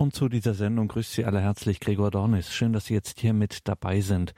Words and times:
Und 0.00 0.14
zu 0.14 0.28
dieser 0.28 0.54
Sendung 0.54 0.86
grüßt 0.86 1.12
Sie 1.12 1.24
alle 1.24 1.40
herzlich 1.40 1.80
Gregor 1.80 2.12
Dornis. 2.12 2.54
Schön, 2.54 2.72
dass 2.72 2.84
Sie 2.84 2.94
jetzt 2.94 3.18
hier 3.18 3.32
mit 3.32 3.66
dabei 3.66 4.00
sind. 4.00 4.32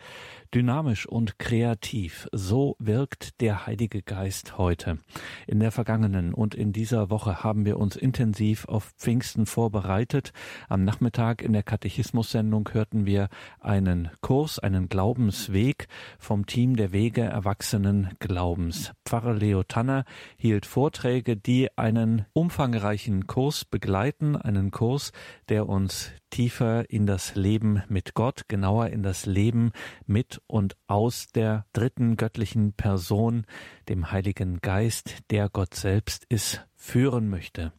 Dynamisch 0.53 1.07
und 1.07 1.39
kreativ, 1.39 2.29
so 2.33 2.75
wirkt 2.81 3.41
der 3.41 3.67
Heilige 3.67 4.03
Geist 4.03 4.59
heute. 4.59 4.99
In 5.47 5.61
der 5.61 5.71
vergangenen 5.71 6.35
und 6.35 6.57
in 6.57 6.73
dieser 6.73 7.09
Woche 7.09 7.45
haben 7.45 7.65
wir 7.65 7.79
uns 7.79 7.95
intensiv 7.95 8.65
auf 8.65 8.93
Pfingsten 8.99 9.47
vorbereitet. 9.47 10.33
Am 10.69 10.83
Nachmittag 10.83 11.43
in 11.43 11.53
der 11.53 11.63
Katechismus-Sendung 11.63 12.69
hörten 12.73 13.07
wir 13.07 13.29
einen 13.61 14.11
Kurs, 14.23 14.59
einen 14.59 14.89
Glaubensweg 14.89 15.87
vom 16.19 16.47
Team 16.47 16.75
der 16.75 16.91
Wege 16.93 17.23
Erwachsenen 17.23 18.11
Glaubens. 18.19 18.93
Pfarrer 19.07 19.35
Leo 19.35 19.63
Tanner 19.63 20.05
hielt 20.37 20.67
Vorträge, 20.67 21.37
die 21.37 21.69
einen 21.79 22.27
umfangreichen 22.33 23.29
Kurs 23.29 23.65
begleiten, 23.65 24.35
einen 24.35 24.73
Kurs, 24.73 25.13
der 25.49 25.69
uns 25.69 26.11
tiefer 26.31 26.89
in 26.89 27.07
das 27.07 27.35
Leben 27.35 27.83
mit 27.89 28.15
Gott, 28.15 28.45
genauer 28.49 28.89
in 28.89 29.03
das 29.03 29.27
Leben 29.27 29.73
mit 30.07 30.41
und 30.47 30.77
aus 30.87 31.27
der 31.35 31.67
dritten 31.73 32.17
göttlichen 32.17 32.73
Person, 32.73 33.45
dem 33.89 34.11
Heiligen 34.11 34.61
Geist, 34.61 35.19
der 35.31 35.49
Gott 35.49 35.75
selbst 35.75 36.25
ist, 36.29 36.67
führen 36.81 37.29
möchte. 37.29 37.73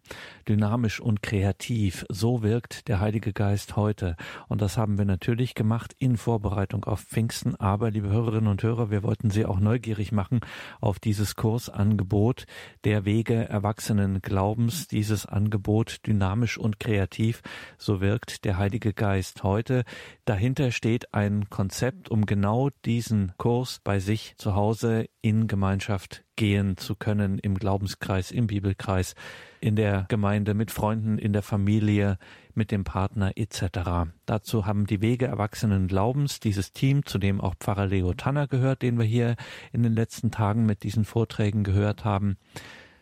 Dynamisch 0.48 1.00
und 1.00 1.24
kreativ, 1.24 2.06
so 2.08 2.44
wirkt 2.44 2.88
der 2.88 3.00
Heilige 3.00 3.34
Geist 3.34 3.76
heute. 3.76 4.16
Und 4.48 4.62
das 4.62 4.78
haben 4.78 5.00
wir 5.00 5.06
natürlich 5.06 5.56
gemacht 5.56 5.96
in 5.98 6.18
Vorbereitung 6.18 6.86
auf 6.86 7.02
Pfingsten. 7.02 7.56
Aber, 7.56 7.90
liebe 7.90 8.10
Hörerinnen 8.10 8.48
und 8.48 8.62
Hörer, 8.62 8.92
wir 8.92 9.02
wollten 9.02 9.32
Sie 9.32 9.46
auch 9.46 9.60
neugierig 9.60 10.12
machen 10.12 10.42
auf 10.82 11.00
dieses 11.00 11.36
Kursangebot 11.36 12.46
der 12.84 13.04
Wege 13.04 13.50
erwachsenen 13.50 14.22
Glaubens, 14.22 14.88
dieses 14.88 15.26
Angebot 15.26 16.06
dynamisch 16.06 16.60
und 16.60 16.80
kreativ, 16.80 17.42
so 17.80 18.02
wirkt 18.02 18.46
der 18.46 18.58
Heilige 18.58 18.94
Geist 18.94 19.42
heute. 19.42 19.84
Dahinter 20.26 20.70
steht 20.70 21.12
ein 21.16 21.50
Konzept, 21.50 22.10
um 22.10 22.28
genau 22.28 22.70
diesen 22.86 23.34
Kurs 23.38 23.80
bei 23.84 24.00
sich 24.00 24.36
zu 24.38 24.54
Hause 24.54 25.08
in 25.24 25.48
Gemeinschaft 25.48 26.24
gehen 26.42 26.76
zu 26.76 26.96
können 26.96 27.38
im 27.38 27.54
Glaubenskreis, 27.54 28.32
im 28.32 28.48
Bibelkreis, 28.48 29.14
in 29.60 29.76
der 29.76 30.08
Gemeinde, 30.10 30.56
mit 30.56 30.72
Freunden, 30.72 31.20
in 31.20 31.34
der 31.34 31.44
Familie, 31.44 32.18
mit 32.56 32.72
dem 32.72 32.84
Partner 32.84 33.34
etc. 33.36 34.10
Dazu 34.26 34.66
haben 34.66 34.88
die 34.88 35.02
Wege 35.02 35.28
Erwachsenen 35.28 35.88
Glaubens 35.88 36.40
dieses 36.40 36.74
Team, 36.74 37.06
zu 37.06 37.20
dem 37.20 37.40
auch 37.40 37.54
Pfarrer 37.60 37.86
Leo 37.86 38.16
Tanner 38.16 38.48
gehört, 38.48 38.82
den 38.82 38.98
wir 38.98 39.06
hier 39.06 39.36
in 39.72 39.84
den 39.84 39.94
letzten 39.94 40.32
Tagen 40.32 40.66
mit 40.66 40.82
diesen 40.82 41.06
Vorträgen 41.06 41.64
gehört 41.64 42.06
haben. 42.06 42.38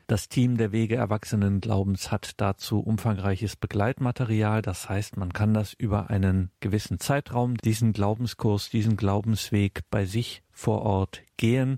Das 0.08 0.28
Team 0.28 0.58
der 0.58 0.74
Wege 0.74 0.98
Erwachsenen 0.98 1.62
Glaubens 1.62 2.12
hat 2.12 2.42
dazu 2.42 2.82
umfangreiches 2.82 3.56
Begleitmaterial. 3.56 4.62
Das 4.62 4.90
heißt, 4.90 5.16
man 5.16 5.32
kann 5.32 5.54
das 5.54 5.72
über 5.72 6.10
einen 6.10 6.52
gewissen 6.60 7.00
Zeitraum, 7.00 7.56
diesen 7.56 7.94
Glaubenskurs, 7.94 8.70
diesen 8.70 8.98
Glaubensweg 8.98 9.84
bei 9.90 10.04
sich 10.04 10.44
vor 10.52 10.82
Ort 10.82 11.22
gehen 11.38 11.78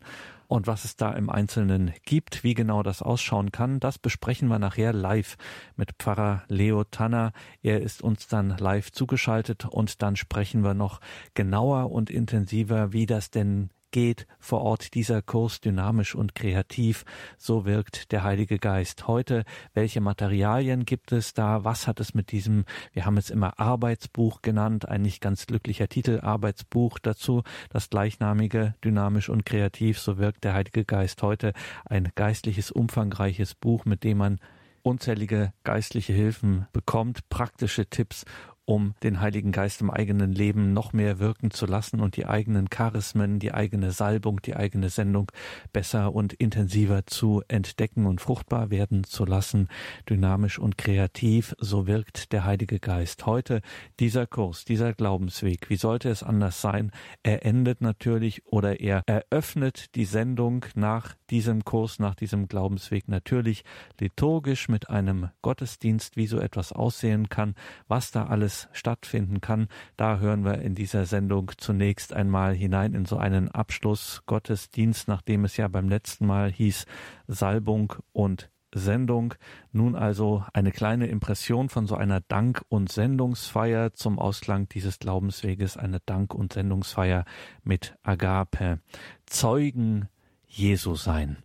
und 0.51 0.67
was 0.67 0.83
es 0.83 0.97
da 0.97 1.13
im 1.13 1.29
Einzelnen 1.29 1.93
gibt, 2.03 2.43
wie 2.43 2.55
genau 2.55 2.83
das 2.83 3.01
ausschauen 3.01 3.53
kann, 3.53 3.79
das 3.79 3.97
besprechen 3.97 4.49
wir 4.49 4.59
nachher 4.59 4.91
live 4.91 5.37
mit 5.77 5.93
Pfarrer 5.97 6.43
Leo 6.49 6.83
Tanner. 6.83 7.31
Er 7.63 7.79
ist 7.81 8.01
uns 8.01 8.27
dann 8.27 8.57
live 8.57 8.91
zugeschaltet 8.91 9.63
und 9.63 10.01
dann 10.01 10.17
sprechen 10.17 10.61
wir 10.65 10.73
noch 10.73 10.99
genauer 11.35 11.89
und 11.89 12.09
intensiver, 12.09 12.91
wie 12.91 13.05
das 13.05 13.31
denn 13.31 13.69
geht 13.91 14.27
vor 14.39 14.61
Ort 14.61 14.93
dieser 14.93 15.21
Kurs 15.21 15.61
dynamisch 15.61 16.15
und 16.15 16.35
kreativ. 16.35 17.05
So 17.37 17.65
wirkt 17.65 18.11
der 18.11 18.23
Heilige 18.23 18.57
Geist 18.57 19.07
heute. 19.07 19.43
Welche 19.73 20.01
Materialien 20.01 20.85
gibt 20.85 21.11
es 21.11 21.33
da? 21.33 21.63
Was 21.63 21.87
hat 21.87 21.99
es 21.99 22.13
mit 22.13 22.31
diesem, 22.31 22.65
wir 22.93 23.05
haben 23.05 23.17
es 23.17 23.29
immer 23.29 23.59
Arbeitsbuch 23.59 24.41
genannt, 24.41 24.87
ein 24.87 25.01
nicht 25.01 25.21
ganz 25.21 25.45
glücklicher 25.45 25.87
Titel, 25.87 26.19
Arbeitsbuch 26.21 26.99
dazu, 26.99 27.43
das 27.69 27.89
gleichnamige 27.89 28.75
dynamisch 28.83 29.29
und 29.29 29.45
kreativ. 29.45 29.99
So 29.99 30.17
wirkt 30.17 30.43
der 30.43 30.53
Heilige 30.53 30.85
Geist 30.85 31.21
heute. 31.21 31.53
Ein 31.85 32.11
geistliches, 32.15 32.71
umfangreiches 32.71 33.55
Buch, 33.55 33.85
mit 33.85 34.03
dem 34.03 34.17
man 34.17 34.39
unzählige 34.83 35.53
geistliche 35.63 36.13
Hilfen 36.13 36.67
bekommt, 36.73 37.29
praktische 37.29 37.85
Tipps 37.85 38.25
um 38.65 38.93
den 39.03 39.19
Heiligen 39.19 39.51
Geist 39.51 39.81
im 39.81 39.89
eigenen 39.89 40.31
Leben 40.31 40.73
noch 40.73 40.93
mehr 40.93 41.19
wirken 41.19 41.51
zu 41.51 41.65
lassen 41.65 41.99
und 41.99 42.15
die 42.15 42.25
eigenen 42.25 42.69
Charismen, 42.69 43.39
die 43.39 43.53
eigene 43.53 43.91
Salbung, 43.91 44.41
die 44.41 44.55
eigene 44.55 44.89
Sendung 44.89 45.31
besser 45.73 46.13
und 46.13 46.33
intensiver 46.33 47.05
zu 47.05 47.41
entdecken 47.47 48.05
und 48.05 48.21
fruchtbar 48.21 48.69
werden 48.69 49.03
zu 49.03 49.25
lassen, 49.25 49.67
dynamisch 50.09 50.59
und 50.59 50.77
kreativ, 50.77 51.55
so 51.59 51.87
wirkt 51.87 52.31
der 52.31 52.45
Heilige 52.45 52.79
Geist. 52.79 53.25
Heute 53.25 53.61
dieser 53.99 54.27
Kurs, 54.27 54.63
dieser 54.65 54.93
Glaubensweg, 54.93 55.69
wie 55.69 55.77
sollte 55.77 56.09
es 56.09 56.23
anders 56.23 56.61
sein? 56.61 56.91
Er 57.23 57.45
endet 57.45 57.81
natürlich 57.81 58.45
oder 58.45 58.79
er 58.79 59.03
eröffnet 59.05 59.95
die 59.95 60.05
Sendung 60.05 60.65
nach 60.75 61.15
diesem 61.29 61.63
Kurs, 61.65 61.99
nach 61.99 62.15
diesem 62.15 62.47
Glaubensweg 62.47 63.07
natürlich 63.07 63.63
liturgisch 63.99 64.69
mit 64.69 64.89
einem 64.89 65.29
Gottesdienst, 65.41 66.15
wie 66.15 66.27
so 66.27 66.39
etwas 66.39 66.71
aussehen 66.73 67.29
kann, 67.29 67.55
was 67.87 68.11
da 68.11 68.25
alles 68.25 68.50
stattfinden 68.71 69.41
kann. 69.41 69.67
Da 69.97 70.19
hören 70.19 70.45
wir 70.45 70.59
in 70.59 70.75
dieser 70.75 71.05
Sendung 71.05 71.51
zunächst 71.57 72.13
einmal 72.13 72.53
hinein 72.53 72.93
in 72.93 73.05
so 73.05 73.17
einen 73.17 73.49
Abschlussgottesdienst, 73.49 75.07
nachdem 75.07 75.45
es 75.45 75.57
ja 75.57 75.67
beim 75.67 75.89
letzten 75.89 76.25
Mal 76.25 76.51
hieß 76.51 76.85
Salbung 77.27 77.93
und 78.11 78.49
Sendung. 78.73 79.33
Nun 79.71 79.95
also 79.95 80.45
eine 80.53 80.71
kleine 80.71 81.07
Impression 81.07 81.69
von 81.69 81.87
so 81.87 81.95
einer 81.95 82.21
Dank- 82.21 82.63
und 82.69 82.91
Sendungsfeier 82.91 83.93
zum 83.93 84.19
Ausklang 84.19 84.69
dieses 84.69 84.99
Glaubensweges, 84.99 85.77
eine 85.77 85.99
Dank- 86.05 86.33
und 86.33 86.53
Sendungsfeier 86.53 87.25
mit 87.63 87.95
Agape. 88.03 88.79
Zeugen 89.25 90.07
Jesu 90.45 90.95
sein. 90.95 91.37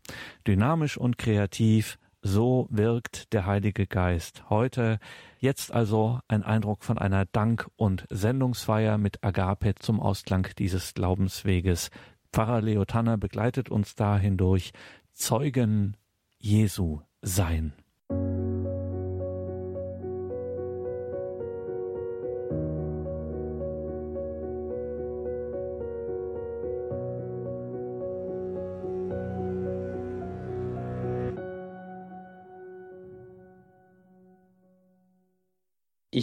Dynamisch 0.47 0.99
und 0.99 1.19
kreativ, 1.19 1.99
so 2.27 2.67
wirkt 2.71 3.33
der 3.33 3.47
Heilige 3.47 3.87
Geist. 3.87 4.51
Heute 4.51 4.99
Jetzt 5.47 5.71
also 5.71 6.19
ein 6.27 6.43
Eindruck 6.43 6.83
von 6.83 6.99
einer 6.99 7.25
Dank- 7.25 7.69
und 7.77 8.05
Sendungsfeier 8.11 8.99
mit 8.99 9.23
Agape 9.23 9.77
zum 9.77 10.01
Ausklang 10.01 10.49
dieses 10.59 10.93
Glaubensweges. 10.95 11.91
Pfarrer 12.33 12.63
Leo 12.63 12.85
Tanner 12.85 13.17
begleitet 13.17 13.71
uns 13.71 13.95
da 13.95 14.19
hindurch. 14.19 14.73
Zeugen 15.13 15.97
Jesu 16.39 17.01
sein. 17.23 17.75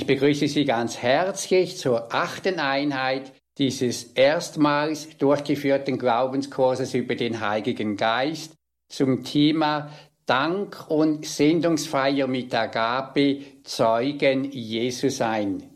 Ich 0.04 0.08
begrüße 0.08 0.50
Sie 0.50 0.66
ganz 0.66 0.98
herzlich 0.98 1.78
zur 1.78 2.14
achten 2.14 2.60
Einheit 2.60 3.32
dieses 3.58 4.04
erstmals 4.04 5.18
durchgeführten 5.18 5.98
Glaubenskurses 5.98 6.94
über 6.94 7.16
den 7.16 7.40
Heiligen 7.40 7.96
Geist 7.96 8.52
zum 8.90 9.24
Thema 9.24 9.90
Dank 10.26 10.90
und 10.90 11.26
Sendungsfeier 11.26 12.28
mit 12.28 12.54
Agape 12.54 13.44
Zeugen 13.64 14.52
Jesu 14.52 15.08
sein. 15.08 15.70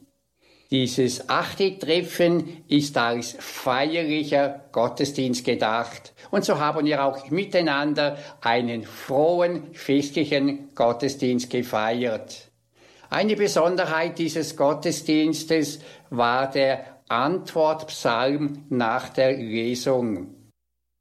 Dieses 0.72 1.30
achte 1.30 1.80
Treffen 1.80 2.66
ist 2.68 2.98
als 2.98 3.38
feierlicher 3.40 4.66
Gottesdienst 4.74 5.46
gedacht. 5.46 6.14
Und 6.32 6.44
so 6.44 6.60
haben 6.60 6.86
wir 6.86 7.06
auch 7.06 7.30
miteinander 7.30 8.18
einen 8.42 8.84
frohen, 8.84 9.74
festlichen 9.74 10.76
Gottesdienst 10.76 11.50
gefeiert. 11.50 12.47
Eine 13.10 13.36
Besonderheit 13.36 14.20
dieses 14.20 14.56
Gottesdienstes 14.58 15.80
war 16.10 16.50
der 16.50 16.98
Antwortpsalm 17.08 18.66
nach 18.70 19.10
der 19.10 19.38
Lesung. 19.38 20.34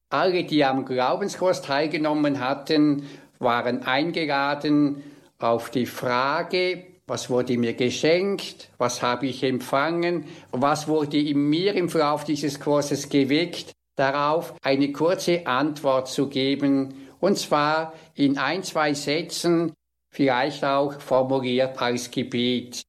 Alle, 0.09 0.45
die 0.45 0.65
am 0.65 0.85
Glaubenskurs 0.85 1.63
teilgenommen 1.63 2.39
hatten, 2.39 3.09
waren 3.41 3.83
eingeladen 3.83 5.03
auf 5.39 5.71
die 5.71 5.87
Frage, 5.87 6.87
was 7.09 7.29
wurde 7.29 7.59
mir 7.59 7.75
geschenkt, 7.75 8.71
was 8.79 9.03
habe 9.03 9.27
ich 9.27 9.43
empfangen, 9.43 10.27
was 10.53 10.89
wurde 10.89 11.19
in 11.19 11.49
mir 11.49 11.75
im 11.75 11.89
Verlauf 11.89 12.25
dieses 12.25 12.61
Kurses 12.61 13.09
geweckt, 13.09 13.73
darauf 13.97 14.55
eine 14.63 14.93
kurze 14.93 15.47
Antwort 15.47 16.09
zu 16.09 16.29
geben, 16.29 17.09
und 17.19 17.39
zwar 17.39 17.95
in 18.15 18.39
ein, 18.39 18.63
zwei 18.63 18.95
Sätzen 18.95 19.73
vielleicht 20.17 20.65
auch 20.65 20.99
formuliert 20.99 21.79
als 21.81 22.11
Gebet. 22.11 22.83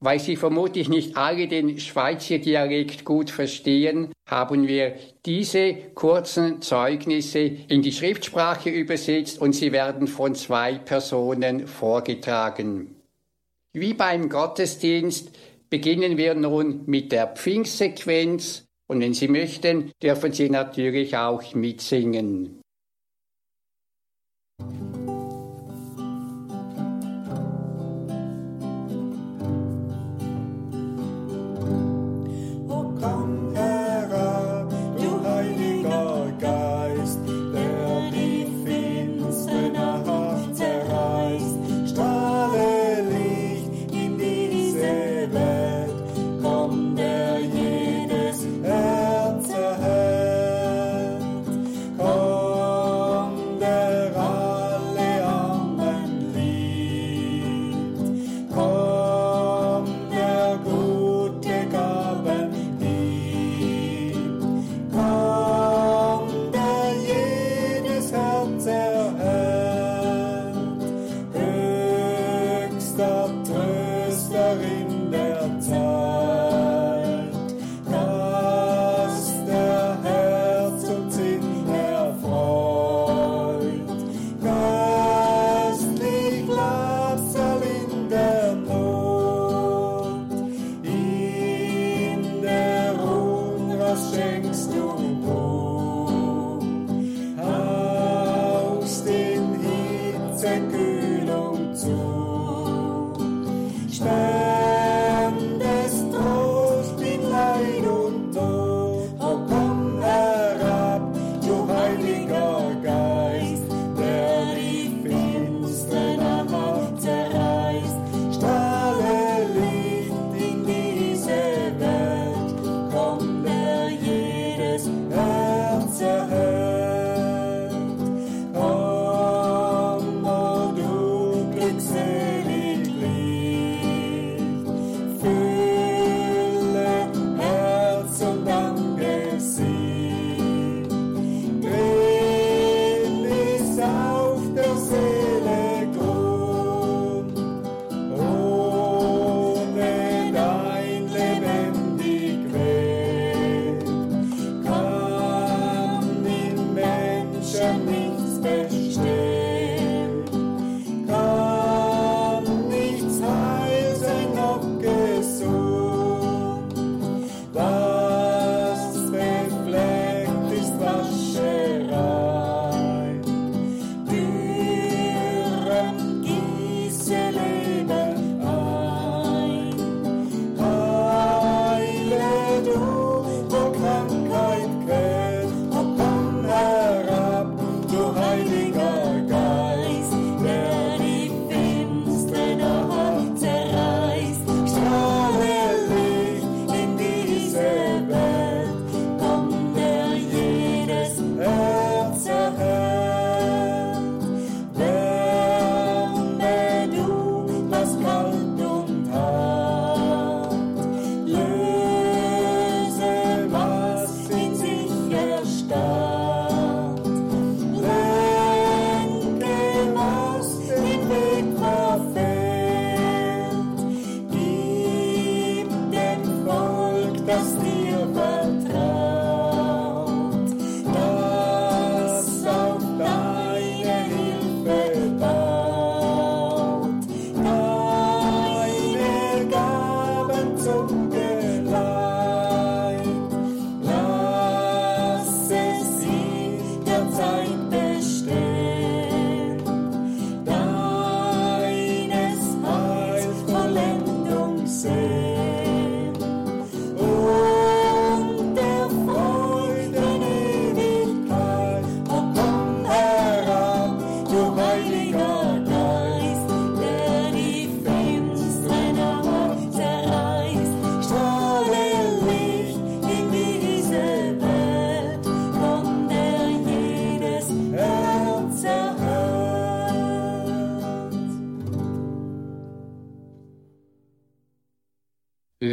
Weil 0.00 0.18
Sie 0.18 0.34
vermutlich 0.34 0.88
nicht 0.88 1.16
alle 1.16 1.46
den 1.46 1.78
Schweizer 1.78 2.38
Dialekt 2.38 3.04
gut 3.04 3.30
verstehen, 3.30 4.12
haben 4.26 4.66
wir 4.66 4.94
diese 5.26 5.74
kurzen 5.94 6.62
Zeugnisse 6.62 7.38
in 7.40 7.82
die 7.82 7.92
Schriftsprache 7.92 8.70
übersetzt 8.70 9.40
und 9.40 9.52
sie 9.52 9.72
werden 9.72 10.08
von 10.08 10.34
zwei 10.34 10.78
Personen 10.78 11.68
vorgetragen. 11.68 12.96
Wie 13.74 13.92
beim 13.92 14.30
Gottesdienst 14.30 15.30
beginnen 15.68 16.16
wir 16.16 16.34
nun 16.34 16.82
mit 16.86 17.12
der 17.12 17.26
Pfingstsequenz 17.26 18.64
und 18.86 19.00
wenn 19.00 19.14
Sie 19.14 19.28
möchten, 19.28 19.92
dürfen 20.02 20.32
Sie 20.32 20.50
natürlich 20.50 21.16
auch 21.16 21.54
mitsingen. 21.54 22.61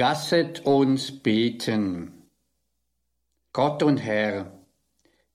Lasset 0.09 0.65
uns 0.65 1.11
beten. 1.11 2.13
Gott 3.53 3.83
und 3.83 3.97
Herr, 3.97 4.51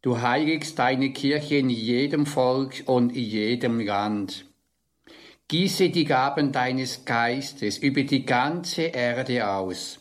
du 0.03 0.21
heiligst 0.21 0.81
deine 0.81 1.13
Kirche 1.13 1.59
in 1.59 1.71
jedem 1.71 2.27
Volk 2.27 2.83
und 2.87 3.15
in 3.15 3.23
jedem 3.23 3.79
Land. 3.79 4.47
Gieße 5.47 5.91
die 5.91 6.05
Gaben 6.05 6.51
deines 6.51 7.05
Geistes 7.05 7.79
über 7.79 8.03
die 8.03 8.27
ganze 8.27 8.83
Erde 8.83 9.49
aus. 9.49 10.01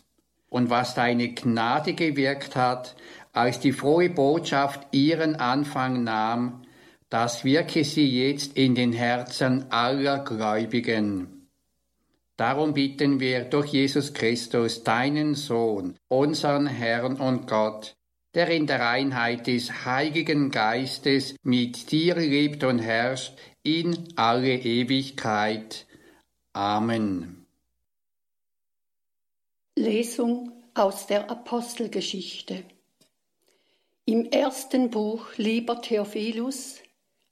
Und 0.50 0.72
was 0.72 0.96
deine 0.96 1.36
Gnade 1.36 1.94
gewirkt 1.94 2.56
hat, 2.56 2.96
als 3.32 3.60
die 3.60 3.74
frohe 3.74 4.10
Botschaft 4.10 4.88
ihren 4.90 5.36
Anfang 5.36 6.04
nahm, 6.04 6.64
das 7.12 7.44
wirke 7.44 7.84
sie 7.84 8.10
jetzt 8.10 8.58
in 8.58 8.74
den 8.74 8.92
Herzen 8.92 9.72
aller 9.72 10.24
Gläubigen 10.24 11.33
Darum 12.36 12.74
bitten 12.74 13.20
wir 13.20 13.46
durch 13.46 13.68
Jesus 13.74 14.14
Christus, 14.14 14.84
deinen 14.84 15.36
Sohn, 15.36 15.98
unseren 16.08 16.66
Herrn 16.66 17.18
und 17.18 17.48
Gott, 17.48 17.96
der 18.34 18.50
in 18.50 18.66
der 18.66 18.90
Einheit 18.90 19.46
des 19.46 19.86
Heiligen 19.86 20.50
Geistes 20.50 21.36
mit 21.44 21.92
dir 21.92 22.16
lebt 22.16 22.64
und 22.64 22.80
herrscht 22.80 23.38
in 23.62 24.14
alle 24.16 24.56
Ewigkeit. 24.56 25.86
Amen. 26.54 27.46
Lesung 29.76 30.52
aus 30.74 31.08
der 31.08 31.30
Apostelgeschichte. 31.30 32.64
Im 34.06 34.26
ersten 34.26 34.90
Buch, 34.90 35.28
lieber 35.38 35.82
Theophilus, 35.82 36.80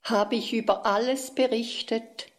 habe 0.02 0.36
ich 0.36 0.52
über 0.52 0.86
alles 0.86 1.34
berichtet, 1.34 2.31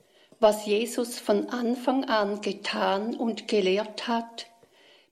was 0.44 0.66
Jesus 0.66 1.20
von 1.20 1.50
Anfang 1.50 2.04
an 2.04 2.42
getan 2.42 3.16
und 3.16 3.48
gelehrt 3.48 4.10
hat, 4.10 4.48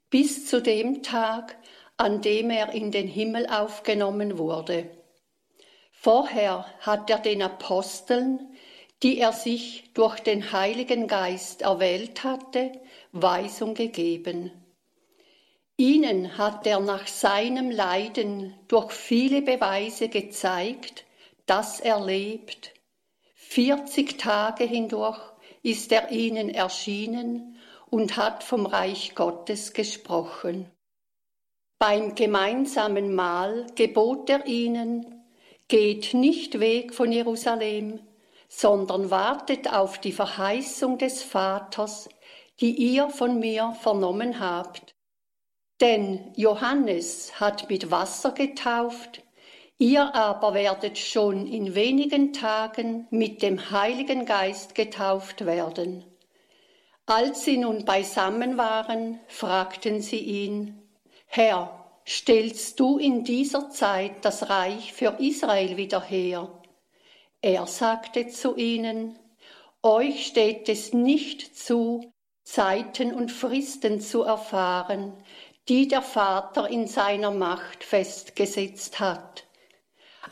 bis 0.09 0.45
zu 0.45 0.61
dem 0.61 1.03
Tag, 1.03 1.57
an 1.95 2.21
dem 2.21 2.49
er 2.49 2.73
in 2.73 2.91
den 2.91 3.07
Himmel 3.07 3.47
aufgenommen 3.47 4.37
wurde. 4.37 4.91
Vorher 5.93 6.65
hat 6.81 7.09
er 7.09 7.19
den 7.19 7.41
Aposteln, 7.41 8.57
die 9.03 9.19
er 9.19 9.31
sich 9.31 9.93
durch 9.93 10.19
den 10.19 10.51
Heiligen 10.51 11.07
Geist 11.07 11.61
erwählt 11.61 12.25
hatte, 12.25 12.73
Weisung 13.13 13.73
gegeben. 13.73 14.51
Ihnen 15.77 16.37
hat 16.37 16.67
er 16.67 16.81
nach 16.81 17.07
seinem 17.07 17.71
Leiden 17.71 18.53
durch 18.67 18.91
viele 18.91 19.41
Beweise 19.41 20.09
gezeigt, 20.09 21.05
dass 21.45 21.79
er 21.79 22.05
lebt. 22.05 22.73
Vierzig 23.53 24.17
Tage 24.17 24.63
hindurch 24.63 25.19
ist 25.61 25.91
er 25.91 26.09
ihnen 26.09 26.49
erschienen 26.49 27.57
und 27.89 28.15
hat 28.15 28.45
vom 28.45 28.65
Reich 28.65 29.13
Gottes 29.13 29.73
gesprochen. 29.73 30.71
Beim 31.77 32.15
gemeinsamen 32.15 33.13
Mahl 33.13 33.67
gebot 33.75 34.29
er 34.29 34.47
ihnen, 34.47 35.25
geht 35.67 36.13
nicht 36.13 36.61
weg 36.61 36.93
von 36.93 37.11
Jerusalem, 37.11 37.99
sondern 38.47 39.11
wartet 39.11 39.73
auf 39.73 39.99
die 39.99 40.13
Verheißung 40.13 40.97
des 40.97 41.21
Vaters, 41.21 42.07
die 42.61 42.71
ihr 42.71 43.09
von 43.09 43.37
mir 43.37 43.75
vernommen 43.81 44.39
habt. 44.39 44.95
Denn 45.81 46.31
Johannes 46.37 47.37
hat 47.41 47.69
mit 47.69 47.91
Wasser 47.91 48.31
getauft, 48.31 49.23
ihr 49.81 50.13
aber 50.13 50.53
werdet 50.53 50.99
schon 50.99 51.47
in 51.47 51.73
wenigen 51.73 52.33
Tagen 52.33 53.07
mit 53.09 53.41
dem 53.41 53.71
Heiligen 53.71 54.27
Geist 54.27 54.75
getauft 54.75 55.43
werden. 55.47 56.05
Als 57.07 57.45
sie 57.45 57.57
nun 57.57 57.83
beisammen 57.83 58.59
waren, 58.59 59.19
fragten 59.27 59.99
sie 59.99 60.19
ihn, 60.19 60.87
Herr, 61.25 61.83
stellst 62.07 62.79
du 62.79 62.99
in 62.99 63.23
dieser 63.23 63.71
Zeit 63.71 64.23
das 64.23 64.51
Reich 64.51 64.93
für 64.93 65.15
Israel 65.17 65.77
wieder 65.77 66.01
her? 66.01 66.47
Er 67.41 67.65
sagte 67.65 68.27
zu 68.27 68.55
ihnen, 68.55 69.17
Euch 69.81 70.27
steht 70.27 70.69
es 70.69 70.93
nicht 70.93 71.57
zu, 71.57 72.13
Zeiten 72.43 73.15
und 73.15 73.31
Fristen 73.31 73.99
zu 73.99 74.21
erfahren, 74.21 75.13
die 75.67 75.87
der 75.87 76.03
Vater 76.03 76.69
in 76.69 76.85
seiner 76.85 77.31
Macht 77.31 77.83
festgesetzt 77.83 78.99
hat. 78.99 79.47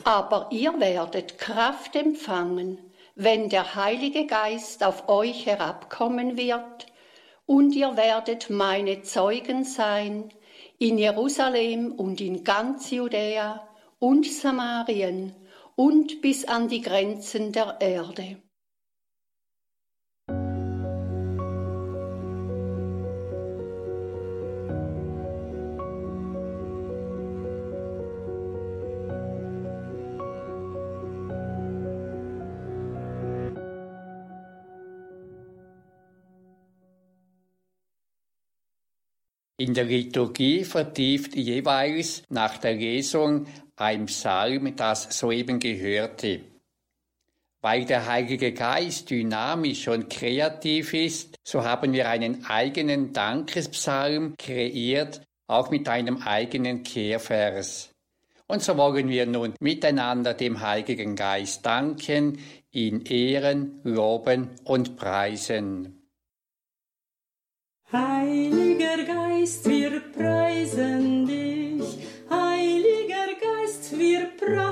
Aber 0.04 0.48
ihr 0.50 0.78
werdet 0.80 1.38
Kraft 1.38 1.94
empfangen, 1.94 2.78
wenn 3.14 3.48
der 3.48 3.74
Heilige 3.74 4.26
Geist 4.26 4.82
auf 4.82 5.08
euch 5.08 5.46
herabkommen 5.46 6.36
wird, 6.36 6.86
und 7.46 7.74
ihr 7.74 7.96
werdet 7.96 8.48
meine 8.48 9.02
Zeugen 9.02 9.64
sein 9.64 10.32
in 10.78 10.98
Jerusalem 10.98 11.92
und 11.92 12.20
in 12.20 12.44
ganz 12.44 12.90
Judäa 12.90 13.68
und 13.98 14.24
Samarien 14.24 15.34
und 15.74 16.22
bis 16.22 16.44
an 16.44 16.68
die 16.68 16.80
Grenzen 16.80 17.52
der 17.52 17.76
Erde. 17.80 18.36
In 39.60 39.74
der 39.74 39.84
Liturgie 39.84 40.64
vertieft 40.64 41.36
jeweils 41.36 42.22
nach 42.30 42.56
der 42.56 42.76
Lesung 42.76 43.46
ein 43.76 44.06
Psalm 44.06 44.74
das 44.74 45.18
soeben 45.18 45.58
gehörte. 45.58 46.40
Weil 47.60 47.84
der 47.84 48.06
Heilige 48.06 48.54
Geist 48.54 49.10
dynamisch 49.10 49.86
und 49.86 50.08
kreativ 50.08 50.94
ist, 50.94 51.36
so 51.44 51.62
haben 51.62 51.92
wir 51.92 52.08
einen 52.08 52.46
eigenen 52.46 53.12
Dankespsalm 53.12 54.34
kreiert, 54.38 55.20
auch 55.46 55.70
mit 55.70 55.90
einem 55.90 56.22
eigenen 56.22 56.82
Kehrvers. 56.82 57.90
Und 58.46 58.62
so 58.62 58.78
wollen 58.78 59.10
wir 59.10 59.26
nun 59.26 59.52
miteinander 59.60 60.32
dem 60.32 60.62
Heiligen 60.62 61.16
Geist 61.16 61.66
danken, 61.66 62.38
ihn 62.70 63.02
ehren, 63.02 63.78
loben 63.84 64.52
und 64.64 64.96
preisen. 64.96 65.99
Heiliger 67.92 69.02
Geist, 69.04 69.68
wir 69.68 69.98
preisen 70.16 71.26
dich. 71.26 71.98
Heiliger 72.30 73.34
Geist, 73.42 73.98
wir 73.98 74.28
preisen 74.38 74.69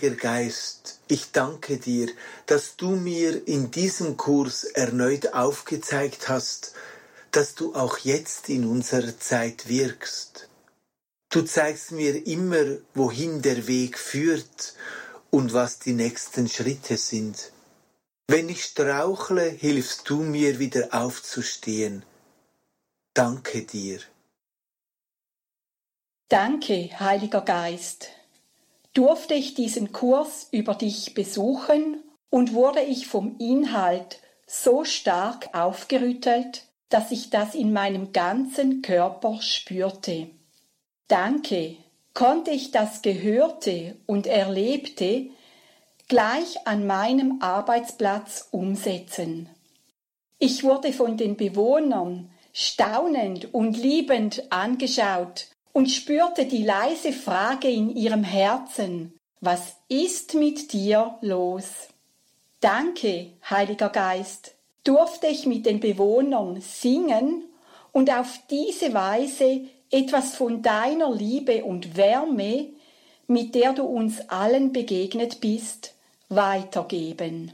Heiliger 0.00 0.14
Geist, 0.14 1.00
ich 1.08 1.32
danke 1.32 1.76
dir, 1.76 2.08
dass 2.46 2.76
du 2.76 2.90
mir 2.90 3.48
in 3.48 3.72
diesem 3.72 4.16
Kurs 4.16 4.62
erneut 4.62 5.34
aufgezeigt 5.34 6.28
hast, 6.28 6.72
dass 7.32 7.56
du 7.56 7.74
auch 7.74 7.98
jetzt 7.98 8.48
in 8.48 8.64
unserer 8.64 9.18
Zeit 9.18 9.68
wirkst. 9.68 10.48
Du 11.30 11.42
zeigst 11.42 11.90
mir 11.90 12.28
immer, 12.28 12.78
wohin 12.94 13.42
der 13.42 13.66
Weg 13.66 13.98
führt 13.98 14.74
und 15.30 15.52
was 15.52 15.80
die 15.80 15.94
nächsten 15.94 16.48
Schritte 16.48 16.96
sind. 16.96 17.50
Wenn 18.28 18.48
ich 18.48 18.62
strauchle, 18.62 19.48
hilfst 19.48 20.08
du 20.08 20.22
mir 20.22 20.60
wieder 20.60 20.90
aufzustehen. 20.92 22.04
Danke 23.14 23.62
dir. 23.62 23.98
Danke, 26.28 26.88
Heiliger 27.00 27.40
Geist 27.40 28.10
durfte 28.98 29.34
ich 29.34 29.54
diesen 29.54 29.92
Kurs 29.92 30.48
über 30.50 30.74
dich 30.74 31.14
besuchen 31.14 32.02
und 32.30 32.52
wurde 32.52 32.80
ich 32.80 33.06
vom 33.06 33.36
Inhalt 33.38 34.18
so 34.44 34.82
stark 34.82 35.50
aufgerüttelt, 35.54 36.64
dass 36.88 37.12
ich 37.12 37.30
das 37.30 37.54
in 37.54 37.72
meinem 37.72 38.12
ganzen 38.12 38.82
Körper 38.82 39.40
spürte. 39.40 40.30
Danke, 41.06 41.76
konnte 42.12 42.50
ich 42.50 42.72
das 42.72 43.00
Gehörte 43.00 43.94
und 44.06 44.26
Erlebte 44.26 45.28
gleich 46.08 46.66
an 46.66 46.84
meinem 46.84 47.40
Arbeitsplatz 47.40 48.48
umsetzen. 48.50 49.48
Ich 50.40 50.64
wurde 50.64 50.92
von 50.92 51.16
den 51.16 51.36
Bewohnern 51.36 52.32
staunend 52.52 53.54
und 53.54 53.76
liebend 53.76 54.50
angeschaut 54.50 55.46
und 55.72 55.90
spürte 55.90 56.46
die 56.46 56.64
leise 56.64 57.12
Frage 57.12 57.68
in 57.68 57.94
ihrem 57.94 58.24
Herzen, 58.24 59.18
was 59.40 59.76
ist 59.88 60.34
mit 60.34 60.72
dir 60.72 61.18
los? 61.20 61.88
Danke, 62.60 63.32
Heiliger 63.48 63.88
Geist, 63.88 64.54
durfte 64.82 65.28
ich 65.28 65.46
mit 65.46 65.66
den 65.66 65.80
Bewohnern 65.80 66.60
singen 66.60 67.44
und 67.92 68.10
auf 68.10 68.40
diese 68.50 68.94
Weise 68.94 69.62
etwas 69.90 70.34
von 70.34 70.62
deiner 70.62 71.14
Liebe 71.14 71.64
und 71.64 71.96
Wärme, 71.96 72.70
mit 73.26 73.54
der 73.54 73.74
du 73.74 73.84
uns 73.84 74.20
allen 74.28 74.72
begegnet 74.72 75.40
bist, 75.40 75.94
weitergeben. 76.28 77.52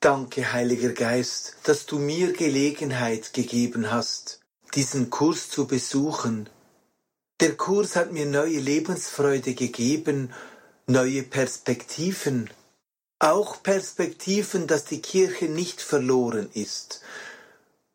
Danke, 0.00 0.52
Heiliger 0.52 0.92
Geist, 0.92 1.56
dass 1.64 1.86
du 1.86 1.98
mir 1.98 2.32
Gelegenheit 2.34 3.32
gegeben 3.32 3.90
hast, 3.90 4.43
diesen 4.74 5.10
Kurs 5.10 5.48
zu 5.48 5.66
besuchen. 5.66 6.48
Der 7.40 7.56
Kurs 7.56 7.96
hat 7.96 8.12
mir 8.12 8.26
neue 8.26 8.58
Lebensfreude 8.58 9.54
gegeben, 9.54 10.32
neue 10.86 11.22
Perspektiven, 11.22 12.50
auch 13.18 13.62
Perspektiven, 13.62 14.66
dass 14.66 14.84
die 14.84 15.00
Kirche 15.00 15.46
nicht 15.46 15.80
verloren 15.80 16.48
ist 16.52 17.00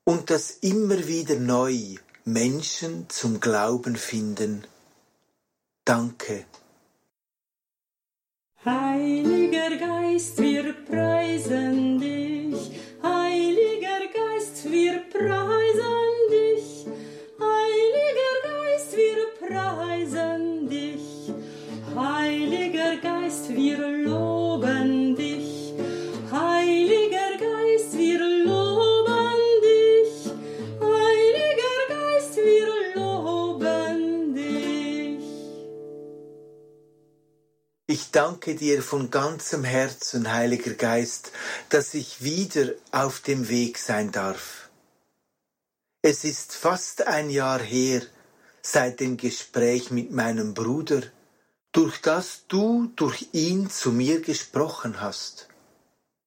und 0.03 0.29
dass 0.29 0.51
immer 0.61 1.07
wieder 1.07 1.35
neu 1.35 1.95
Menschen 2.25 3.09
zum 3.09 3.39
Glauben 3.39 3.95
finden. 3.95 4.65
Danke. 5.85 6.45
Heiliger 8.65 9.77
Geist, 9.77 10.37
wir 10.37 10.73
preisen 10.73 11.08
danke 38.19 38.53
dir 38.53 38.83
von 38.83 39.11
ganzem 39.11 39.63
Herzen, 39.63 40.29
Heiliger 40.33 40.73
Geist, 40.73 41.31
dass 41.69 41.93
ich 41.93 42.21
wieder 42.21 42.73
auf 42.91 43.21
dem 43.21 43.47
Weg 43.47 43.77
sein 43.77 44.11
darf. 44.11 44.69
Es 46.01 46.25
ist 46.25 46.53
fast 46.53 47.07
ein 47.07 47.29
Jahr 47.29 47.61
her 47.61 48.01
seit 48.61 48.99
dem 48.99 49.15
Gespräch 49.15 49.89
mit 49.89 50.11
meinem 50.11 50.53
Bruder, 50.53 51.01
durch 51.71 52.01
das 52.01 52.43
du 52.49 52.91
durch 52.97 53.29
ihn 53.31 53.69
zu 53.69 53.93
mir 53.93 54.19
gesprochen 54.19 54.99
hast. 54.99 55.47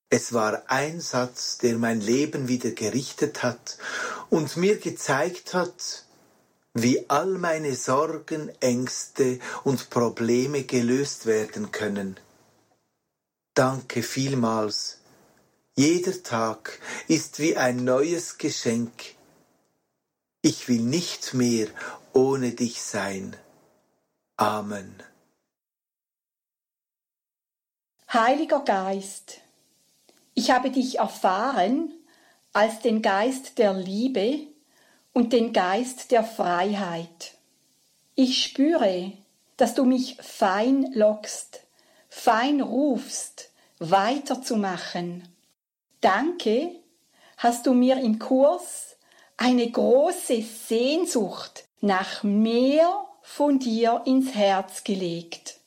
Es 0.08 0.32
war 0.32 0.62
ein 0.68 0.98
Satz, 0.98 1.58
der 1.58 1.76
mein 1.76 2.00
Leben 2.00 2.48
wieder 2.48 2.70
gerichtet 2.70 3.42
hat 3.42 3.76
und 4.30 4.56
mir 4.56 4.78
gezeigt 4.78 5.52
hat, 5.52 6.06
wie 6.74 7.08
all 7.08 7.38
meine 7.38 7.74
Sorgen, 7.74 8.50
Ängste 8.60 9.38
und 9.64 9.90
Probleme 9.90 10.64
gelöst 10.64 11.26
werden 11.26 11.70
können. 11.70 12.18
Danke 13.54 14.02
vielmals. 14.02 14.98
Jeder 15.74 16.22
Tag 16.22 16.78
ist 17.08 17.38
wie 17.38 17.56
ein 17.56 17.84
neues 17.84 18.38
Geschenk. 18.38 19.14
Ich 20.42 20.68
will 20.68 20.82
nicht 20.82 21.34
mehr 21.34 21.68
ohne 22.12 22.52
dich 22.52 22.82
sein. 22.82 23.36
Amen. 24.36 25.02
Heiliger 28.12 28.60
Geist, 28.60 29.40
ich 30.34 30.50
habe 30.50 30.70
dich 30.70 30.98
erfahren 30.98 31.92
als 32.52 32.80
den 32.80 33.00
Geist 33.00 33.58
der 33.58 33.72
Liebe 33.72 34.51
und 35.12 35.32
den 35.32 35.52
Geist 35.52 36.10
der 36.10 36.24
Freiheit. 36.24 37.34
Ich 38.14 38.42
spüre, 38.42 39.12
dass 39.56 39.74
du 39.74 39.84
mich 39.84 40.16
fein 40.20 40.92
lockst, 40.92 41.60
fein 42.08 42.60
rufst, 42.60 43.50
weiterzumachen. 43.78 45.28
Danke, 46.00 46.80
hast 47.36 47.66
du 47.66 47.74
mir 47.74 47.98
im 47.98 48.18
Kurs 48.18 48.96
eine 49.36 49.70
große 49.70 50.42
Sehnsucht 50.42 51.64
nach 51.80 52.22
mehr 52.22 53.06
von 53.22 53.58
dir 53.58 54.02
ins 54.04 54.34
Herz 54.34 54.84
gelegt. 54.84 55.58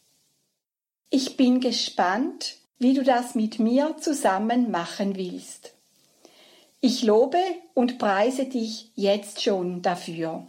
Ich 1.09 1.37
bin 1.37 1.59
gespannt, 1.59 2.57
wie 2.77 2.93
du 2.93 3.03
das 3.03 3.35
mit 3.35 3.59
mir 3.59 3.95
zusammen 3.99 4.71
machen 4.71 5.15
willst. 5.15 5.74
Ich 6.87 7.01
lobe 7.01 7.41
und 7.73 7.97
preise 7.97 8.45
dich 8.45 8.91
jetzt 8.93 9.41
schon 9.41 9.81
dafür. 9.81 10.45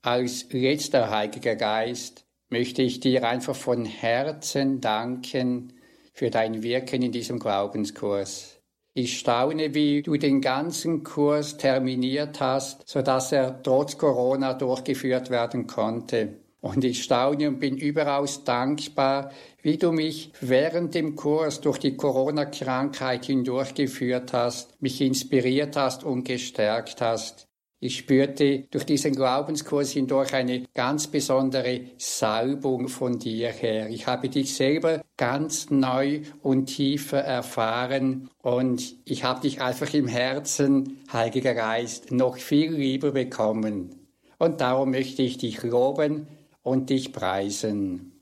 Als 0.00 0.50
letzter 0.50 1.10
Heiliger 1.10 1.56
Geist 1.56 2.24
möchte 2.48 2.80
ich 2.80 3.00
dir 3.00 3.28
einfach 3.28 3.54
von 3.54 3.84
Herzen 3.84 4.80
danken 4.80 5.74
für 6.14 6.30
dein 6.30 6.62
Wirken 6.62 7.02
in 7.02 7.12
diesem 7.12 7.38
Glaubenskurs. 7.38 8.62
Ich 8.94 9.18
staune, 9.18 9.74
wie 9.74 10.00
du 10.00 10.16
den 10.16 10.40
ganzen 10.40 11.04
Kurs 11.04 11.58
terminiert 11.58 12.40
hast, 12.40 12.88
so 12.88 13.02
dass 13.02 13.30
er 13.30 13.62
trotz 13.62 13.98
Corona 13.98 14.54
durchgeführt 14.54 15.28
werden 15.28 15.66
konnte. 15.66 16.40
Und 16.60 16.84
ich 16.84 17.02
staune 17.02 17.48
und 17.48 17.58
bin 17.58 17.76
überaus 17.78 18.44
dankbar, 18.44 19.32
wie 19.62 19.78
du 19.78 19.92
mich 19.92 20.32
während 20.40 20.94
dem 20.94 21.16
Kurs 21.16 21.60
durch 21.60 21.78
die 21.78 21.96
Corona-Krankheit 21.96 23.24
hindurchgeführt 23.24 24.32
hast, 24.32 24.80
mich 24.82 25.00
inspiriert 25.00 25.76
hast 25.76 26.04
und 26.04 26.24
gestärkt 26.24 27.00
hast. 27.00 27.46
Ich 27.82 27.96
spürte 27.96 28.66
durch 28.70 28.84
diesen 28.84 29.14
Glaubenskurs 29.14 29.92
hindurch 29.92 30.34
eine 30.34 30.64
ganz 30.74 31.06
besondere 31.06 31.80
Salbung 31.96 32.88
von 32.88 33.18
dir 33.18 33.48
her. 33.48 33.88
Ich 33.88 34.06
habe 34.06 34.28
dich 34.28 34.54
selber 34.54 35.00
ganz 35.16 35.70
neu 35.70 36.20
und 36.42 36.66
tiefer 36.66 37.20
erfahren 37.20 38.28
und 38.42 38.96
ich 39.06 39.24
habe 39.24 39.40
dich 39.40 39.62
einfach 39.62 39.94
im 39.94 40.08
Herzen, 40.08 40.98
Heiliger 41.10 41.54
Geist, 41.54 42.12
noch 42.12 42.36
viel 42.36 42.72
lieber 42.72 43.12
bekommen. 43.12 43.94
Und 44.36 44.60
darum 44.60 44.90
möchte 44.90 45.22
ich 45.22 45.38
dich 45.38 45.62
loben 45.62 46.26
und 46.70 46.88
dich 46.88 47.12
preisen. 47.12 48.12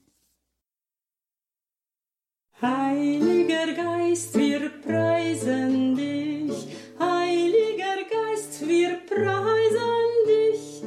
Heiliger 2.62 3.74
Geist, 3.74 4.34
wir 4.38 4.70
preisen 4.70 5.94
dich. 5.94 6.56
Heiliger 6.98 7.98
Geist, 8.16 8.66
wir 8.66 8.92
preisen 9.12 10.08
dich. 10.32 10.82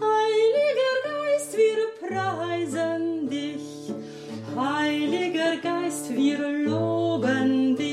Heiliger 0.00 0.96
Geist, 1.10 1.52
wir 1.62 1.80
preisen 2.02 3.28
dich. 3.28 3.94
Heiliger 4.56 5.56
Geist, 5.58 6.16
wir 6.16 6.38
loben 6.66 7.76
dich. 7.76 7.91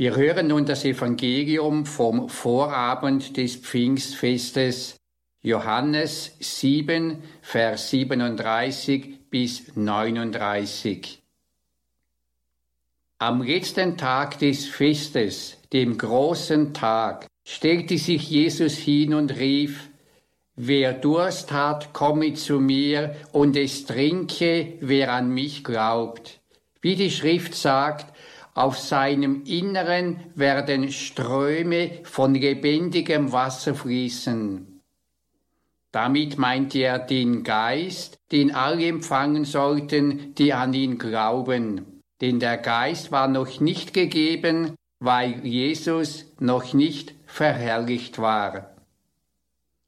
Wir 0.00 0.16
hören 0.16 0.46
nun 0.46 0.64
das 0.64 0.86
Evangelium 0.86 1.84
vom 1.84 2.30
Vorabend 2.30 3.36
des 3.36 3.56
Pfingstfestes 3.56 4.96
Johannes 5.42 6.34
7, 6.40 7.22
Vers 7.42 7.90
37 7.90 9.28
bis 9.28 9.76
39. 9.76 11.20
Am 13.18 13.42
letzten 13.42 13.98
Tag 13.98 14.38
des 14.38 14.64
Festes, 14.68 15.58
dem 15.70 15.98
großen 15.98 16.72
Tag, 16.72 17.26
stellte 17.44 17.98
sich 17.98 18.30
Jesus 18.30 18.78
hin 18.78 19.12
und 19.12 19.36
rief, 19.36 19.90
Wer 20.56 20.94
Durst 20.94 21.52
hat, 21.52 21.92
komme 21.92 22.32
zu 22.32 22.58
mir 22.58 23.16
und 23.32 23.54
es 23.54 23.84
trinke, 23.84 24.78
wer 24.80 25.12
an 25.12 25.28
mich 25.28 25.62
glaubt. 25.62 26.40
Wie 26.80 26.96
die 26.96 27.10
Schrift 27.10 27.54
sagt, 27.54 28.06
auf 28.54 28.78
seinem 28.78 29.44
Inneren 29.44 30.20
werden 30.34 30.90
Ströme 30.90 32.00
von 32.04 32.34
lebendigem 32.34 33.32
Wasser 33.32 33.74
fließen. 33.74 34.80
Damit 35.92 36.38
meint 36.38 36.74
er 36.74 36.98
den 36.98 37.42
Geist, 37.42 38.18
den 38.30 38.54
alle 38.54 38.86
empfangen 38.86 39.44
sollten, 39.44 40.34
die 40.34 40.52
an 40.52 40.72
ihn 40.72 40.98
glauben. 40.98 42.02
Denn 42.20 42.38
der 42.38 42.58
Geist 42.58 43.10
war 43.10 43.28
noch 43.28 43.60
nicht 43.60 43.92
gegeben, 43.92 44.76
weil 45.00 45.44
Jesus 45.44 46.26
noch 46.38 46.74
nicht 46.74 47.14
verherrlicht 47.26 48.18
war. 48.18 48.76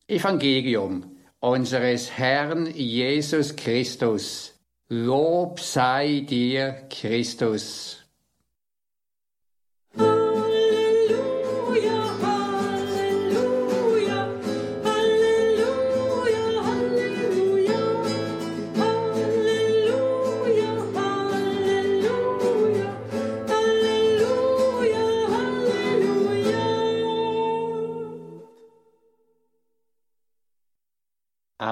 Evangelium 0.08 1.16
unseres 1.40 2.10
Herrn 2.10 2.66
Jesus 2.66 3.56
Christus. 3.56 4.54
Lob 4.88 5.60
sei 5.60 6.20
dir, 6.28 6.86
Christus. 6.90 8.01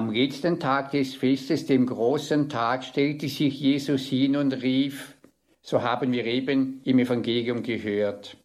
Am 0.00 0.10
letzten 0.10 0.58
Tag 0.58 0.92
des 0.92 1.14
Festes, 1.14 1.66
dem 1.66 1.84
großen 1.84 2.48
Tag, 2.48 2.84
stellte 2.84 3.28
sich 3.28 3.60
Jesus 3.60 4.06
hin 4.06 4.34
und 4.34 4.54
rief, 4.62 5.14
so 5.60 5.82
haben 5.82 6.10
wir 6.12 6.24
eben 6.24 6.80
im 6.84 7.00
Evangelium 7.00 7.62
gehört. 7.62 8.38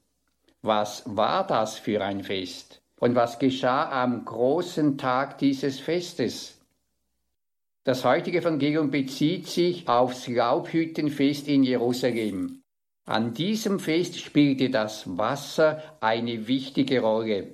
Was 0.62 1.04
war 1.06 1.48
das 1.48 1.80
für 1.80 2.04
ein 2.04 2.26
Fest? 2.26 2.82
Und 3.00 3.16
was 3.16 3.40
geschah 3.40 4.04
am 4.04 4.26
großen 4.26 4.98
Tag 4.98 5.38
dieses 5.38 5.80
Festes? 5.80 6.60
Das 7.86 8.04
heutige 8.04 8.40
Evangelium 8.40 8.92
bezieht 8.92 9.48
sich 9.48 9.88
aufs 9.88 10.28
Laubhüttenfest 10.28 11.48
in 11.48 11.64
Jerusalem. 11.64 12.64
An 13.06 13.34
diesem 13.34 13.80
Fest 13.80 14.20
spielte 14.20 14.70
das 14.70 15.18
Wasser 15.18 15.82
eine 16.02 16.50
wichtige 16.50 17.00
Rolle. 17.00 17.48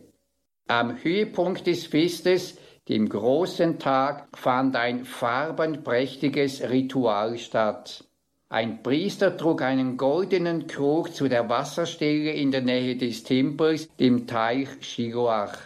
Am 0.66 1.04
Höhepunkt 1.04 1.68
des 1.68 1.86
Festes 1.86 2.58
dem 2.92 3.08
großen 3.08 3.80
Tag 3.80 4.28
fand 4.34 4.76
ein 4.76 5.06
farbenprächtiges 5.06 6.70
Ritual 6.70 7.38
statt. 7.38 8.04
Ein 8.50 8.84
Priester 8.84 9.38
trug 9.38 9.62
einen 9.62 9.96
goldenen 9.96 10.68
Krug 10.68 11.16
zu 11.16 11.30
der 11.30 11.48
Wasserstelle 11.48 12.34
in 12.34 12.52
der 12.52 12.60
Nähe 12.60 12.98
des 12.98 13.24
Tempels, 13.24 13.88
dem 13.96 14.28
Teich 14.28 14.68
Shiloach. 14.82 15.58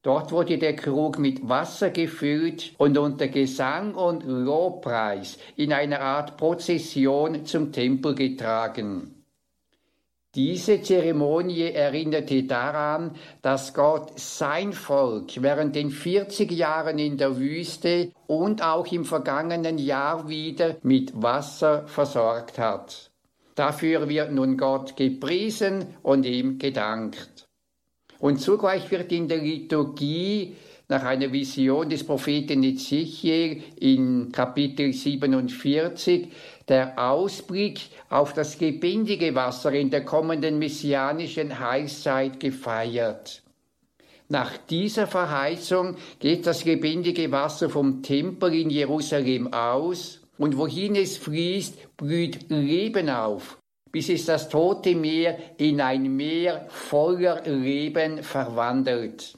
Dort 0.00 0.32
wurde 0.32 0.56
der 0.56 0.76
Krug 0.76 1.18
mit 1.18 1.46
Wasser 1.46 1.90
gefüllt 1.90 2.72
und 2.78 2.96
unter 2.96 3.28
Gesang 3.28 3.94
und 3.94 4.24
Lobpreis 4.24 5.36
in 5.56 5.74
einer 5.74 6.00
Art 6.00 6.38
Prozession 6.38 7.44
zum 7.44 7.70
Tempel 7.70 8.14
getragen. 8.14 9.19
Diese 10.36 10.80
Zeremonie 10.80 11.72
erinnerte 11.72 12.44
daran, 12.44 13.16
dass 13.42 13.74
Gott 13.74 14.12
sein 14.16 14.72
Volk 14.72 15.42
während 15.42 15.74
den 15.74 15.90
40 15.90 16.52
Jahren 16.52 17.00
in 17.00 17.16
der 17.16 17.36
Wüste 17.36 18.12
und 18.28 18.62
auch 18.62 18.86
im 18.92 19.04
vergangenen 19.04 19.76
Jahr 19.76 20.28
wieder 20.28 20.76
mit 20.84 21.20
Wasser 21.20 21.88
versorgt 21.88 22.60
hat. 22.60 23.10
Dafür 23.56 24.08
wird 24.08 24.30
nun 24.30 24.56
Gott 24.56 24.96
gepriesen 24.96 25.96
und 26.02 26.24
ihm 26.24 26.60
gedankt. 26.60 27.48
Und 28.20 28.40
zugleich 28.40 28.88
wird 28.92 29.10
in 29.10 29.26
der 29.26 29.38
Liturgie 29.38 30.54
nach 30.90 31.04
einer 31.04 31.32
Vision 31.32 31.88
des 31.88 32.04
Propheten 32.04 32.62
Ezechiel 32.62 33.62
in 33.80 34.30
Kapitel 34.32 34.92
47 34.92 36.28
der 36.70 36.98
Ausblick 36.98 37.80
auf 38.08 38.32
das 38.32 38.58
lebendige 38.60 39.34
Wasser 39.34 39.72
in 39.72 39.90
der 39.90 40.04
kommenden 40.04 40.58
messianischen 40.58 41.58
Heilszeit 41.58 42.38
gefeiert. 42.38 43.42
Nach 44.28 44.56
dieser 44.56 45.08
Verheißung 45.08 45.96
geht 46.20 46.46
das 46.46 46.64
lebendige 46.64 47.32
Wasser 47.32 47.68
vom 47.68 48.02
Tempel 48.02 48.54
in 48.54 48.70
Jerusalem 48.70 49.52
aus 49.52 50.20
und 50.38 50.56
wohin 50.56 50.94
es 50.94 51.16
fließt, 51.16 51.96
blüht 51.96 52.48
Leben 52.48 53.10
auf, 53.10 53.58
bis 53.90 54.08
es 54.08 54.26
das 54.26 54.48
tote 54.48 54.94
Meer 54.94 55.36
in 55.58 55.80
ein 55.80 56.14
Meer 56.14 56.66
voller 56.68 57.42
Leben 57.42 58.22
verwandelt. 58.22 59.36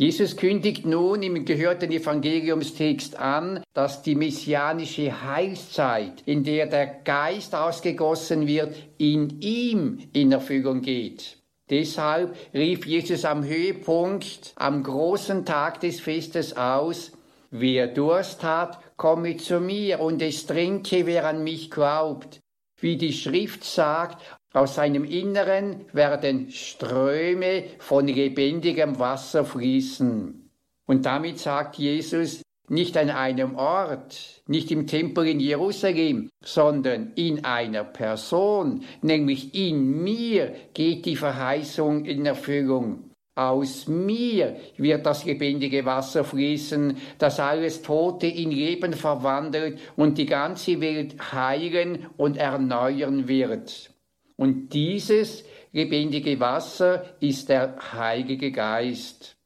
Jesus 0.00 0.36
kündigt 0.36 0.86
nun 0.86 1.24
im 1.24 1.44
gehörten 1.44 1.90
Evangeliumstext 1.90 3.18
an, 3.18 3.64
dass 3.74 4.00
die 4.00 4.14
messianische 4.14 5.24
Heilszeit, 5.24 6.22
in 6.24 6.44
der 6.44 6.66
der 6.66 6.86
Geist 6.86 7.52
ausgegossen 7.52 8.46
wird, 8.46 8.76
in 8.98 9.40
ihm 9.40 9.98
in 10.12 10.30
Erfüllung 10.30 10.82
geht. 10.82 11.38
Deshalb 11.68 12.36
rief 12.54 12.86
Jesus 12.86 13.24
am 13.24 13.42
Höhepunkt, 13.42 14.52
am 14.54 14.84
großen 14.84 15.44
Tag 15.44 15.80
des 15.80 15.98
Festes 15.98 16.56
aus, 16.56 17.10
Wer 17.50 17.88
Durst 17.88 18.44
hat, 18.44 18.78
komme 18.96 19.36
zu 19.38 19.58
mir 19.58 19.98
und 19.98 20.22
es 20.22 20.46
trinke, 20.46 21.06
wer 21.06 21.26
an 21.26 21.42
mich 21.42 21.72
glaubt. 21.72 22.38
Wie 22.80 22.96
die 22.96 23.12
Schrift 23.12 23.64
sagt, 23.64 24.22
aus 24.58 24.74
seinem 24.74 25.04
Inneren 25.04 25.84
werden 25.92 26.50
Ströme 26.50 27.64
von 27.78 28.08
lebendigem 28.08 28.98
Wasser 28.98 29.44
fließen. 29.44 30.50
Und 30.86 31.06
damit 31.06 31.38
sagt 31.38 31.76
Jesus, 31.76 32.42
nicht 32.68 32.96
an 32.96 33.10
einem 33.10 33.54
Ort, 33.54 34.42
nicht 34.46 34.72
im 34.72 34.88
Tempel 34.88 35.28
in 35.28 35.38
Jerusalem, 35.38 36.28
sondern 36.44 37.12
in 37.14 37.44
einer 37.44 37.84
Person, 37.84 38.82
nämlich 39.00 39.54
in 39.54 40.02
mir 40.02 40.54
geht 40.74 41.06
die 41.06 41.16
Verheißung 41.16 42.04
in 42.04 42.26
Erfüllung. 42.26 43.10
Aus 43.36 43.86
mir 43.86 44.56
wird 44.76 45.06
das 45.06 45.24
lebendige 45.24 45.84
Wasser 45.84 46.24
fließen, 46.24 46.96
das 47.18 47.38
alles 47.38 47.82
Tote 47.82 48.26
in 48.26 48.50
Leben 48.50 48.92
verwandelt 48.92 49.78
und 49.94 50.18
die 50.18 50.26
ganze 50.26 50.80
Welt 50.80 51.14
heilen 51.32 52.06
und 52.16 52.36
erneuern 52.36 53.28
wird. 53.28 53.90
Und 54.38 54.68
dieses 54.72 55.44
lebendige 55.72 56.38
Wasser 56.38 57.04
ist 57.18 57.48
der 57.48 57.74
Heilige 57.92 58.52
Geist. 58.52 59.36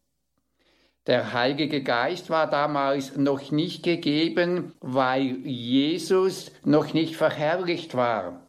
Der 1.07 1.33
Heilige 1.33 1.83
Geist 1.83 2.29
war 2.29 2.49
damals 2.49 3.17
noch 3.17 3.51
nicht 3.51 3.83
gegeben, 3.83 4.75
weil 4.81 5.39
Jesus 5.47 6.53
noch 6.63 6.93
nicht 6.93 7.17
verherrlicht 7.17 7.95
war. 7.95 8.47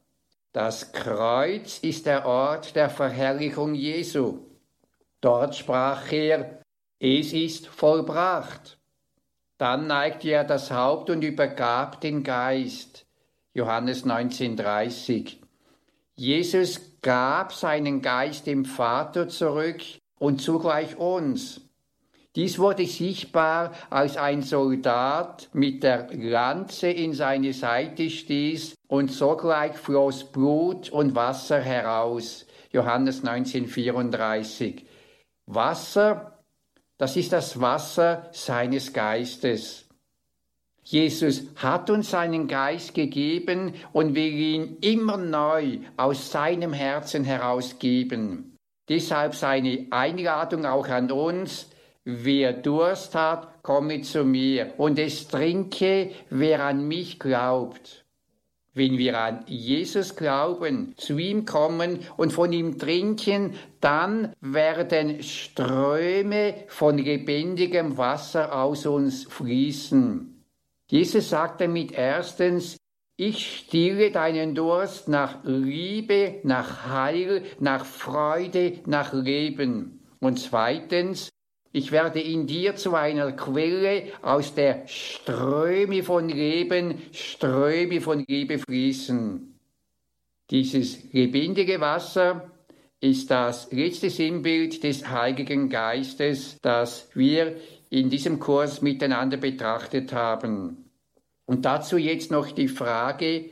Das 0.51 0.91
Kreuz 0.91 1.79
ist 1.79 2.05
der 2.07 2.25
Ort 2.25 2.75
der 2.75 2.89
Verherrlichung 2.89 3.73
Jesu. 3.73 4.39
Dort 5.21 5.55
sprach 5.55 6.11
er, 6.11 6.59
es 6.99 7.31
ist 7.31 7.67
vollbracht. 7.67 8.77
Dann 9.57 9.87
neigte 9.87 10.29
er 10.29 10.43
das 10.43 10.71
Haupt 10.71 11.09
und 11.09 11.23
übergab 11.23 12.01
den 12.01 12.21
Geist. 12.21 13.05
Johannes 13.53 14.03
1930. 14.03 15.42
Jesus 16.15 16.99
gab 17.01 17.53
seinen 17.53 18.01
Geist 18.01 18.45
dem 18.45 18.65
Vater 18.65 19.27
zurück 19.29 19.81
und 20.19 20.41
zugleich 20.41 20.97
uns. 20.97 21.61
Dies 22.35 22.57
wurde 22.57 22.87
sichtbar, 22.87 23.73
als 23.91 24.17
ein 24.17 24.41
Soldat 24.41 25.49
mit 25.53 25.83
der 25.83 26.07
Lanze 26.13 26.87
in 26.87 27.13
seine 27.13 27.53
Seite 27.53 28.09
stieß 28.09 28.73
und 28.87 29.11
sogleich 29.11 29.75
floss 29.75 30.31
Blut 30.31 30.89
und 30.89 31.13
Wasser 31.13 31.59
heraus. 31.59 32.47
Johannes 32.71 33.23
1934. 33.23 34.85
Wasser, 35.45 36.39
das 36.97 37.15
ist 37.17 37.33
das 37.33 37.59
Wasser 37.59 38.29
seines 38.31 38.93
Geistes. 38.93 39.82
Jesus 40.83 41.43
hat 41.55 41.89
uns 41.89 42.11
seinen 42.11 42.47
Geist 42.47 42.93
gegeben 42.93 43.73
und 43.93 44.15
will 44.15 44.33
ihn 44.33 44.77
immer 44.81 45.17
neu 45.17 45.79
aus 45.95 46.31
seinem 46.31 46.73
Herzen 46.73 47.23
herausgeben. 47.23 48.57
Deshalb 48.89 49.33
seine 49.33 49.87
Einladung 49.91 50.65
auch 50.65 50.89
an 50.89 51.09
uns, 51.09 51.69
wer 52.03 52.51
Durst 52.51 53.15
hat, 53.15 53.63
komme 53.63 54.01
zu 54.01 54.25
mir 54.25 54.73
und 54.77 54.99
es 54.99 55.29
trinke, 55.29 56.11
wer 56.29 56.65
an 56.65 56.85
mich 56.85 57.17
glaubt. 57.17 58.03
Wenn 58.75 58.97
wir 58.97 59.19
an 59.19 59.45
Jesus 59.47 60.15
glauben, 60.15 60.95
zu 60.97 61.17
ihm 61.17 61.45
kommen 61.45 61.99
und 62.17 62.33
von 62.33 62.51
ihm 62.51 62.79
trinken, 62.79 63.53
dann 63.79 64.33
werden 64.41 65.21
Ströme 65.21 66.55
von 66.67 66.97
lebendigem 66.97 67.97
Wasser 67.97 68.53
aus 68.59 68.87
uns 68.87 69.25
fließen. 69.25 70.32
Jesus 70.93 71.29
sagt 71.29 71.59
damit 71.59 71.91
erstens, 71.93 72.77
ich 73.17 73.61
stille 73.61 74.11
deinen 74.11 74.53
Durst 74.53 75.07
nach 75.07 75.43
Liebe, 75.43 76.35
nach 76.43 76.85
Heil, 76.85 77.41
nach 77.59 77.83
Freude, 77.83 78.73
nach 78.85 79.11
Leben. 79.11 80.03
Und 80.19 80.37
zweitens, 80.37 81.29
ich 81.71 81.91
werde 81.91 82.21
in 82.21 82.45
dir 82.45 82.75
zu 82.75 82.93
einer 82.93 83.31
Quelle, 83.31 84.03
aus 84.21 84.53
der 84.53 84.87
Ströme 84.87 86.03
von 86.03 86.29
Leben, 86.29 87.01
Ströme 87.11 87.99
von 87.99 88.23
Liebe 88.27 88.59
fließen. 88.59 89.59
Dieses 90.51 91.11
lebendige 91.11 91.81
Wasser 91.81 92.51
ist 92.99 93.31
das 93.31 93.71
letzte 93.71 94.11
Sinnbild 94.11 94.83
des 94.83 95.09
Heiligen 95.09 95.69
Geistes, 95.69 96.59
das 96.61 97.09
wir 97.15 97.55
in 97.89 98.11
diesem 98.11 98.39
Kurs 98.39 98.83
miteinander 98.83 99.37
betrachtet 99.37 100.13
haben. 100.13 100.82
Und 101.45 101.65
dazu 101.65 101.97
jetzt 101.97 102.31
noch 102.31 102.51
die 102.51 102.67
Frage, 102.67 103.49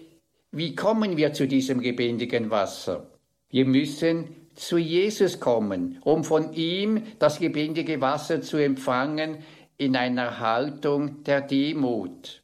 wie 0.51 0.75
kommen 0.75 1.17
wir 1.17 1.33
zu 1.33 1.47
diesem 1.47 1.79
lebendigen 1.79 2.49
Wasser? 2.49 3.07
Wir 3.49 3.65
müssen 3.65 4.35
zu 4.55 4.77
Jesus 4.77 5.39
kommen, 5.39 5.99
um 6.03 6.23
von 6.23 6.53
ihm 6.53 7.03
das 7.19 7.39
lebendige 7.39 8.01
Wasser 8.01 8.41
zu 8.41 8.57
empfangen 8.57 9.39
in 9.77 9.95
einer 9.95 10.39
Haltung 10.39 11.23
der 11.23 11.41
Demut. 11.41 12.43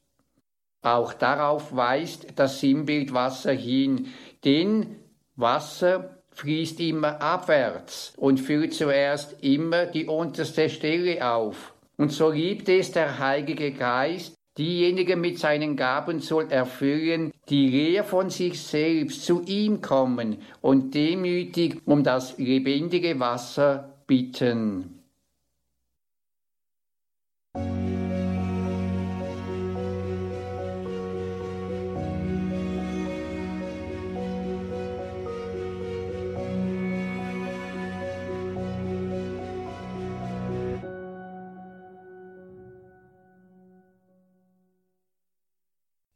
Auch 0.81 1.13
darauf 1.13 1.75
weist 1.75 2.27
das 2.35 2.59
Sinnbild 2.59 3.13
Wasser 3.13 3.51
hin, 3.51 4.07
denn 4.45 4.95
Wasser 5.35 6.17
fließt 6.31 6.79
immer 6.79 7.21
abwärts 7.21 8.13
und 8.15 8.39
füllt 8.39 8.73
zuerst 8.73 9.43
immer 9.43 9.85
die 9.85 10.05
unterste 10.05 10.69
Stelle 10.69 11.29
auf. 11.29 11.73
Und 11.97 12.11
so 12.11 12.29
liebt 12.29 12.69
es 12.69 12.91
der 12.91 13.19
Heilige 13.19 13.71
Geist, 13.71 14.36
diejenigen 14.57 15.21
mit 15.21 15.39
seinen 15.39 15.75
Gaben 15.75 16.19
soll 16.19 16.51
erfüllen, 16.51 17.31
die 17.49 17.69
leer 17.69 18.03
von 18.03 18.29
sich 18.29 18.61
selbst 18.61 19.25
zu 19.25 19.43
ihm 19.45 19.81
kommen 19.81 20.37
und 20.61 20.95
demütig 20.95 21.81
um 21.85 22.03
das 22.03 22.37
lebendige 22.37 23.19
Wasser 23.19 23.93
bitten. 24.07 24.96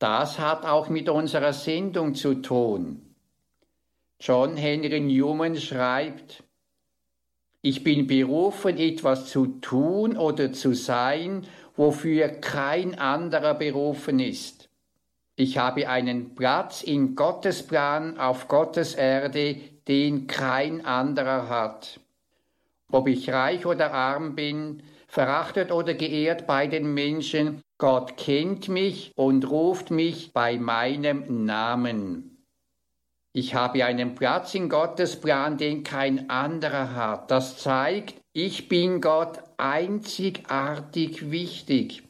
Das 0.01 0.39
hat 0.39 0.65
auch 0.65 0.89
mit 0.89 1.09
unserer 1.09 1.53
Sendung 1.53 2.15
zu 2.15 2.41
tun. 2.41 3.13
John 4.19 4.57
Henry 4.57 4.99
Newman 4.99 5.55
schreibt, 5.55 6.43
ich 7.61 7.83
bin 7.83 8.07
berufen, 8.07 8.79
etwas 8.79 9.27
zu 9.27 9.59
tun 9.61 10.17
oder 10.17 10.53
zu 10.53 10.73
sein, 10.73 11.45
wofür 11.75 12.29
kein 12.29 12.97
anderer 12.97 13.53
berufen 13.53 14.19
ist. 14.19 14.69
Ich 15.35 15.59
habe 15.59 15.87
einen 15.87 16.33
Platz 16.33 16.81
in 16.81 17.15
Gottes 17.15 17.61
Plan 17.61 18.17
auf 18.19 18.47
Gottes 18.47 18.95
Erde, 18.95 19.55
den 19.87 20.25
kein 20.25 20.83
anderer 20.83 21.47
hat. 21.47 21.99
Ob 22.91 23.07
ich 23.07 23.29
reich 23.29 23.67
oder 23.67 23.93
arm 23.93 24.33
bin, 24.33 24.81
verachtet 25.11 25.73
oder 25.73 25.93
geehrt 25.93 26.47
bei 26.47 26.67
den 26.67 26.93
Menschen, 26.93 27.61
Gott 27.77 28.15
kennt 28.15 28.69
mich 28.69 29.11
und 29.15 29.49
ruft 29.49 29.91
mich 29.91 30.31
bei 30.31 30.57
meinem 30.57 31.43
Namen. 31.43 32.45
Ich 33.33 33.53
habe 33.53 33.83
einen 33.83 34.15
Platz 34.15 34.55
in 34.55 34.69
Gottes 34.69 35.19
Plan, 35.19 35.57
den 35.57 35.83
kein 35.83 36.29
anderer 36.29 36.95
hat. 36.95 37.29
Das 37.29 37.57
zeigt, 37.57 38.21
ich 38.31 38.69
bin 38.69 39.01
Gott 39.01 39.39
einzigartig 39.57 41.29
wichtig 41.29 42.03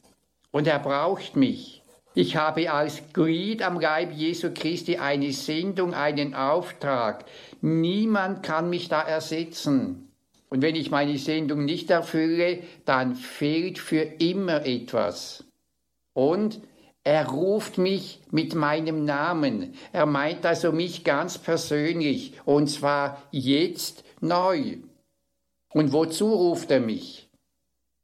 und 0.51 0.67
er 0.67 0.79
braucht 0.79 1.35
mich. 1.35 1.81
Ich 2.13 2.35
habe 2.35 2.71
als 2.71 3.01
Glied 3.13 3.63
am 3.63 3.79
Leib 3.79 4.11
Jesu 4.11 4.51
Christi 4.53 4.97
eine 4.97 5.31
Sendung, 5.31 5.95
einen 5.95 6.35
Auftrag. 6.35 7.25
Niemand 7.61 8.43
kann 8.43 8.69
mich 8.69 8.89
da 8.89 9.01
ersetzen. 9.01 10.10
Und 10.51 10.61
wenn 10.61 10.75
ich 10.75 10.91
meine 10.91 11.17
Sendung 11.17 11.63
nicht 11.63 11.89
erfülle, 11.89 12.59
dann 12.83 13.15
fehlt 13.15 13.79
für 13.79 14.01
immer 14.01 14.65
etwas. 14.65 15.45
Und 16.13 16.59
er 17.05 17.29
ruft 17.29 17.77
mich 17.77 18.19
mit 18.31 18.53
meinem 18.53 19.05
Namen. 19.05 19.73
Er 19.93 20.05
meint 20.05 20.45
also 20.45 20.73
mich 20.73 21.05
ganz 21.05 21.37
persönlich 21.37 22.33
und 22.43 22.67
zwar 22.67 23.23
jetzt 23.31 24.03
neu. 24.19 24.77
Und 25.73 25.93
wozu 25.93 26.31
ruft 26.33 26.69
er 26.69 26.81
mich? 26.81 27.30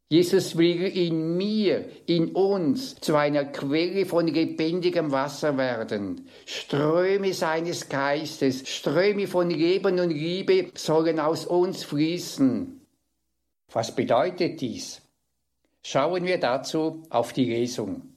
Jesus 0.09 0.57
will 0.57 0.85
in 0.85 1.35
mir, 1.35 1.89
in 2.05 2.33
uns 2.33 2.95
zu 2.95 3.15
einer 3.15 3.43
Quelle 3.43 4.05
von 4.05 4.27
lebendigem 4.27 5.11
Wasser 5.11 5.57
werden. 5.57 6.29
Ströme 6.45 7.33
seines 7.33 7.89
Geistes, 7.89 8.67
Ströme 8.69 9.27
von 9.27 9.49
Leben 9.49 9.99
und 9.99 10.11
Liebe 10.11 10.71
sollen 10.75 11.19
aus 11.19 11.45
uns 11.45 11.83
fließen. 11.83 12.79
Was 13.73 13.93
bedeutet 13.93 14.61
dies? 14.61 15.01
Schauen 15.83 16.25
wir 16.25 16.39
dazu 16.39 17.03
auf 17.09 17.33
die 17.33 17.45
Lesung. 17.45 18.16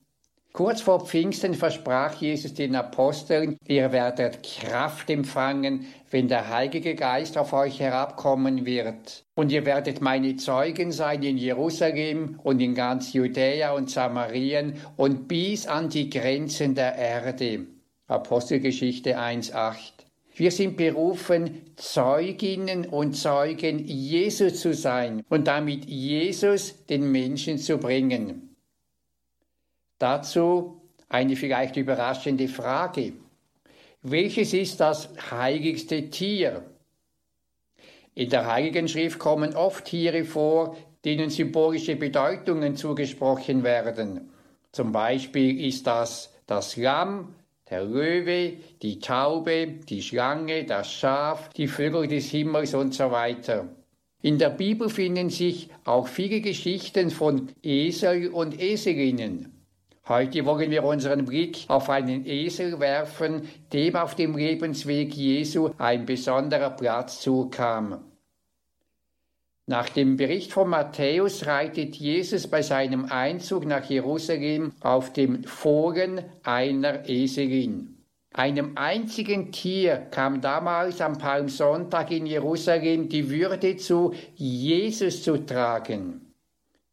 Kurz 0.53 0.81
vor 0.81 1.07
Pfingsten 1.07 1.55
versprach 1.55 2.21
Jesus 2.21 2.55
den 2.55 2.75
Aposteln, 2.75 3.57
ihr 3.69 3.93
werdet 3.93 4.43
Kraft 4.43 5.09
empfangen, 5.09 5.87
wenn 6.11 6.27
der 6.27 6.49
Heilige 6.49 6.97
Geist 6.97 7.39
auf 7.39 7.53
euch 7.53 7.79
herabkommen 7.79 8.67
wird. 8.67 9.25
Und 9.37 9.53
ihr 9.53 9.65
werdet 9.65 10.01
meine 10.01 10.35
Zeugen 10.37 10.91
sein 10.91 11.23
in 11.23 11.39
Jerusalem 11.39 12.41
und 12.43 12.61
in 12.61 12.75
ganz 12.75 13.13
Judäa 13.13 13.73
und 13.73 13.91
Samarien 13.91 14.75
und 14.97 15.29
bis 15.29 15.69
an 15.69 15.89
die 15.89 16.11
Grenzen 16.11 16.75
der 16.75 16.97
Erde. 16.97 17.67
Apostelgeschichte 18.09 19.17
1.8. 19.17 19.77
Wir 20.35 20.51
sind 20.51 20.77
berufen, 20.77 21.63
Zeuginnen 21.77 22.87
und 22.87 23.15
Zeugen 23.15 23.79
Jesus 23.87 24.61
zu 24.61 24.75
sein 24.75 25.23
und 25.29 25.47
damit 25.47 25.85
Jesus 25.85 26.87
den 26.87 27.13
Menschen 27.13 27.59
zu 27.59 27.79
bringen. 27.79 28.50
Dazu 30.01 30.81
eine 31.11 31.37
vielleicht 31.37 31.77
überraschende 31.77 32.49
Frage. 32.49 33.13
Welches 34.03 34.55
ist 34.55 34.81
das 34.81 35.11
heiligste 35.31 36.09
Tier? 36.09 36.65
In 38.15 38.31
der 38.31 38.47
Heiligen 38.47 38.89
Schrift 38.89 39.19
kommen 39.19 39.55
oft 39.55 39.85
Tiere 39.85 40.25
vor, 40.25 40.75
denen 41.05 41.29
symbolische 41.29 41.97
Bedeutungen 41.97 42.77
zugesprochen 42.77 43.63
werden. 43.63 44.31
Zum 44.73 44.91
Beispiel 44.91 45.67
ist 45.67 45.87
das 45.87 46.33
das 46.47 46.79
Lamm, 46.79 47.35
der 47.69 47.85
Löwe, 47.85 48.55
die 48.81 49.01
Taube, 49.01 49.67
die 49.87 50.01
Schlange, 50.01 50.65
das 50.65 50.91
Schaf, 50.91 51.51
die 51.51 51.69
Vögel 51.69 52.09
des 52.09 52.31
Himmels 52.31 52.73
und 52.73 52.95
so 52.95 53.11
weiter. 53.11 53.69
In 54.23 54.39
der 54.39 54.51
Bibel 54.51 54.89
finden 54.89 55.29
sich 55.29 55.69
auch 55.85 56.09
viele 56.09 56.41
Geschichten 56.41 57.11
von 57.11 57.51
Esel 57.63 58.29
und 58.31 58.59
Eselinnen. 58.59 59.60
Heute 60.11 60.45
wollen 60.45 60.73
wir 60.73 60.83
unseren 60.83 61.25
Blick 61.25 61.67
auf 61.69 61.89
einen 61.89 62.27
Esel 62.27 62.81
werfen, 62.81 63.49
dem 63.73 63.95
auf 63.95 64.17
dem 64.17 64.37
Lebensweg 64.37 65.15
Jesu 65.15 65.71
ein 65.79 66.05
besonderer 66.05 66.71
Platz 66.71 67.21
zukam. 67.21 68.01
Nach 69.67 69.89
dem 69.89 70.17
Bericht 70.17 70.53
von 70.53 70.69
Matthäus 70.69 71.47
reitet 71.47 71.95
Jesus 71.95 72.49
bei 72.49 72.61
seinem 72.61 73.05
Einzug 73.05 73.67
nach 73.67 73.89
Jerusalem 73.89 74.73
auf 74.81 75.13
dem 75.13 75.45
Fohlen 75.45 76.25
einer 76.43 77.09
Eselin. 77.09 78.05
Einem 78.35 78.77
einzigen 78.77 79.53
Tier 79.53 80.09
kam 80.11 80.41
damals 80.41 81.01
am 81.01 81.19
Palmsonntag 81.19 82.11
in 82.11 82.27
Jerusalem 82.27 83.09
die 83.09 83.31
Würde 83.31 83.77
zu, 83.77 84.13
Jesus 84.35 85.23
zu 85.23 85.47
tragen. 85.47 86.30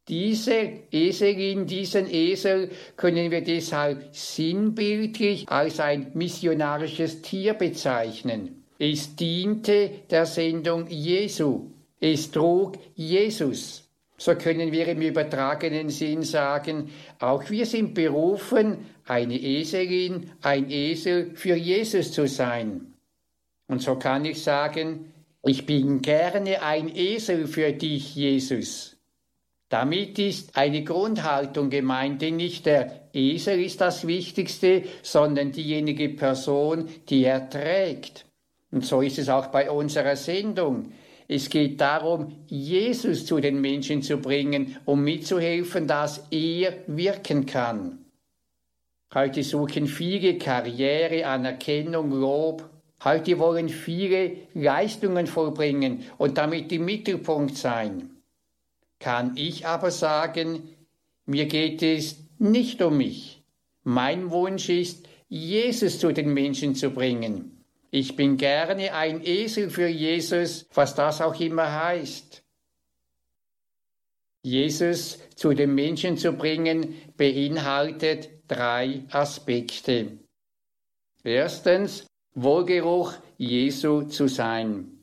Diese 0.08 0.70
Eselin, 0.90 1.66
diesen 1.66 2.10
Esel 2.10 2.70
können 2.96 3.30
wir 3.30 3.42
deshalb 3.42 4.08
sinnbildlich 4.12 5.46
als 5.48 5.80
ein 5.80 6.12
missionarisches 6.14 7.20
Tier 7.20 7.52
bezeichnen. 7.54 8.64
Es 8.78 9.16
diente 9.16 9.90
der 10.10 10.24
Sendung 10.24 10.86
Jesu. 10.86 11.70
Es 12.00 12.30
trug 12.30 12.78
Jesus. 12.94 13.84
So 14.16 14.34
können 14.34 14.72
wir 14.72 14.88
im 14.88 15.02
übertragenen 15.02 15.90
Sinn 15.90 16.22
sagen, 16.22 16.90
auch 17.18 17.50
wir 17.50 17.66
sind 17.66 17.94
berufen, 17.94 18.86
eine 19.04 19.38
Eselin, 19.38 20.30
ein 20.42 20.70
Esel 20.70 21.36
für 21.36 21.54
Jesus 21.54 22.12
zu 22.12 22.26
sein. 22.26 22.94
Und 23.68 23.82
so 23.82 23.96
kann 23.96 24.24
ich 24.24 24.42
sagen, 24.42 25.12
ich 25.44 25.66
bin 25.66 26.02
gerne 26.02 26.62
ein 26.62 26.88
Esel 26.94 27.46
für 27.46 27.72
dich, 27.72 28.16
Jesus. 28.16 28.97
Damit 29.68 30.18
ist 30.18 30.56
eine 30.56 30.82
Grundhaltung 30.82 31.68
gemeint, 31.68 32.22
denn 32.22 32.36
nicht 32.36 32.64
der 32.64 33.08
Esel 33.12 33.62
ist 33.62 33.80
das 33.82 34.06
Wichtigste, 34.06 34.84
sondern 35.02 35.52
diejenige 35.52 36.08
Person, 36.08 36.88
die 37.08 37.24
er 37.24 37.50
trägt. 37.50 38.24
Und 38.70 38.86
so 38.86 39.02
ist 39.02 39.18
es 39.18 39.28
auch 39.28 39.48
bei 39.48 39.70
unserer 39.70 40.16
Sendung. 40.16 40.92
Es 41.26 41.50
geht 41.50 41.78
darum, 41.80 42.32
Jesus 42.46 43.26
zu 43.26 43.38
den 43.40 43.60
Menschen 43.60 44.02
zu 44.02 44.16
bringen, 44.16 44.78
um 44.86 45.04
mitzuhelfen, 45.04 45.86
dass 45.86 46.26
er 46.30 46.72
wirken 46.86 47.44
kann. 47.44 48.06
Heute 49.12 49.42
suchen 49.42 49.86
viele 49.86 50.38
Karriere, 50.38 51.26
Anerkennung, 51.26 52.10
Lob. 52.12 52.68
Heute 53.04 53.38
wollen 53.38 53.68
viele 53.68 54.32
Leistungen 54.54 55.26
vollbringen 55.26 56.04
und 56.16 56.38
damit 56.38 56.72
im 56.72 56.86
Mittelpunkt 56.86 57.56
sein. 57.56 58.17
Kann 58.98 59.36
ich 59.36 59.66
aber 59.66 59.90
sagen, 59.90 60.68
mir 61.26 61.46
geht 61.46 61.82
es 61.82 62.16
nicht 62.38 62.82
um 62.82 62.96
mich. 62.96 63.42
Mein 63.84 64.30
Wunsch 64.30 64.68
ist, 64.68 65.08
Jesus 65.28 65.98
zu 65.98 66.12
den 66.12 66.32
Menschen 66.32 66.74
zu 66.74 66.90
bringen. 66.90 67.64
Ich 67.90 68.16
bin 68.16 68.36
gerne 68.36 68.92
ein 68.92 69.24
Esel 69.24 69.70
für 69.70 69.88
Jesus, 69.88 70.66
was 70.74 70.94
das 70.94 71.20
auch 71.20 71.38
immer 71.40 71.72
heißt. 71.72 72.42
Jesus 74.42 75.18
zu 75.34 75.52
den 75.52 75.74
Menschen 75.74 76.16
zu 76.16 76.32
bringen, 76.32 76.94
beinhaltet 77.16 78.30
drei 78.46 79.04
Aspekte. 79.10 80.18
Erstens, 81.24 82.06
Wohlgeruch 82.34 83.14
Jesu 83.36 84.02
zu 84.02 84.28
sein. 84.28 84.97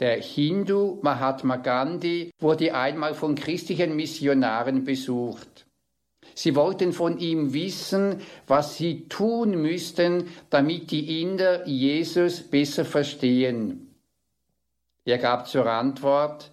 Der 0.00 0.20
Hindu 0.20 0.98
Mahatma 1.02 1.56
Gandhi 1.56 2.32
wurde 2.40 2.74
einmal 2.74 3.14
von 3.14 3.34
christlichen 3.34 3.94
Missionaren 3.94 4.84
besucht. 4.84 5.66
Sie 6.34 6.54
wollten 6.54 6.94
von 6.94 7.18
ihm 7.18 7.52
wissen, 7.52 8.22
was 8.46 8.78
sie 8.78 9.08
tun 9.08 9.60
müssten, 9.60 10.28
damit 10.48 10.90
die 10.90 11.20
Inder 11.20 11.66
Jesus 11.68 12.40
besser 12.40 12.86
verstehen. 12.86 13.94
Er 15.04 15.18
gab 15.18 15.48
zur 15.48 15.66
Antwort, 15.66 16.50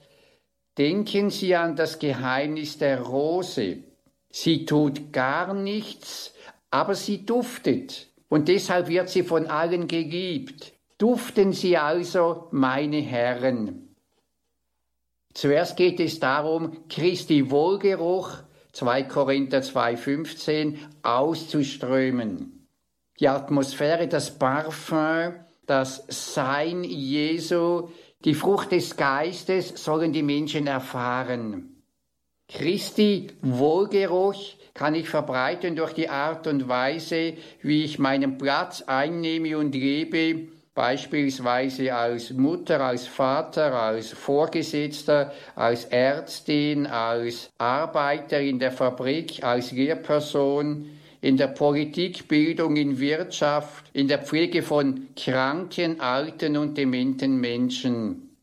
Denken 0.77 1.31
Sie 1.31 1.55
an 1.55 1.75
das 1.75 1.97
Geheimnis 1.97 2.77
der 2.77 3.01
Rose. 3.01 3.77
Sie 4.29 4.65
tut 4.65 5.11
gar 5.11 5.55
nichts, 5.55 6.35
aber 6.69 6.93
sie 6.93 7.25
duftet, 7.25 8.07
und 8.29 8.47
deshalb 8.47 8.87
wird 8.87 9.09
sie 9.09 9.23
von 9.23 9.47
allen 9.47 9.87
geliebt. 9.87 10.73
Duften 10.97 11.53
Sie 11.53 11.77
also, 11.77 12.47
meine 12.51 12.97
Herren. 13.01 13.95
Zuerst 15.33 15.77
geht 15.77 15.99
es 15.99 16.19
darum, 16.19 16.87
Christi 16.89 17.51
Wohlgeruch 17.51 18.31
2 18.73 19.03
Korinther 19.03 19.59
2,15 19.59 20.77
auszuströmen. 21.03 22.67
Die 23.19 23.27
Atmosphäre, 23.27 24.07
das 24.07 24.37
Parfum, 24.39 25.35
das 25.67 26.03
Sein 26.07 26.83
Jesu, 26.83 27.89
die 28.23 28.33
Frucht 28.33 28.71
des 28.71 28.95
Geistes 28.95 29.83
sollen 29.83 30.13
die 30.13 30.23
Menschen 30.23 30.65
erfahren. 30.65 31.83
Christi 32.49 33.27
Wohlgeruch 33.41 34.41
kann 34.73 34.95
ich 34.95 35.09
verbreiten 35.09 35.75
durch 35.75 35.93
die 35.93 36.09
Art 36.09 36.47
und 36.47 36.67
Weise, 36.67 37.33
wie 37.61 37.83
ich 37.83 37.99
meinen 37.99 38.37
Platz 38.37 38.83
einnehme 38.83 39.57
und 39.57 39.75
lebe, 39.75 40.47
beispielsweise 40.77 41.95
als 41.95 42.31
Mutter, 42.33 42.79
als 42.81 43.07
Vater, 43.07 43.73
als 43.73 44.11
Vorgesetzter, 44.11 45.33
als 45.55 45.85
Ärztin, 45.85 46.85
als 46.85 47.49
Arbeiter 47.57 48.39
in 48.39 48.59
der 48.59 48.71
Fabrik, 48.71 49.43
als 49.43 49.71
Lehrperson, 49.71 50.85
in 51.19 51.35
der 51.35 51.47
Politikbildung, 51.47 52.75
in 52.75 52.99
Wirtschaft, 52.99 53.89
in 53.93 54.07
der 54.07 54.19
Pflege 54.19 54.61
von 54.61 55.07
kranken, 55.15 55.99
alten 55.99 56.55
und 56.57 56.77
dementen 56.77 57.37
Menschen, 57.37 58.37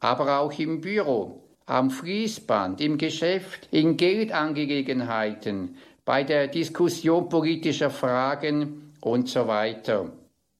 aber 0.00 0.40
auch 0.40 0.58
im 0.58 0.80
Büro, 0.80 1.44
am 1.66 1.92
Fließband, 1.92 2.80
im 2.80 2.98
Geschäft, 2.98 3.68
in 3.70 3.96
Geldangelegenheiten, 3.96 5.76
bei 6.04 6.24
der 6.24 6.48
Diskussion 6.48 7.28
politischer 7.28 7.90
Fragen 7.90 8.92
und 9.00 9.28
so 9.28 9.46
weiter. 9.46 10.10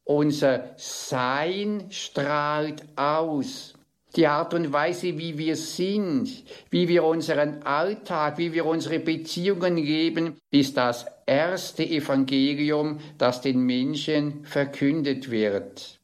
Unser 0.07 0.71
Sein 0.77 1.89
strahlt 1.91 2.85
aus. 2.95 3.75
Die 4.15 4.29
Art 4.29 4.55
und 4.55 4.73
Weise, 4.73 5.19
wie 5.19 5.37
wir 5.37 5.57
sind, 5.57 6.45
wie 6.71 6.87
wir 6.87 7.03
unseren 7.03 7.65
Alltag, 7.65 8.39
wie 8.39 8.53
wir 8.53 8.67
unsere 8.67 9.01
Beziehungen 9.01 9.77
leben, 9.77 10.39
ist 10.53 10.77
das 10.77 11.07
erste 11.27 11.85
Evangelium, 11.85 13.01
das 13.19 13.41
den 13.41 13.59
Menschen 13.59 14.45
verkündet 14.45 15.29
wird. 15.29 15.99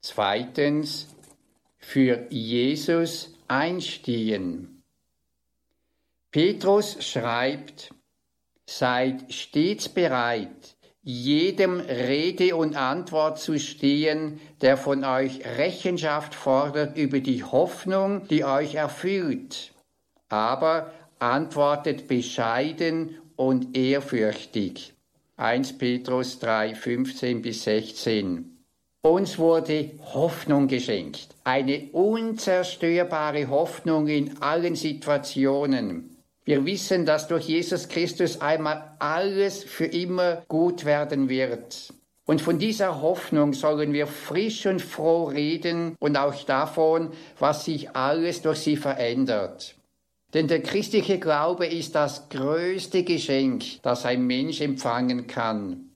Zweitens, 0.00 1.06
für 1.78 2.26
Jesus 2.30 3.32
einstehen. 3.46 4.82
Petrus 6.32 7.02
schreibt, 7.02 7.94
seid 8.66 9.32
stets 9.32 9.88
bereit, 9.88 10.76
jedem 11.08 11.80
Rede 11.80 12.54
und 12.54 12.76
Antwort 12.76 13.38
zu 13.38 13.58
stehen, 13.58 14.40
der 14.60 14.76
von 14.76 15.04
euch 15.04 15.40
Rechenschaft 15.56 16.34
fordert 16.34 16.98
über 16.98 17.20
die 17.20 17.42
Hoffnung, 17.42 18.28
die 18.28 18.44
euch 18.44 18.74
erfüllt. 18.74 19.72
Aber 20.28 20.92
antwortet 21.18 22.08
bescheiden 22.08 23.16
und 23.36 23.74
ehrfürchtig. 23.74 24.92
1 25.38 25.78
Petrus 25.78 26.40
3, 26.40 26.74
15 26.74 27.40
bis 27.40 27.64
16. 27.64 28.58
Uns 29.00 29.38
wurde 29.38 29.92
Hoffnung 30.12 30.68
geschenkt, 30.68 31.28
eine 31.42 31.88
unzerstörbare 31.92 33.48
Hoffnung 33.48 34.08
in 34.08 34.42
allen 34.42 34.76
Situationen. 34.76 36.17
Wir 36.48 36.64
wissen, 36.64 37.04
dass 37.04 37.28
durch 37.28 37.44
Jesus 37.44 37.90
Christus 37.90 38.40
einmal 38.40 38.96
alles 39.00 39.64
für 39.64 39.84
immer 39.84 40.44
gut 40.48 40.86
werden 40.86 41.28
wird. 41.28 41.92
Und 42.24 42.40
von 42.40 42.58
dieser 42.58 43.02
Hoffnung 43.02 43.52
sollen 43.52 43.92
wir 43.92 44.06
frisch 44.06 44.64
und 44.64 44.80
froh 44.80 45.24
reden 45.24 45.94
und 45.98 46.16
auch 46.16 46.42
davon, 46.44 47.10
was 47.38 47.66
sich 47.66 47.94
alles 47.94 48.40
durch 48.40 48.60
sie 48.60 48.78
verändert. 48.78 49.74
Denn 50.32 50.48
der 50.48 50.62
christliche 50.62 51.18
Glaube 51.18 51.66
ist 51.66 51.94
das 51.94 52.30
größte 52.30 53.02
Geschenk, 53.02 53.82
das 53.82 54.06
ein 54.06 54.26
Mensch 54.26 54.62
empfangen 54.62 55.26
kann. 55.26 55.90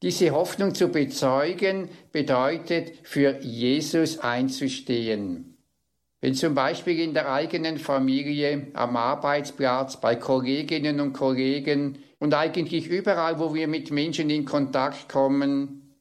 Diese 0.00 0.30
Hoffnung 0.30 0.74
zu 0.74 0.88
bezeugen 0.88 1.90
bedeutet, 2.10 2.92
für 3.02 3.38
Jesus 3.40 4.18
einzustehen. 4.18 5.49
Wenn 6.20 6.34
zum 6.34 6.54
Beispiel 6.54 7.00
in 7.00 7.14
der 7.14 7.32
eigenen 7.32 7.78
Familie, 7.78 8.68
am 8.74 8.96
Arbeitsplatz, 8.96 9.98
bei 10.00 10.16
Kolleginnen 10.16 11.00
und 11.00 11.14
Kollegen 11.14 11.98
und 12.18 12.34
eigentlich 12.34 12.88
überall, 12.88 13.38
wo 13.38 13.54
wir 13.54 13.66
mit 13.68 13.90
Menschen 13.90 14.28
in 14.28 14.44
Kontakt 14.44 15.08
kommen, 15.08 15.96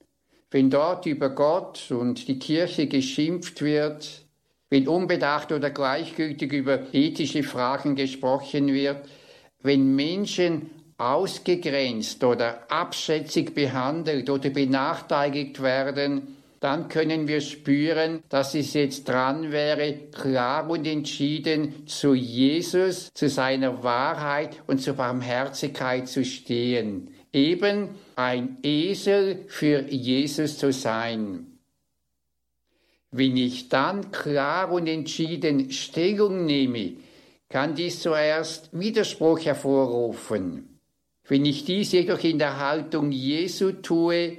wenn 0.51 0.69
dort 0.69 1.05
über 1.05 1.29
Gott 1.29 1.91
und 1.91 2.27
die 2.27 2.37
Kirche 2.37 2.87
geschimpft 2.87 3.61
wird, 3.61 4.25
wenn 4.69 4.87
unbedacht 4.87 5.51
oder 5.53 5.69
gleichgültig 5.69 6.51
über 6.51 6.93
ethische 6.93 7.43
Fragen 7.43 7.95
gesprochen 7.95 8.67
wird, 8.67 9.07
wenn 9.61 9.95
Menschen 9.95 10.69
ausgegrenzt 10.97 12.23
oder 12.25 12.69
abschätzig 12.69 13.55
behandelt 13.55 14.29
oder 14.29 14.49
benachteiligt 14.49 15.61
werden, 15.61 16.35
dann 16.59 16.89
können 16.89 17.27
wir 17.27 17.41
spüren, 17.41 18.23
dass 18.29 18.55
es 18.55 18.73
jetzt 18.73 19.07
dran 19.07 19.51
wäre, 19.51 19.93
klar 20.11 20.69
und 20.69 20.85
entschieden 20.85 21.87
zu 21.87 22.13
Jesus, 22.13 23.13
zu 23.13 23.29
seiner 23.29 23.83
Wahrheit 23.83 24.61
und 24.67 24.81
zur 24.81 24.95
Barmherzigkeit 24.95 26.07
zu 26.07 26.25
stehen. 26.25 27.11
Eben 27.31 27.89
ein 28.15 28.57
Esel 28.63 29.45
für 29.47 29.83
Jesus 29.89 30.57
zu 30.57 30.73
sein. 30.73 31.59
Wenn 33.11 33.37
ich 33.37 33.69
dann 33.69 34.11
klar 34.11 34.71
und 34.71 34.87
entschieden 34.87 35.71
Stellung 35.71 36.45
nehme 36.45 36.93
kann 37.49 37.73
dies 37.73 37.99
zuerst 38.01 38.69
Widerspruch 38.71 39.39
hervorrufen. 39.39 40.79
Wenn 41.27 41.45
ich 41.45 41.65
dies 41.65 41.91
jedoch 41.91 42.23
in 42.23 42.37
der 42.37 42.59
Haltung 42.59 43.11
Jesu 43.11 43.71
tue, 43.71 44.37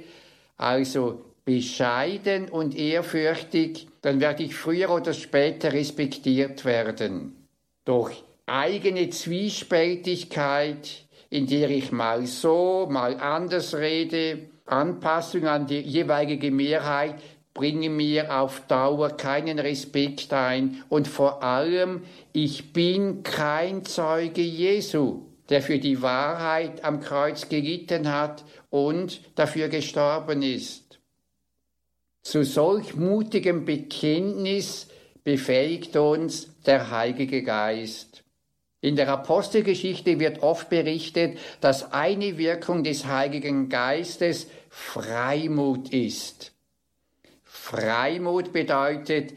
also 0.55 1.25
bescheiden 1.45 2.49
und 2.49 2.77
ehrfürchtig, 2.77 3.87
dann 4.01 4.19
werde 4.19 4.43
ich 4.43 4.55
früher 4.55 4.89
oder 4.89 5.13
später 5.13 5.73
respektiert 5.73 6.65
werden. 6.65 7.47
Durch 7.85 8.23
eigene 8.45 9.09
Zwiespältigkeit, 9.09 11.05
in 11.29 11.47
der 11.47 11.69
ich 11.69 11.91
mal 11.91 12.25
so, 12.25 12.87
mal 12.89 13.17
anders 13.19 13.75
rede, 13.75 14.49
Anpassung 14.65 15.47
an 15.47 15.67
die 15.67 15.79
jeweilige 15.79 16.51
Mehrheit, 16.51 17.15
bringe 17.53 17.89
mir 17.89 18.39
auf 18.39 18.61
Dauer 18.67 19.09
keinen 19.17 19.59
Respekt 19.59 20.31
ein 20.33 20.83
und 20.89 21.07
vor 21.07 21.43
allem, 21.43 22.03
ich 22.31 22.71
bin 22.71 23.23
kein 23.23 23.83
Zeuge 23.83 24.41
Jesu, 24.41 25.25
der 25.49 25.61
für 25.61 25.79
die 25.79 26.01
Wahrheit 26.01 26.83
am 26.83 27.01
Kreuz 27.01 27.49
gelitten 27.49 28.11
hat 28.11 28.45
und 28.69 29.21
dafür 29.35 29.67
gestorben 29.67 30.41
ist. 30.41 30.80
Zu 32.21 32.43
solch 32.43 32.95
mutigem 32.95 33.65
Bekenntnis 33.65 34.87
befähigt 35.23 35.95
uns 35.95 36.49
der 36.65 36.91
Heilige 36.91 37.43
Geist. 37.43 38.23
In 38.81 38.95
der 38.95 39.09
Apostelgeschichte 39.09 40.19
wird 40.19 40.41
oft 40.41 40.69
berichtet, 40.69 41.37
dass 41.61 41.93
eine 41.93 42.37
Wirkung 42.37 42.83
des 42.83 43.05
Heiligen 43.05 43.69
Geistes 43.69 44.47
Freimut 44.69 45.89
ist. 45.89 46.51
Freimut 47.43 48.51
bedeutet 48.51 49.33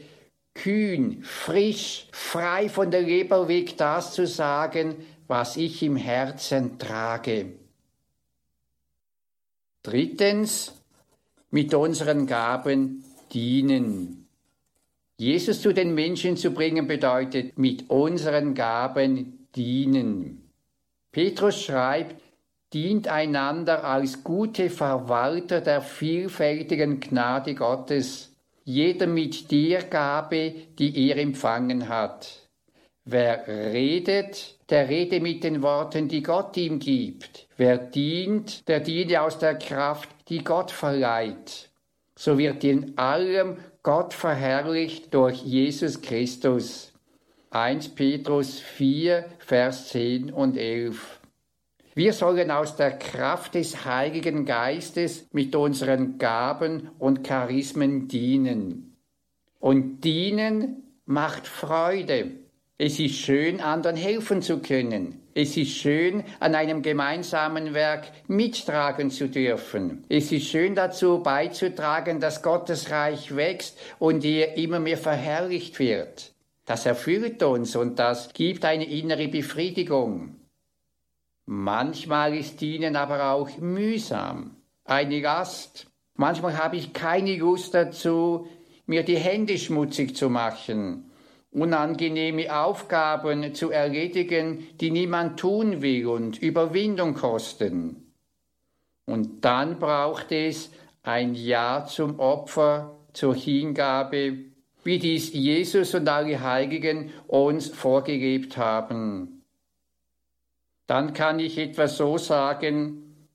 kühn, 0.55 1.21
frisch, 1.23 2.07
frei 2.11 2.69
von 2.69 2.89
der 2.89 3.01
Leber 3.01 3.47
weg 3.47 3.77
das 3.77 4.13
zu 4.13 4.25
sagen, 4.25 4.95
was 5.27 5.57
ich 5.57 5.83
im 5.83 5.95
Herzen 5.95 6.79
trage. 6.79 7.53
Drittens, 9.83 10.73
mit 11.55 11.73
unseren 11.73 12.27
Gaben 12.27 13.05
dienen. 13.31 14.27
Jesus 15.17 15.61
zu 15.61 15.73
den 15.73 15.93
Menschen 15.93 16.35
zu 16.35 16.51
bringen 16.51 16.85
bedeutet 16.85 17.57
mit 17.57 17.89
unseren 17.89 18.53
Gaben 18.55 19.47
dienen. 19.55 20.51
Petrus 21.13 21.63
schreibt, 21.63 22.21
dient 22.73 23.07
einander 23.07 23.85
als 23.85 24.21
gute 24.21 24.69
Verwalter 24.69 25.61
der 25.61 25.79
vielfältigen 25.79 26.99
Gnade 26.99 27.55
Gottes, 27.55 28.35
jeder 28.65 29.07
mit 29.07 29.49
der 29.49 29.83
Gabe, 29.83 30.53
die 30.77 31.07
er 31.07 31.15
empfangen 31.15 31.87
hat. 31.87 32.49
Wer 33.05 33.47
redet, 33.47 34.57
der 34.69 34.89
rede 34.89 35.21
mit 35.21 35.45
den 35.45 35.61
Worten, 35.61 36.09
die 36.09 36.21
Gott 36.21 36.57
ihm 36.57 36.79
gibt. 36.79 37.47
Wer 37.55 37.77
dient, 37.77 38.67
der 38.67 38.81
diene 38.81 39.21
aus 39.21 39.39
der 39.39 39.55
Kraft, 39.57 40.09
die 40.27 40.43
Gott 40.43 40.71
verleiht. 40.71 41.69
So 42.15 42.37
wird 42.37 42.63
in 42.63 42.97
allem 42.97 43.57
Gott 43.83 44.13
verherrlicht 44.13 45.13
durch 45.13 45.43
Jesus 45.43 46.01
Christus. 46.01 46.93
1 47.51 47.89
Petrus 47.89 48.59
4, 48.59 49.25
Vers 49.39 49.89
10 49.89 50.31
und 50.31 50.57
11. 50.57 51.21
Wir 51.93 52.11
sollen 52.11 52.51
aus 52.51 52.75
der 52.75 52.97
Kraft 52.97 53.55
des 53.55 53.85
Heiligen 53.85 54.45
Geistes 54.45 55.27
mit 55.31 55.55
unseren 55.55 56.17
Gaben 56.17 56.89
und 56.99 57.25
Charismen 57.25 58.07
dienen. 58.07 58.97
Und 59.59 60.01
dienen 60.01 60.83
macht 61.05 61.47
Freude. 61.47 62.31
Es 62.77 62.99
ist 62.99 63.15
schön, 63.15 63.61
anderen 63.61 63.95
helfen 63.95 64.41
zu 64.41 64.59
können. 64.59 65.21
Es 65.37 65.57
ist 65.57 65.75
schön, 65.75 66.23
an 66.39 66.55
einem 66.55 66.81
gemeinsamen 66.81 67.73
Werk 67.73 68.07
mittragen 68.29 69.11
zu 69.11 69.27
dürfen. 69.27 70.05
Es 70.07 70.31
ist 70.31 70.47
schön 70.47 70.75
dazu 70.75 71.19
beizutragen, 71.21 72.21
dass 72.21 72.41
Gottes 72.41 72.89
Reich 72.89 73.35
wächst 73.35 73.77
und 73.99 74.23
er 74.23 74.55
immer 74.55 74.79
mehr 74.79 74.97
verherrlicht 74.97 75.77
wird. 75.77 76.31
Das 76.63 76.85
erfüllt 76.85 77.43
uns 77.43 77.75
und 77.75 77.99
das 77.99 78.31
gibt 78.31 78.63
eine 78.63 78.85
innere 78.85 79.27
Befriedigung. 79.27 80.37
Manchmal 81.45 82.33
ist 82.33 82.61
Dienen 82.61 82.95
aber 82.95 83.31
auch 83.31 83.57
mühsam, 83.57 84.55
eine 84.85 85.19
Last. 85.19 85.87
Manchmal 86.13 86.57
habe 86.57 86.77
ich 86.77 86.93
keine 86.93 87.35
Lust 87.35 87.73
dazu, 87.73 88.47
mir 88.85 89.03
die 89.03 89.17
Hände 89.17 89.57
schmutzig 89.57 90.15
zu 90.15 90.29
machen 90.29 91.11
unangenehme 91.55 92.55
Aufgaben 92.55 93.55
zu 93.55 93.71
erledigen, 93.71 94.67
die 94.79 94.91
niemand 94.91 95.39
tun 95.39 95.81
will 95.81 96.07
und 96.07 96.41
Überwindung 96.41 97.13
kosten. 97.15 98.11
Und 99.05 99.45
dann 99.45 99.79
braucht 99.79 100.31
es 100.31 100.71
ein 101.03 101.35
Ja 101.35 101.85
zum 101.85 102.19
Opfer, 102.19 102.97
zur 103.13 103.35
Hingabe, 103.35 104.37
wie 104.83 104.99
dies 104.99 105.33
Jesus 105.33 105.95
und 105.95 106.07
alle 106.07 106.41
Heiligen 106.41 107.11
uns 107.27 107.69
vorgelebt 107.69 108.57
haben. 108.57 109.43
Dann 110.87 111.13
kann 111.13 111.39
ich 111.39 111.57
etwa 111.57 111.87
so 111.87 112.17
sagen, 112.17 113.27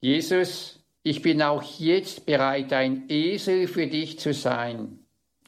Jesus, 0.00 0.84
ich 1.02 1.22
bin 1.22 1.40
auch 1.40 1.62
jetzt 1.78 2.26
bereit, 2.26 2.72
ein 2.72 3.04
Esel 3.08 3.66
für 3.66 3.86
dich 3.86 4.18
zu 4.18 4.34
sein. 4.34 4.98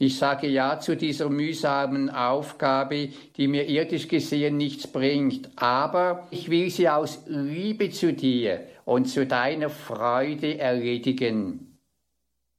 Ich 0.02 0.16
sage 0.16 0.46
ja 0.46 0.80
zu 0.80 0.96
dieser 0.96 1.28
mühsamen 1.28 2.08
Aufgabe, 2.08 3.10
die 3.36 3.46
mir 3.48 3.68
irdisch 3.68 4.08
gesehen 4.08 4.56
nichts 4.56 4.86
bringt, 4.86 5.50
aber 5.56 6.26
ich 6.30 6.48
will 6.48 6.70
sie 6.70 6.88
aus 6.88 7.24
Liebe 7.26 7.90
zu 7.90 8.14
dir 8.14 8.66
und 8.86 9.10
zu 9.10 9.26
deiner 9.26 9.68
Freude 9.68 10.56
erledigen. 10.56 11.76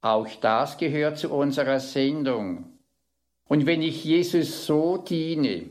Auch 0.02 0.28
das 0.40 0.78
gehört 0.78 1.18
zu 1.18 1.32
unserer 1.32 1.80
Sendung. 1.80 2.78
Und 3.48 3.66
wenn 3.66 3.82
ich 3.82 4.04
Jesus 4.04 4.64
so 4.64 4.98
diene, 4.98 5.64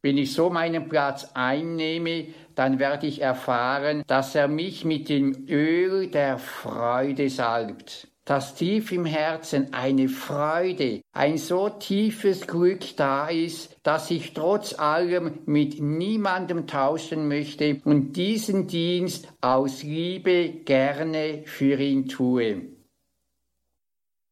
wenn 0.00 0.16
ich 0.16 0.32
so 0.32 0.48
meinen 0.48 0.88
Platz 0.88 1.28
einnehme, 1.34 2.28
dann 2.54 2.78
werde 2.78 3.06
ich 3.06 3.20
erfahren, 3.20 4.02
dass 4.06 4.34
er 4.34 4.48
mich 4.48 4.86
mit 4.86 5.10
dem 5.10 5.46
Öl 5.46 6.06
der 6.06 6.38
Freude 6.38 7.28
salbt 7.28 8.08
dass 8.24 8.54
tief 8.54 8.92
im 8.92 9.04
Herzen 9.04 9.72
eine 9.74 10.08
Freude, 10.08 11.02
ein 11.12 11.38
so 11.38 11.68
tiefes 11.68 12.46
Glück 12.46 12.96
da 12.96 13.28
ist, 13.28 13.76
dass 13.82 14.10
ich 14.10 14.32
trotz 14.32 14.78
allem 14.78 15.40
mit 15.46 15.80
niemandem 15.80 16.66
tauschen 16.66 17.26
möchte 17.26 17.80
und 17.84 18.12
diesen 18.12 18.68
Dienst 18.68 19.28
aus 19.40 19.82
Liebe 19.82 20.50
gerne 20.64 21.42
für 21.46 21.78
ihn 21.80 22.08
tue. 22.08 22.62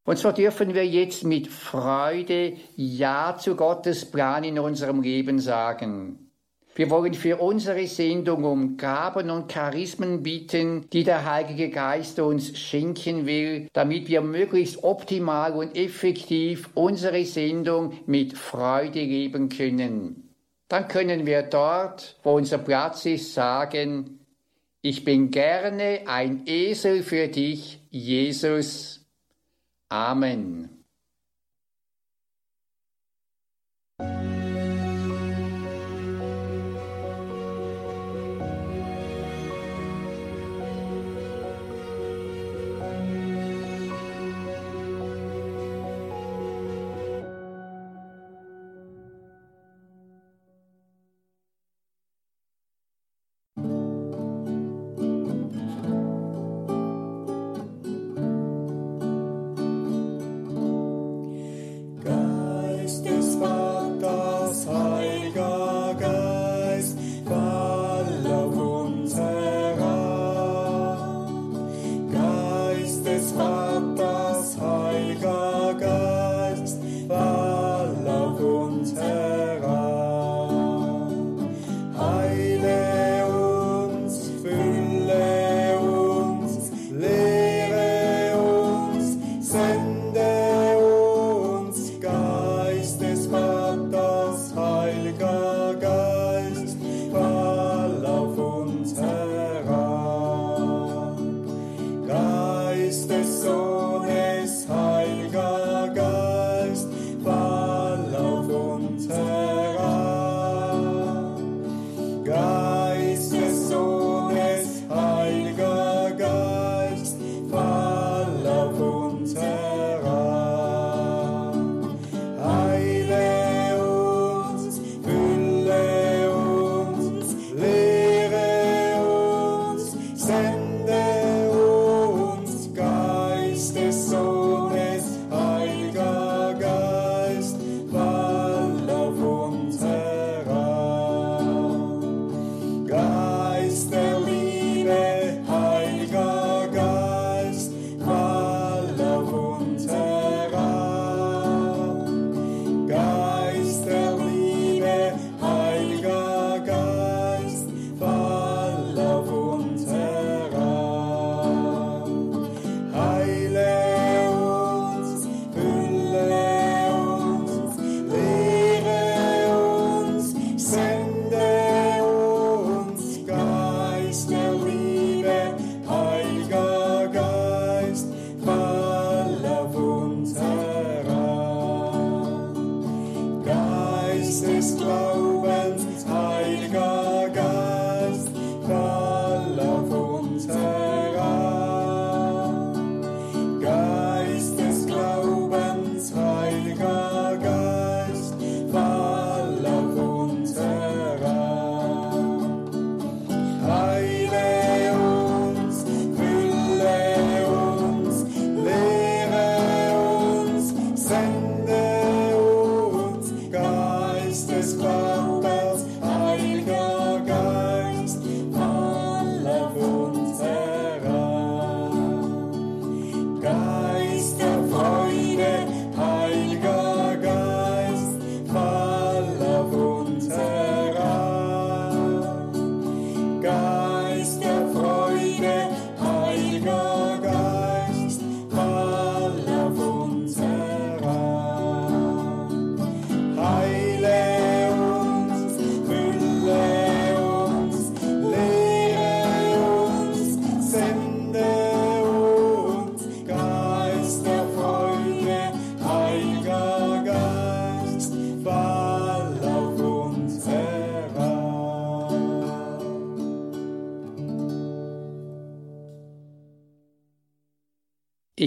Und 0.03 0.17
so 0.17 0.31
dürfen 0.31 0.73
wir 0.73 0.85
jetzt 0.85 1.23
mit 1.23 1.47
Freude 1.47 2.53
Ja 2.75 3.37
zu 3.37 3.55
Gottes 3.55 4.09
Plan 4.09 4.43
in 4.43 4.57
unserem 4.57 5.01
Leben 5.01 5.39
sagen. 5.39 6.20
Wir 6.81 6.89
wollen 6.89 7.13
für 7.13 7.37
unsere 7.37 7.85
Sendung 7.85 8.43
um 8.43 8.75
Gaben 8.75 9.29
und 9.29 9.51
Charismen 9.51 10.23
bitten, 10.23 10.89
die 10.89 11.03
der 11.03 11.31
Heilige 11.31 11.69
Geist 11.69 12.19
uns 12.19 12.57
schenken 12.57 13.27
will, 13.27 13.69
damit 13.71 14.07
wir 14.07 14.21
möglichst 14.21 14.83
optimal 14.83 15.53
und 15.53 15.77
effektiv 15.77 16.71
unsere 16.73 17.23
Sendung 17.25 17.99
mit 18.07 18.35
Freude 18.35 18.99
leben 18.99 19.49
können. 19.49 20.33
Dann 20.69 20.87
können 20.87 21.27
wir 21.27 21.43
dort, 21.43 22.17
wo 22.23 22.37
unser 22.37 22.57
Platz 22.57 23.05
ist, 23.05 23.35
sagen, 23.35 24.19
ich 24.81 25.05
bin 25.05 25.29
gerne 25.29 25.99
ein 26.07 26.47
Esel 26.47 27.03
für 27.03 27.27
dich, 27.27 27.79
Jesus. 27.91 29.05
Amen. 29.87 30.80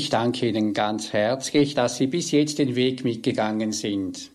Ich 0.04 0.10
danke 0.10 0.46
Ihnen 0.46 0.74
ganz 0.74 1.14
herzlich, 1.14 1.72
dass 1.74 1.96
Sie 1.96 2.08
bis 2.08 2.30
jetzt 2.30 2.58
den 2.58 2.76
Weg 2.76 3.04
mitgegangen 3.04 3.72
sind. 3.72 4.30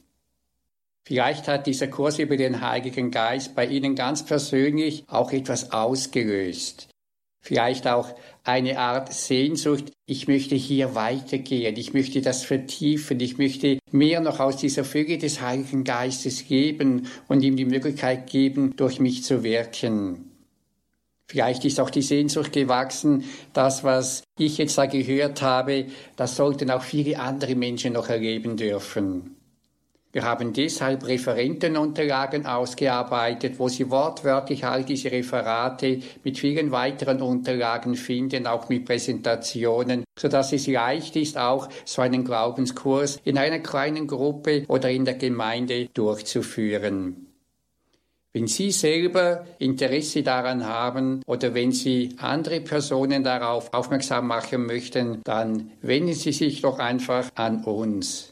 Vielleicht 1.05 1.47
hat 1.47 1.67
dieser 1.67 1.88
Kurs 1.88 2.17
über 2.17 2.38
den 2.38 2.61
Heiligen 2.61 3.11
Geist 3.11 3.53
bei 3.53 3.67
Ihnen 3.67 3.93
ganz 3.93 4.26
persönlich 4.26 5.03
auch 5.05 5.32
etwas 5.32 5.72
ausgelöst. 5.72 6.88
Vielleicht 7.39 7.86
auch 7.86 8.15
eine 8.43 8.80
Art 8.80 9.13
Sehnsucht, 9.13 9.91
ich 10.07 10.28
möchte 10.28 10.55
hier 10.55 10.95
weitergehen, 10.95 11.78
ich 11.78 11.93
möchte 11.93 12.22
das 12.22 12.43
vertiefen, 12.43 13.20
ich 13.20 13.38
möchte 13.38 13.78
mehr 13.91 14.22
noch 14.22 14.39
aus 14.39 14.57
dieser 14.57 14.84
Fülle 14.84 15.20
des 15.20 15.39
Heiligen 15.39 15.84
Geistes 15.84 16.47
geben 16.47 17.05
und 17.28 17.43
ihm 17.43 17.55
die 17.55 17.65
Möglichkeit 17.65 18.26
geben, 18.26 18.76
durch 18.76 18.99
mich 18.99 19.24
zu 19.24 19.43
wirken. 19.43 20.29
Vielleicht 21.32 21.64
ist 21.64 21.80
auch 21.80 21.92
die 21.92 22.02
Sehnsucht 22.02 22.54
gewachsen, 22.54 23.24
das, 23.54 23.84
was 23.84 24.24
ich 24.40 24.58
jetzt 24.58 24.80
da 24.80 24.88
gehört 24.88 25.44
habe, 25.44 25.86
das 26.16 26.36
sollten 26.36 26.72
auch 26.72 26.82
viele 26.82 27.20
andere 27.20 27.54
Menschen 27.54 27.94
noch 27.94 28.10
erleben 28.10 28.58
dürfen. 28.58 29.36
Wir 30.12 30.24
haben 30.24 30.54
deshalb 30.54 31.06
Referentenunterlagen 31.06 32.48
ausgearbeitet, 32.48 33.60
wo 33.60 33.68
Sie 33.68 33.92
wortwörtlich 33.92 34.66
all 34.66 34.84
diese 34.84 35.12
Referate 35.12 36.00
mit 36.24 36.40
vielen 36.40 36.72
weiteren 36.72 37.22
Unterlagen 37.22 37.94
finden, 37.94 38.48
auch 38.48 38.68
mit 38.70 38.86
Präsentationen, 38.86 40.06
so 40.18 40.30
dass 40.30 40.52
es 40.52 40.66
leicht 40.66 41.16
ist, 41.16 41.38
auch 41.38 41.70
so 41.86 42.02
einen 42.02 42.26
Glaubenskurs 42.26 43.22
in 43.24 43.38
einer 43.38 43.60
kleinen 43.60 44.08
Gruppe 44.08 44.66
oder 44.68 44.90
in 44.90 45.06
der 45.06 45.14
Gemeinde 45.14 45.90
durchzuführen. 45.94 47.29
Wenn 48.40 48.48
Sie 48.48 48.72
selber 48.72 49.46
Interesse 49.58 50.24
daran 50.24 50.66
haben 50.66 51.22
oder 51.26 51.54
wenn 51.54 51.74
Sie 51.74 52.16
andere 52.20 52.62
Personen 52.62 53.22
darauf 53.22 53.74
aufmerksam 53.74 54.28
machen 54.28 54.66
möchten, 54.66 55.22
dann 55.26 55.72
wenden 55.82 56.14
Sie 56.14 56.32
sich 56.32 56.62
doch 56.62 56.80
einfach 56.80 57.30
an 57.36 57.66
uns. 57.66 58.32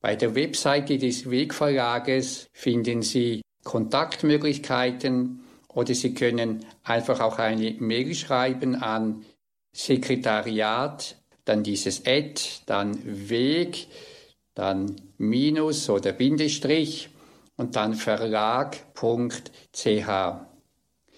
Bei 0.00 0.16
der 0.16 0.34
Webseite 0.34 0.96
des 0.96 1.30
Wegverlages 1.30 2.48
finden 2.54 3.02
Sie 3.02 3.42
Kontaktmöglichkeiten 3.64 5.40
oder 5.74 5.92
Sie 5.92 6.14
können 6.14 6.64
einfach 6.82 7.20
auch 7.20 7.38
eine 7.38 7.72
Mail 7.80 8.14
schreiben 8.14 8.76
an 8.76 9.26
Sekretariat, 9.72 11.16
dann 11.44 11.62
dieses 11.62 12.06
Ad, 12.06 12.40
dann 12.64 12.98
Weg, 13.28 13.88
dann 14.54 14.96
Minus 15.18 15.90
oder 15.90 16.12
Bindestrich 16.12 17.10
und 17.58 17.76
dann 17.76 17.92
verlag.ch. 17.94 18.72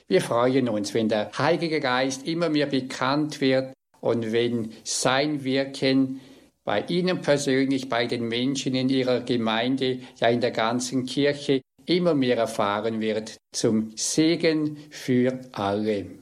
Wir 0.08 0.20
freuen 0.20 0.68
uns, 0.68 0.92
wenn 0.92 1.08
der 1.08 1.30
Heilige 1.38 1.78
Geist 1.78 2.26
immer 2.26 2.48
mehr 2.48 2.66
bekannt 2.66 3.40
wird 3.40 3.72
und 4.00 4.32
wenn 4.32 4.72
sein 4.82 5.44
Wirken 5.44 6.20
bei 6.64 6.82
Ihnen 6.88 7.20
persönlich, 7.20 7.88
bei 7.88 8.06
den 8.06 8.26
Menschen 8.26 8.74
in 8.74 8.88
Ihrer 8.88 9.20
Gemeinde, 9.20 10.00
ja 10.18 10.28
in 10.28 10.40
der 10.40 10.50
ganzen 10.50 11.06
Kirche 11.06 11.62
immer 11.86 12.14
mehr 12.14 12.36
erfahren 12.36 13.00
wird, 13.00 13.36
zum 13.52 13.92
Segen 13.96 14.78
für 14.90 15.40
alle. 15.52 16.19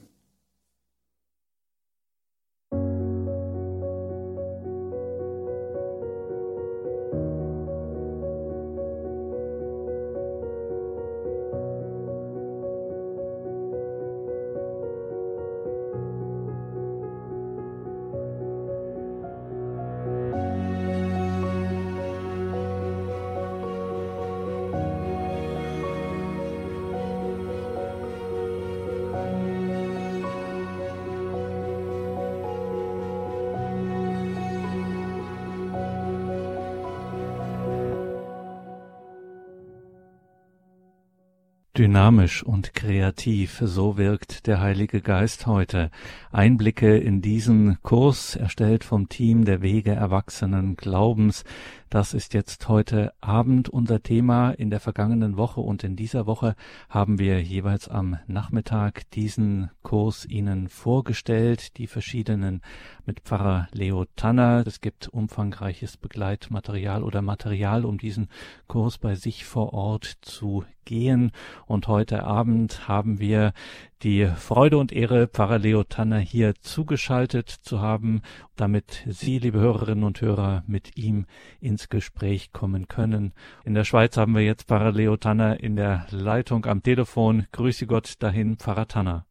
Dynamisch 41.79 42.43
und 42.43 42.73
kreativ, 42.73 43.61
so 43.63 43.97
wirkt 43.97 44.47
der 44.47 44.59
Heilige 44.59 44.99
Geist 44.99 45.47
heute. 45.47 45.91
Einblicke 46.29 46.97
in 46.97 47.21
diesen 47.21 47.81
Kurs, 47.83 48.35
erstellt 48.35 48.83
vom 48.83 49.07
Team 49.07 49.45
der 49.45 49.61
Wege 49.61 49.91
Erwachsenen 49.91 50.75
Glaubens, 50.75 51.45
das 51.89 52.13
ist 52.13 52.35
jetzt 52.35 52.67
heute 52.67 53.13
Abend 53.19 53.67
unser 53.67 54.03
Thema. 54.03 54.51
In 54.51 54.69
der 54.69 54.79
vergangenen 54.79 55.37
Woche 55.37 55.59
und 55.61 55.83
in 55.83 55.95
dieser 55.95 56.27
Woche 56.27 56.55
haben 56.87 57.17
wir 57.17 57.41
jeweils 57.41 57.87
am 57.87 58.19
Nachmittag 58.27 59.09
diesen 59.11 59.71
Kurs 59.81 60.25
Ihnen 60.25 60.69
vorgestellt, 60.69 61.77
die 61.77 61.87
verschiedenen 61.87 62.61
mit 63.05 63.21
Pfarrer 63.21 63.67
Leo 63.71 64.05
Tanner. 64.15 64.63
Es 64.67 64.81
gibt 64.81 65.07
umfangreiches 65.07 65.97
Begleitmaterial 65.97 67.03
oder 67.03 67.23
Material, 67.23 67.85
um 67.85 67.97
diesen 67.97 68.29
Kurs 68.67 68.99
bei 68.99 69.15
sich 69.15 69.45
vor 69.45 69.73
Ort 69.73 70.05
zu 70.21 70.65
gehen. 70.85 71.31
Und 71.65 71.87
heute 71.87 72.23
Abend 72.23 72.87
haben 72.87 73.19
wir 73.19 73.53
die 74.03 74.25
Freude 74.27 74.77
und 74.77 74.93
Ehre, 74.93 75.27
Pfarrer 75.27 75.59
Leo 75.59 75.83
Tanner 75.83 76.19
hier 76.19 76.55
zugeschaltet 76.55 77.49
zu 77.49 77.81
haben, 77.81 78.21
damit 78.55 79.03
Sie, 79.07 79.39
liebe 79.39 79.59
Hörerinnen 79.59 80.05
und 80.05 80.21
Hörer, 80.21 80.63
mit 80.67 80.97
ihm 80.97 81.25
ins 81.59 81.89
Gespräch 81.89 82.53
kommen 82.53 82.87
können. 82.87 83.33
In 83.65 83.73
der 83.73 83.83
Schweiz 83.83 84.15
haben 84.17 84.35
wir 84.35 84.43
jetzt 84.43 84.69
Pfarrer 84.69 84.93
Leo 84.93 85.17
Tanner 85.17 85.59
in 85.59 85.75
der 85.75 86.05
Leitung 86.11 86.65
am 86.65 86.81
Telefon. 86.81 87.47
Grüße 87.51 87.87
Gott 87.87 88.13
dahin, 88.19 88.57
Pfarrer 88.57 88.87
Tanner. 88.87 89.25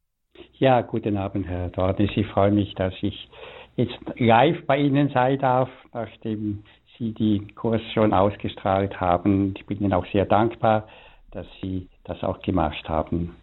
Ja, 0.59 0.83
guten 0.83 1.17
Abend, 1.17 1.47
Herr 1.47 1.71
Dornis. 1.71 2.11
Ich 2.15 2.27
freue 2.27 2.51
mich, 2.51 2.75
dass 2.75 2.93
ich 3.01 3.29
jetzt 3.77 3.99
live 4.17 4.67
bei 4.67 4.77
Ihnen 4.79 5.09
sein 5.11 5.39
darf, 5.39 5.71
nachdem 5.95 6.65
Sie 6.99 7.15
die 7.15 7.47
Kurs 7.55 7.81
schon 7.95 8.13
ausgestrahlt 8.13 9.01
haben. 9.01 9.55
Ich 9.57 9.65
bin 9.67 9.81
Ihnen 9.81 9.95
auch 9.95 10.07
sehr 10.13 10.27
dankbar, 10.27 10.89
dass 11.31 11.47
Sie 11.63 11.89
das 12.05 12.23
auch 12.23 12.43
gemacht 12.43 12.89
haben. 12.89 13.37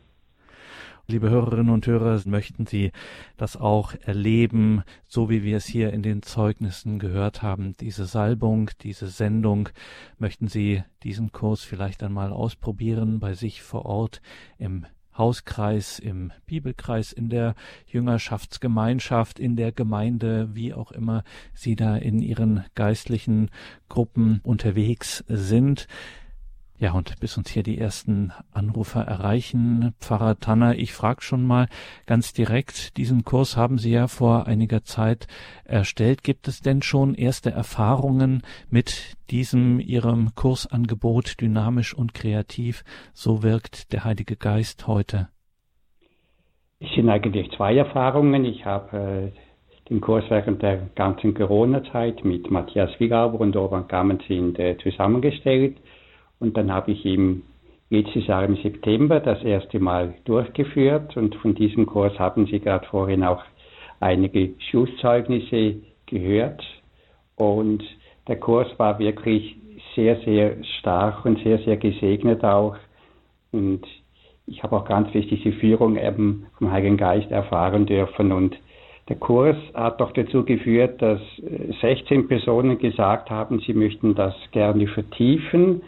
Liebe 1.08 1.30
Hörerinnen 1.30 1.70
und 1.72 1.86
Hörer, 1.86 2.20
möchten 2.26 2.66
Sie 2.66 2.92
das 3.38 3.58
auch 3.58 3.94
erleben, 4.02 4.82
so 5.06 5.30
wie 5.30 5.44
wir 5.44 5.58
es 5.58 5.66
hier 5.68 5.94
in 5.94 6.02
den 6.02 6.24
Zeugnissen 6.24 6.98
gehört 6.98 7.44
haben, 7.44 7.74
diese 7.80 8.08
Salbung, 8.08 8.72
diese 8.82 9.06
Sendung, 9.08 9.70
möchten 10.18 10.48
Sie 10.48 10.82
diesen 11.04 11.32
Kurs 11.32 11.62
vielleicht 11.62 12.02
einmal 12.02 12.32
ausprobieren 12.32 13.20
bei 13.20 13.36
sich 13.36 13.62
vor 13.62 13.86
Ort 13.86 14.20
im 14.58 14.88
Hauskreis, 15.16 16.00
im 16.00 16.32
Bibelkreis, 16.48 17.14
in 17.14 17.30
der 17.30 17.54
Jüngerschaftsgemeinschaft, 17.86 19.40
in 19.40 19.56
der 19.56 19.72
Gemeinde, 19.72 20.56
wie 20.56 20.74
auch 20.74 20.92
immer 20.92 21.24
Sie 21.54 21.76
da 21.76 21.98
in 21.98 22.20
Ihren 22.20 22.66
geistlichen 22.74 23.52
Gruppen 23.90 24.40
unterwegs 24.42 25.24
sind. 25.28 25.88
Ja, 26.78 26.92
und 26.92 27.22
bis 27.22 27.38
uns 27.38 27.50
hier 27.50 27.64
die 27.64 27.78
ersten 27.78 28.34
Anrufer 28.52 29.02
erreichen, 29.02 29.94
Pfarrer 30.02 30.38
Tanner, 30.40 30.76
ich 30.76 30.92
frage 30.92 31.22
schon 31.22 31.46
mal 31.46 31.68
ganz 32.06 32.34
direkt, 32.34 32.98
diesen 32.98 33.24
Kurs 33.24 33.56
haben 33.56 33.78
Sie 33.78 33.92
ja 33.92 34.08
vor 34.10 34.46
einiger 34.46 34.84
Zeit 34.84 35.28
erstellt. 35.64 36.22
Gibt 36.22 36.50
es 36.50 36.60
denn 36.60 36.82
schon 36.82 37.16
erste 37.16 37.50
Erfahrungen 37.50 38.42
mit 38.70 39.16
diesem 39.32 39.80
Ihrem 39.80 40.36
Kursangebot 40.36 41.40
dynamisch 41.40 41.94
und 41.94 42.14
kreativ? 42.14 42.84
So 43.14 43.42
wirkt 43.42 43.94
der 43.94 44.04
Heilige 44.04 44.36
Geist 44.36 44.86
heute. 44.86 45.30
Es 46.82 46.94
sind 46.94 47.10
eigentlich 47.10 47.52
zwei 47.56 47.78
Erfahrungen. 47.78 48.44
Ich 48.44 48.66
habe 48.66 49.32
äh, 49.32 49.90
den 49.90 50.02
Kurs 50.02 50.26
während 50.28 50.62
der 50.62 50.90
ganzen 50.96 51.34
Corona-Zeit 51.36 52.26
mit 52.26 52.52
Matthias 52.52 52.90
Wigauber 53.00 53.40
und 53.40 53.56
Orban 53.56 53.88
Gammensind 53.88 54.60
äh, 54.60 54.78
zusammengestellt 54.80 55.78
und 56.46 56.56
dann 56.56 56.72
habe 56.72 56.92
ich 56.92 57.04
ihm 57.04 57.42
letztes 57.90 58.28
Jahr 58.28 58.46
im 58.46 58.56
September 58.58 59.20
das 59.20 59.44
erste 59.44 59.80
Mal 59.80 60.14
durchgeführt 60.26 61.18
und 61.18 61.34
von 61.36 61.56
diesem 61.56 61.88
Kurs 61.88 62.18
haben 62.20 62.46
Sie 62.46 62.60
gerade 62.60 62.86
vorhin 62.86 63.24
auch 63.24 63.44
einige 64.00 64.54
Schlusszeugnisse 64.70 65.78
gehört. 66.06 66.64
Und 67.36 67.84
der 68.28 68.40
Kurs 68.40 68.68
war 68.78 69.00
wirklich 69.00 69.56
sehr, 69.96 70.18
sehr 70.22 70.64
stark 70.80 71.26
und 71.26 71.40
sehr, 71.44 71.58
sehr 71.60 71.78
gesegnet 71.78 72.44
auch. 72.44 72.76
Und 73.52 73.82
ich 74.46 74.62
habe 74.62 74.76
auch 74.76 74.86
ganz 74.86 75.10
fest 75.10 75.30
diese 75.32 75.52
Führung 75.54 75.98
eben 75.98 76.46
vom 76.60 76.72
Heiligen 76.72 76.98
Geist 76.98 77.32
erfahren 77.32 77.88
dürfen. 77.88 78.32
Und 78.32 78.56
der 79.10 79.16
Kurs 79.16 79.58
hat 79.74 80.00
doch 80.00 80.12
dazu 80.12 80.44
geführt, 80.44 81.02
dass 81.02 81.22
16 81.82 82.28
Personen 82.28 82.78
gesagt 82.78 83.32
haben, 83.32 83.60
sie 83.60 83.74
möchten 83.74 84.14
das 84.14 84.36
gerne 84.52 84.88
vertiefen 84.88 85.82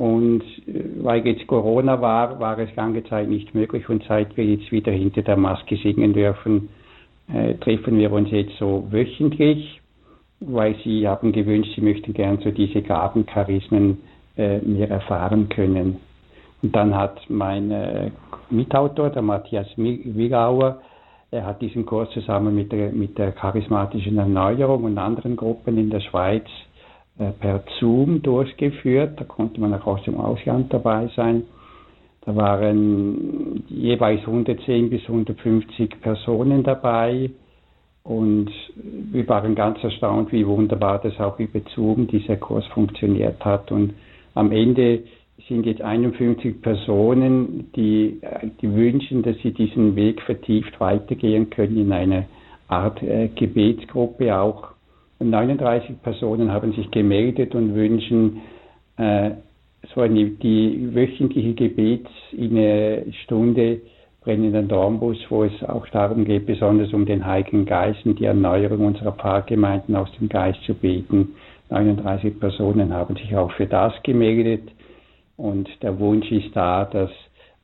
und 0.00 0.42
äh, 0.66 1.04
weil 1.04 1.26
jetzt 1.26 1.46
Corona 1.46 2.00
war, 2.00 2.40
war 2.40 2.58
es 2.58 2.74
lange 2.74 3.04
Zeit 3.04 3.28
nicht 3.28 3.54
möglich 3.54 3.86
und 3.90 4.02
seit 4.08 4.34
wir 4.34 4.46
jetzt 4.46 4.72
wieder 4.72 4.92
hinter 4.92 5.20
der 5.20 5.36
Maske 5.36 5.76
singen 5.76 6.14
dürfen, 6.14 6.70
äh, 7.30 7.54
treffen 7.56 7.98
wir 7.98 8.10
uns 8.10 8.30
jetzt 8.30 8.56
so 8.58 8.86
wöchentlich, 8.90 9.78
weil 10.40 10.74
sie 10.84 11.06
haben 11.06 11.32
gewünscht, 11.32 11.72
sie 11.74 11.82
möchten 11.82 12.14
gern 12.14 12.38
so 12.38 12.50
diese 12.50 12.80
Gabencharismen 12.80 13.98
äh, 14.38 14.60
mehr 14.60 14.88
erfahren 14.88 15.50
können. 15.50 15.98
Und 16.62 16.74
dann 16.74 16.96
hat 16.96 17.20
mein 17.28 17.70
äh, 17.70 18.10
Mitautor, 18.48 19.10
der 19.10 19.20
Matthias 19.20 19.66
Wigauer, 19.76 20.80
er 21.30 21.44
hat 21.44 21.60
diesen 21.60 21.84
Kurs 21.84 22.08
zusammen 22.12 22.54
mit 22.54 22.72
der, 22.72 22.90
mit 22.90 23.18
der 23.18 23.32
charismatischen 23.32 24.16
Erneuerung 24.16 24.84
und 24.84 24.96
anderen 24.96 25.36
Gruppen 25.36 25.76
in 25.76 25.90
der 25.90 26.00
Schweiz 26.00 26.46
per 27.38 27.62
Zoom 27.78 28.22
durchgeführt. 28.22 29.20
Da 29.20 29.24
konnte 29.24 29.60
man 29.60 29.74
auch 29.74 29.86
aus 29.86 30.02
dem 30.04 30.16
Ausland 30.16 30.72
dabei 30.72 31.10
sein. 31.16 31.44
Da 32.24 32.36
waren 32.36 33.64
jeweils 33.68 34.20
110 34.20 34.90
bis 34.90 35.02
150 35.02 36.00
Personen 36.00 36.62
dabei. 36.62 37.30
Und 38.02 38.50
wir 38.74 39.28
waren 39.28 39.54
ganz 39.54 39.82
erstaunt, 39.82 40.32
wie 40.32 40.46
wunderbar 40.46 41.00
das 41.00 41.18
auch 41.20 41.38
über 41.38 41.60
Zoom 41.74 42.06
dieser 42.06 42.36
Kurs 42.36 42.66
funktioniert 42.68 43.44
hat. 43.44 43.70
Und 43.70 43.94
am 44.34 44.52
Ende 44.52 45.02
sind 45.48 45.66
jetzt 45.66 45.82
51 45.82 46.62
Personen, 46.62 47.70
die, 47.76 48.20
die 48.60 48.74
wünschen, 48.74 49.22
dass 49.22 49.36
sie 49.42 49.52
diesen 49.52 49.96
Weg 49.96 50.22
vertieft 50.22 50.78
weitergehen 50.80 51.50
können 51.50 51.76
in 51.76 51.92
eine 51.92 52.26
Art 52.68 53.02
äh, 53.02 53.28
Gebetsgruppe 53.34 54.38
auch. 54.38 54.68
Und 55.20 55.30
39 55.30 56.02
Personen 56.02 56.50
haben 56.50 56.72
sich 56.72 56.90
gemeldet 56.90 57.54
und 57.54 57.74
wünschen 57.74 58.40
äh, 58.96 59.30
so 59.94 60.00
eine, 60.00 60.24
die 60.24 60.94
wöchentliche 60.94 61.54
Gebetsstunde 61.54 63.80
brennenden 64.22 64.68
Dornbus, 64.68 65.18
wo 65.28 65.44
es 65.44 65.62
auch 65.64 65.86
darum 65.88 66.24
geht, 66.24 66.46
besonders 66.46 66.92
um 66.92 67.06
den 67.06 67.24
Heiligen 67.24 67.66
Geist 67.66 68.04
und 68.04 68.18
die 68.18 68.24
Erneuerung 68.24 68.86
unserer 68.86 69.12
Pfarrgemeinden 69.12 69.94
aus 69.94 70.10
dem 70.18 70.28
Geist 70.28 70.60
zu 70.64 70.74
beten. 70.74 71.36
39 71.70 72.40
Personen 72.40 72.92
haben 72.92 73.14
sich 73.16 73.34
auch 73.36 73.52
für 73.52 73.66
das 73.66 73.92
gemeldet. 74.02 74.68
Und 75.36 75.68
der 75.82 75.98
Wunsch 75.98 76.32
ist 76.32 76.54
da, 76.54 76.84
dass 76.84 77.10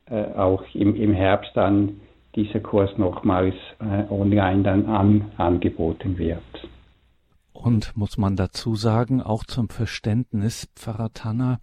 äh, 0.09 0.35
auch 0.37 0.63
im, 0.73 0.95
im 0.95 1.13
Herbst 1.13 1.51
dann 1.55 1.99
dieser 2.35 2.59
Kurs 2.59 2.95
nochmals 2.97 3.55
äh, 3.79 4.11
online 4.11 4.63
dann 4.63 4.85
an, 4.85 5.31
angeboten 5.37 6.19
wird. 6.19 6.41
Und 7.57 7.97
muss 7.97 8.17
man 8.17 8.35
dazu 8.35 8.75
sagen, 8.75 9.19
auch 9.19 9.43
zum 9.43 9.69
Verständnis, 9.69 10.67
Pfarrer 10.75 11.11
Tanner, 11.11 11.59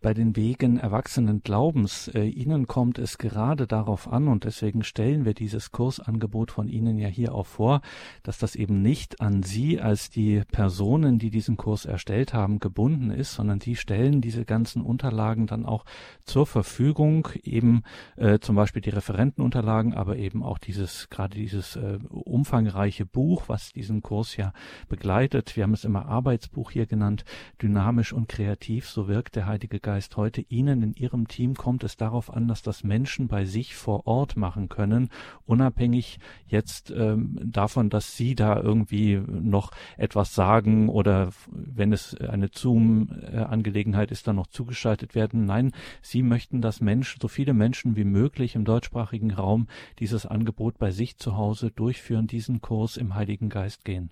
bei 0.00 0.14
den 0.14 0.36
Wegen 0.36 0.78
erwachsenen 0.78 1.42
Glaubens. 1.42 2.08
Äh, 2.08 2.24
Ihnen 2.24 2.66
kommt 2.66 2.98
es 2.98 3.18
gerade 3.18 3.66
darauf 3.66 4.10
an, 4.12 4.28
und 4.28 4.44
deswegen 4.44 4.84
stellen 4.84 5.24
wir 5.24 5.34
dieses 5.34 5.72
Kursangebot 5.72 6.52
von 6.52 6.68
Ihnen 6.68 6.98
ja 6.98 7.08
hier 7.08 7.34
auch 7.34 7.46
vor, 7.46 7.80
dass 8.22 8.38
das 8.38 8.54
eben 8.54 8.80
nicht 8.80 9.20
an 9.20 9.42
Sie 9.42 9.80
als 9.80 10.10
die 10.10 10.42
Personen, 10.52 11.18
die 11.18 11.30
diesen 11.30 11.56
Kurs 11.56 11.84
erstellt 11.84 12.32
haben, 12.32 12.60
gebunden 12.60 13.10
ist, 13.10 13.34
sondern 13.34 13.60
Sie 13.60 13.74
stellen 13.74 14.20
diese 14.20 14.44
ganzen 14.44 14.82
Unterlagen 14.82 15.46
dann 15.46 15.66
auch 15.66 15.84
zur 16.24 16.46
Verfügung, 16.46 17.28
eben 17.42 17.82
äh, 18.16 18.38
zum 18.38 18.54
Beispiel 18.54 18.82
die 18.82 18.90
Referentenunterlagen, 18.90 19.94
aber 19.94 20.16
eben 20.16 20.42
auch 20.42 20.58
dieses, 20.58 21.08
gerade 21.10 21.36
dieses 21.36 21.76
äh, 21.76 21.98
umfangreiche 22.08 23.04
Buch, 23.04 23.44
was 23.48 23.72
diesen 23.72 24.02
Kurs 24.02 24.36
ja 24.36 24.52
begleitet. 24.88 25.56
Wir 25.56 25.64
haben 25.64 25.74
es 25.74 25.84
immer 25.84 26.06
Arbeitsbuch 26.06 26.70
hier 26.70 26.86
genannt, 26.86 27.24
dynamisch 27.60 28.12
und 28.12 28.28
kreativ, 28.28 28.88
so 28.88 29.08
wirkt 29.08 29.34
der 29.34 29.46
Heilige 29.46 29.80
Geist 29.88 30.18
heute 30.18 30.42
Ihnen 30.50 30.82
in 30.82 30.92
Ihrem 30.92 31.28
Team 31.28 31.54
kommt 31.54 31.82
es 31.82 31.96
darauf 31.96 32.30
an, 32.30 32.46
dass 32.46 32.60
das 32.60 32.84
Menschen 32.84 33.26
bei 33.26 33.46
sich 33.46 33.74
vor 33.74 34.06
Ort 34.06 34.36
machen 34.36 34.68
können, 34.68 35.08
unabhängig 35.46 36.18
jetzt 36.46 36.90
ähm, 36.90 37.40
davon, 37.42 37.88
dass 37.88 38.14
Sie 38.14 38.34
da 38.34 38.60
irgendwie 38.60 39.16
noch 39.16 39.70
etwas 39.96 40.34
sagen 40.34 40.90
oder 40.90 41.30
wenn 41.50 41.94
es 41.94 42.14
eine 42.14 42.50
Zoom-Angelegenheit 42.52 44.10
ist, 44.10 44.28
dann 44.28 44.36
noch 44.36 44.48
zugeschaltet 44.48 45.14
werden. 45.14 45.46
Nein, 45.46 45.72
Sie 46.02 46.22
möchten, 46.22 46.60
dass 46.60 46.82
Menschen, 46.82 47.18
so 47.22 47.28
viele 47.28 47.54
Menschen 47.54 47.96
wie 47.96 48.04
möglich 48.04 48.56
im 48.56 48.66
deutschsprachigen 48.66 49.30
Raum 49.30 49.68
dieses 50.00 50.26
Angebot 50.26 50.76
bei 50.76 50.90
sich 50.90 51.16
zu 51.16 51.38
Hause 51.38 51.70
durchführen, 51.70 52.26
diesen 52.26 52.60
Kurs 52.60 52.98
im 52.98 53.14
Heiligen 53.14 53.48
Geist 53.48 53.86
gehen. 53.86 54.10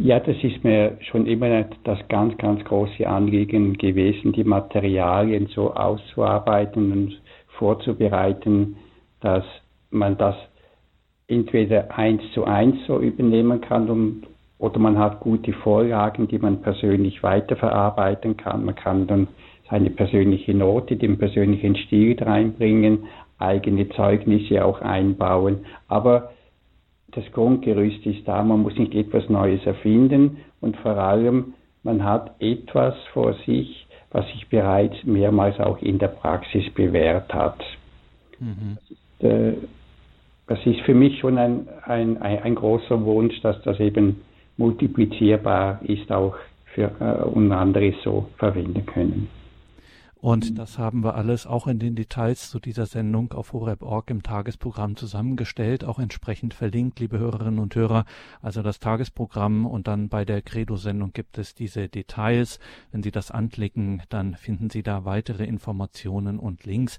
Ja, 0.00 0.20
das 0.20 0.36
ist 0.44 0.62
mir 0.62 0.96
schon 1.10 1.26
immer 1.26 1.64
das 1.82 1.98
ganz, 2.08 2.38
ganz 2.38 2.62
große 2.64 3.04
Anliegen 3.04 3.72
gewesen, 3.72 4.32
die 4.32 4.44
Materialien 4.44 5.48
so 5.48 5.74
auszuarbeiten 5.74 6.92
und 6.92 7.20
vorzubereiten, 7.58 8.76
dass 9.20 9.42
man 9.90 10.16
das 10.16 10.36
entweder 11.26 11.98
eins 11.98 12.22
zu 12.32 12.44
eins 12.44 12.76
so 12.86 13.00
übernehmen 13.00 13.60
kann 13.60 13.90
und, 13.90 14.28
oder 14.58 14.78
man 14.78 14.98
hat 14.98 15.18
gute 15.18 15.52
Vorlagen, 15.52 16.28
die 16.28 16.38
man 16.38 16.62
persönlich 16.62 17.24
weiterverarbeiten 17.24 18.36
kann. 18.36 18.66
Man 18.66 18.76
kann 18.76 19.08
dann 19.08 19.26
seine 19.68 19.90
persönliche 19.90 20.54
Note, 20.54 20.94
den 20.94 21.18
persönlichen 21.18 21.74
Stil 21.74 22.16
reinbringen, 22.22 23.06
eigene 23.38 23.88
Zeugnisse 23.88 24.64
auch 24.64 24.80
einbauen. 24.80 25.66
Aber 25.88 26.30
das 27.18 27.32
Grundgerüst 27.32 28.06
ist 28.06 28.26
da, 28.28 28.42
man 28.42 28.62
muss 28.62 28.76
nicht 28.76 28.94
etwas 28.94 29.28
Neues 29.28 29.64
erfinden 29.66 30.38
und 30.60 30.76
vor 30.76 30.96
allem, 30.96 31.54
man 31.82 32.04
hat 32.04 32.40
etwas 32.40 32.94
vor 33.12 33.34
sich, 33.44 33.86
was 34.12 34.26
sich 34.28 34.48
bereits 34.48 34.94
mehrmals 35.04 35.58
auch 35.58 35.80
in 35.82 35.98
der 35.98 36.08
Praxis 36.08 36.72
bewährt 36.74 37.32
hat. 37.34 37.58
Mhm. 38.38 38.76
Das, 38.76 38.90
ist, 38.90 39.24
äh, 39.24 39.52
das, 40.46 40.66
ist, 40.66 40.80
für 40.82 40.94
mich 40.94 41.18
schon 41.18 41.38
ein, 41.38 41.68
ein, 41.84 42.22
ein, 42.22 42.54
großer 42.54 43.04
Wunsch, 43.04 43.40
dass 43.42 43.60
das 43.62 43.80
eben 43.80 44.22
multiplizierbar 44.56 45.80
ist, 45.82 46.10
auch 46.12 46.36
für 46.74 46.90
äh, 47.00 47.24
und 47.24 47.50
andere 47.50 47.94
so 48.04 48.28
verwenden 48.36 48.86
können. 48.86 49.28
Und 50.20 50.50
mhm. 50.50 50.54
das 50.56 50.78
haben 50.78 51.04
wir 51.04 51.14
alles 51.14 51.46
auch 51.46 51.68
in 51.68 51.78
den 51.78 51.94
Details 51.94 52.50
zu 52.50 52.58
dieser 52.58 52.86
Sendung 52.86 53.32
auf 53.32 53.52
horeb.org 53.52 54.10
im 54.10 54.22
Tagesprogramm 54.22 54.96
zusammengestellt, 54.96 55.84
auch 55.84 56.00
entsprechend 56.00 56.54
verlinkt, 56.54 56.98
liebe 56.98 57.18
Hörerinnen 57.18 57.60
und 57.60 57.74
Hörer. 57.74 58.04
Also 58.42 58.62
das 58.62 58.80
Tagesprogramm 58.80 59.64
und 59.64 59.86
dann 59.86 60.08
bei 60.08 60.24
der 60.24 60.42
Credo-Sendung 60.42 61.12
gibt 61.12 61.38
es 61.38 61.54
diese 61.54 61.88
Details. 61.88 62.58
Wenn 62.90 63.02
Sie 63.02 63.12
das 63.12 63.30
anklicken, 63.30 64.02
dann 64.08 64.34
finden 64.34 64.70
Sie 64.70 64.82
da 64.82 65.04
weitere 65.04 65.44
Informationen 65.44 66.40
und 66.40 66.64
Links. 66.64 66.98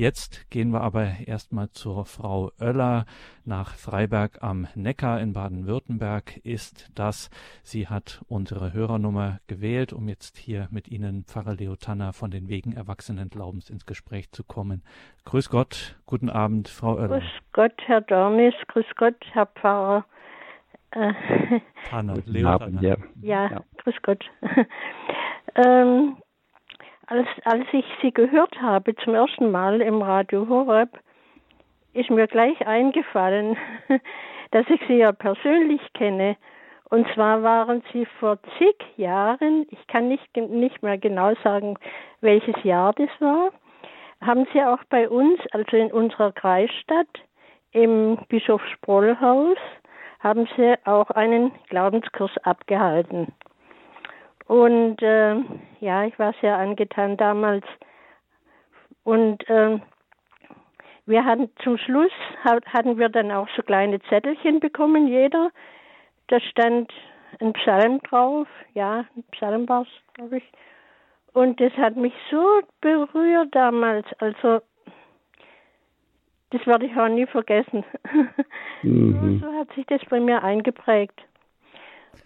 Jetzt 0.00 0.50
gehen 0.50 0.70
wir 0.70 0.80
aber 0.80 1.08
erstmal 1.26 1.68
zur 1.72 2.06
Frau 2.06 2.52
Oeller 2.58 3.04
nach 3.44 3.74
Freiberg 3.74 4.42
am 4.42 4.66
Neckar 4.74 5.20
in 5.20 5.34
Baden-Württemberg. 5.34 6.38
Ist 6.38 6.88
das, 6.94 7.28
sie 7.62 7.86
hat 7.86 8.22
unsere 8.26 8.72
Hörernummer 8.72 9.40
gewählt, 9.46 9.92
um 9.92 10.08
jetzt 10.08 10.38
hier 10.38 10.68
mit 10.70 10.88
Ihnen, 10.88 11.24
Pfarrer 11.24 11.52
Leo 11.52 11.76
Tanner, 11.76 12.14
von 12.14 12.30
den 12.30 12.48
Wegen 12.48 12.72
erwachsenen 12.72 13.28
Glaubens 13.28 13.68
ins 13.68 13.84
Gespräch 13.84 14.32
zu 14.32 14.42
kommen. 14.42 14.82
Grüß 15.26 15.50
Gott, 15.50 16.00
guten 16.06 16.30
Abend, 16.30 16.68
Frau 16.68 16.94
Oeller. 16.94 17.18
Grüß 17.18 17.30
Gott, 17.52 17.74
Herr 17.84 18.00
Dornis, 18.00 18.54
grüß 18.68 18.86
Gott, 18.96 19.22
Herr 19.32 19.48
Pfarrer. 19.48 20.06
Äh, 20.92 21.12
Tanner, 21.90 22.14
Leo 22.24 22.56
Tanner. 22.56 22.80
Ja. 22.80 22.96
ja, 23.20 23.50
ja, 23.50 23.64
grüß 23.76 23.96
Gott. 24.00 24.24
ähm, 25.56 26.16
als, 27.10 27.26
als 27.44 27.66
ich 27.72 27.84
sie 28.00 28.12
gehört 28.12 28.62
habe 28.62 28.94
zum 28.96 29.14
ersten 29.14 29.50
Mal 29.50 29.80
im 29.82 30.00
Radio 30.00 30.48
Horeb, 30.48 30.90
ist 31.92 32.08
mir 32.08 32.28
gleich 32.28 32.66
eingefallen, 32.66 33.56
dass 34.52 34.64
ich 34.70 34.80
sie 34.86 34.98
ja 34.98 35.10
persönlich 35.12 35.80
kenne. 35.94 36.36
Und 36.88 37.06
zwar 37.14 37.42
waren 37.42 37.82
sie 37.92 38.06
vor 38.18 38.38
zig 38.58 38.76
Jahren, 38.96 39.66
ich 39.70 39.86
kann 39.88 40.08
nicht, 40.08 40.36
nicht 40.36 40.82
mehr 40.82 40.98
genau 40.98 41.34
sagen, 41.42 41.76
welches 42.20 42.62
Jahr 42.62 42.92
das 42.92 43.10
war, 43.18 43.50
haben 44.20 44.46
sie 44.52 44.62
auch 44.62 44.82
bei 44.88 45.08
uns, 45.08 45.40
also 45.50 45.76
in 45.76 45.92
unserer 45.92 46.32
Kreisstadt, 46.32 47.08
im 47.72 48.18
Bischof 48.28 48.62
Sprollhaus, 48.66 49.58
haben 50.20 50.48
sie 50.56 50.74
auch 50.84 51.10
einen 51.10 51.50
Glaubenskurs 51.68 52.36
abgehalten. 52.42 53.32
Und 54.50 55.00
äh, 55.00 55.36
ja, 55.78 56.06
ich 56.06 56.18
war 56.18 56.34
sehr 56.40 56.58
angetan 56.58 57.16
damals. 57.16 57.64
Und 59.04 59.48
äh, 59.48 59.78
wir 61.06 61.24
hatten 61.24 61.50
zum 61.62 61.78
Schluss 61.78 62.10
hatten 62.42 62.98
wir 62.98 63.10
dann 63.10 63.30
auch 63.30 63.46
so 63.54 63.62
kleine 63.62 64.00
Zettelchen 64.08 64.58
bekommen, 64.58 65.06
jeder. 65.06 65.52
Da 66.26 66.40
stand 66.40 66.92
ein 67.40 67.52
Psalm 67.52 68.00
drauf, 68.00 68.48
ja, 68.74 69.04
ein 69.14 69.22
Psalm 69.30 69.68
war 69.68 69.82
es, 69.82 70.14
glaube 70.14 70.38
ich. 70.38 70.52
Und 71.32 71.60
das 71.60 71.72
hat 71.74 71.94
mich 71.94 72.14
so 72.28 72.44
berührt 72.80 73.54
damals. 73.54 74.06
Also 74.18 74.62
das 76.50 76.66
werde 76.66 76.86
ich 76.86 76.96
auch 76.96 77.08
nie 77.08 77.26
vergessen. 77.26 77.84
Mhm. 78.82 79.40
so 79.42 79.52
hat 79.52 79.70
sich 79.74 79.84
das 79.86 80.00
bei 80.08 80.18
mir 80.18 80.42
eingeprägt. 80.42 81.20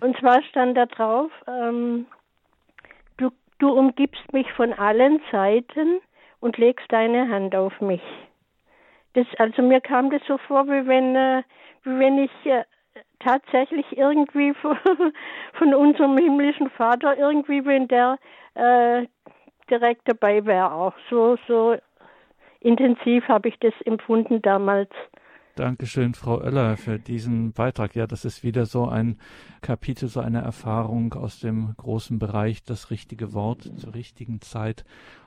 Und 0.04 0.18
zwar 0.18 0.42
stand 0.42 0.76
da 0.76 0.84
drauf, 0.84 1.30
ähm, 1.46 2.04
du, 3.16 3.30
du 3.58 3.70
umgibst 3.70 4.34
mich 4.34 4.52
von 4.52 4.74
allen 4.74 5.22
Seiten 5.32 6.02
und 6.40 6.58
legst 6.58 6.84
deine 6.92 7.30
Hand 7.30 7.56
auf 7.56 7.80
mich. 7.80 8.02
Das, 9.14 9.26
also 9.38 9.62
mir 9.62 9.80
kam 9.80 10.10
das 10.10 10.20
so 10.28 10.36
vor, 10.36 10.66
wie 10.66 10.86
wenn, 10.86 11.16
äh, 11.16 11.42
wie 11.84 11.98
wenn 11.98 12.18
ich 12.18 12.30
äh, 12.44 12.64
tatsächlich 13.18 13.96
irgendwie 13.96 14.52
von, 14.60 14.76
von, 15.54 15.74
unserem 15.74 16.18
himmlischen 16.18 16.68
Vater 16.68 17.16
irgendwie, 17.16 17.64
wenn 17.64 17.88
der 17.88 18.18
äh, 18.56 19.06
direkt 19.70 20.06
dabei 20.06 20.44
wäre, 20.44 20.70
auch 20.70 20.92
so 21.08 21.38
so 21.48 21.78
intensiv 22.60 23.26
habe 23.28 23.48
ich 23.48 23.58
das 23.60 23.72
empfunden 23.86 24.42
damals. 24.42 24.90
Dankeschön, 25.56 26.14
Frau 26.14 26.38
Oeller, 26.38 26.76
für 26.76 26.98
diesen 26.98 27.52
Beitrag. 27.52 27.94
Ja, 27.94 28.08
das 28.08 28.24
ist 28.24 28.42
wieder 28.42 28.66
so 28.66 28.88
ein 28.88 29.18
Kapitel, 29.62 30.08
so 30.08 30.18
eine 30.18 30.40
Erfahrung 30.40 31.14
aus 31.14 31.38
dem 31.38 31.74
großen 31.76 32.18
Bereich, 32.18 32.64
das 32.64 32.90
richtige 32.90 33.34
Wort 33.34 33.62
zur 33.78 33.94
richtigen 33.94 34.40
Zeit. 34.40 34.84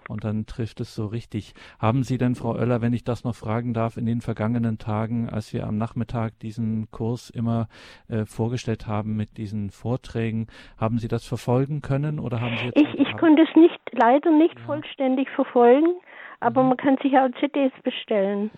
Und 0.10 0.26
dann 0.26 0.46
trifft 0.46 0.82
es 0.82 0.94
so 0.94 1.06
richtig. 1.06 1.54
Haben 1.80 2.04
Sie 2.04 2.18
denn, 2.18 2.36
Frau 2.36 2.56
Oeller, 2.56 2.82
wenn 2.82 2.92
ich 2.92 3.06
das 3.06 3.24
noch 3.24 3.36
fragen 3.36 3.74
darf, 3.74 3.96
in 3.96 4.06
den 4.06 4.20
vergangenen 4.20 4.78
Tagen, 4.78 5.30
als 5.30 5.54
wir 5.54 5.66
am 5.66 5.78
Nachmittag 5.78 6.38
diesen 6.40 6.92
Kurs 6.92 7.30
immer 7.30 7.70
äh, 8.10 8.26
vorgestellt 8.26 8.86
haben 8.86 9.16
mit 9.16 9.38
diesen 9.38 9.70
Vorträgen, 9.70 10.48
haben 10.78 11.00
Sie 11.00 11.08
das 11.08 11.26
verfolgen 11.26 11.82
können 11.82 12.20
oder 12.20 12.42
haben 12.42 12.58
Sie 12.58 12.66
jetzt 12.66 12.78
Ich, 12.78 13.00
ich 13.00 13.18
konnte 13.18 13.44
es 13.44 13.56
nicht, 13.56 13.80
leider 13.94 14.32
nicht 14.32 14.60
ja. 14.60 14.66
vollständig 14.66 15.30
verfolgen, 15.30 15.96
aber 16.42 16.64
mhm. 16.64 16.70
man 16.70 16.78
kann 16.78 16.98
sich 17.02 17.18
auch 17.18 17.30
CDs 17.40 17.72
bestellen. 17.82 18.52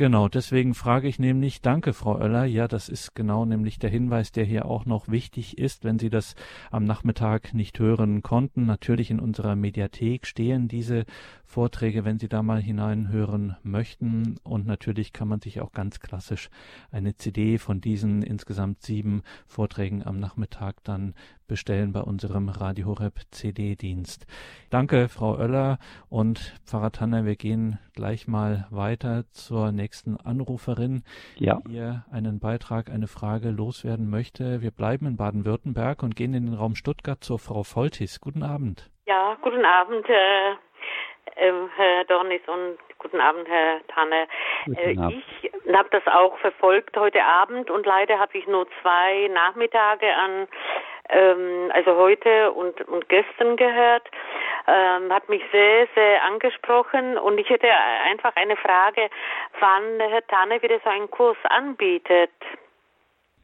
Genau, 0.00 0.28
deswegen 0.28 0.72
frage 0.72 1.08
ich 1.08 1.18
nämlich, 1.18 1.60
danke 1.60 1.92
Frau 1.92 2.14
Oeller, 2.14 2.46
ja, 2.46 2.68
das 2.68 2.88
ist 2.88 3.14
genau 3.14 3.44
nämlich 3.44 3.78
der 3.78 3.90
Hinweis, 3.90 4.32
der 4.32 4.46
hier 4.46 4.64
auch 4.64 4.86
noch 4.86 5.08
wichtig 5.08 5.58
ist, 5.58 5.84
wenn 5.84 5.98
Sie 5.98 6.08
das 6.08 6.36
am 6.70 6.84
Nachmittag 6.84 7.52
nicht 7.52 7.78
hören 7.78 8.22
konnten. 8.22 8.64
Natürlich 8.64 9.10
in 9.10 9.20
unserer 9.20 9.56
Mediathek 9.56 10.26
stehen 10.26 10.68
diese 10.68 11.04
Vorträge, 11.44 12.06
wenn 12.06 12.18
Sie 12.18 12.30
da 12.30 12.42
mal 12.42 12.62
hineinhören 12.62 13.56
möchten. 13.62 14.36
Und 14.42 14.66
natürlich 14.66 15.12
kann 15.12 15.28
man 15.28 15.42
sich 15.42 15.60
auch 15.60 15.72
ganz 15.72 16.00
klassisch 16.00 16.48
eine 16.90 17.14
CD 17.16 17.58
von 17.58 17.82
diesen 17.82 18.22
insgesamt 18.22 18.80
sieben 18.80 19.20
Vorträgen 19.46 20.06
am 20.06 20.18
Nachmittag 20.18 20.76
dann 20.82 21.12
bestellen 21.46 21.92
bei 21.92 22.00
unserem 22.00 22.48
Radio 22.48 22.86
Horeb 22.86 23.20
CD-Dienst. 23.32 24.24
Danke, 24.70 25.08
Frau 25.08 25.36
Oeller 25.36 25.80
und 26.08 26.54
Pfarrer 26.64 26.92
Tanner. 26.92 27.24
Wir 27.24 27.34
gehen 27.34 27.80
gleich 27.92 28.28
mal 28.28 28.68
weiter 28.70 29.24
zur 29.32 29.72
nächsten 29.72 29.89
Anruferin, 30.24 31.02
ja. 31.36 31.60
die 31.66 31.72
hier 31.72 32.04
einen 32.12 32.40
Beitrag, 32.40 32.90
eine 32.90 33.06
Frage 33.06 33.50
loswerden 33.50 34.08
möchte. 34.08 34.62
Wir 34.62 34.70
bleiben 34.70 35.06
in 35.06 35.16
Baden-Württemberg 35.16 36.02
und 36.02 36.16
gehen 36.16 36.34
in 36.34 36.46
den 36.46 36.54
Raum 36.54 36.74
Stuttgart 36.74 37.22
zur 37.22 37.38
Frau 37.38 37.62
Voltis. 37.62 38.20
Guten 38.20 38.42
Abend. 38.42 38.90
Ja, 39.06 39.36
guten 39.42 39.64
Abend. 39.64 40.08
Äh 40.08 40.54
Herr 41.40 42.04
Dornis 42.04 42.42
und 42.46 42.76
guten 42.98 43.20
Abend, 43.20 43.48
Herr 43.48 43.80
Tanne. 43.88 44.28
Äh, 44.76 44.92
ich 44.92 45.52
habe 45.74 45.88
das 45.90 46.06
auch 46.06 46.36
verfolgt 46.38 46.96
heute 46.96 47.24
Abend 47.24 47.70
und 47.70 47.86
leider 47.86 48.18
habe 48.18 48.36
ich 48.36 48.46
nur 48.46 48.66
zwei 48.82 49.28
Nachmittage 49.32 50.06
an 50.14 50.48
ähm, 51.12 51.70
also 51.74 51.96
heute 51.96 52.52
und, 52.52 52.80
und 52.88 53.08
gestern 53.08 53.56
gehört, 53.56 54.08
ähm, 54.66 55.12
hat 55.12 55.28
mich 55.28 55.42
sehr, 55.52 55.86
sehr 55.94 56.22
angesprochen 56.24 57.18
und 57.18 57.38
ich 57.38 57.48
hätte 57.48 57.68
einfach 58.08 58.34
eine 58.36 58.56
Frage, 58.56 59.08
wann 59.58 60.10
Herr 60.10 60.26
Tanne 60.26 60.62
wieder 60.62 60.78
so 60.84 60.90
einen 60.90 61.10
Kurs 61.10 61.38
anbietet. 61.48 62.30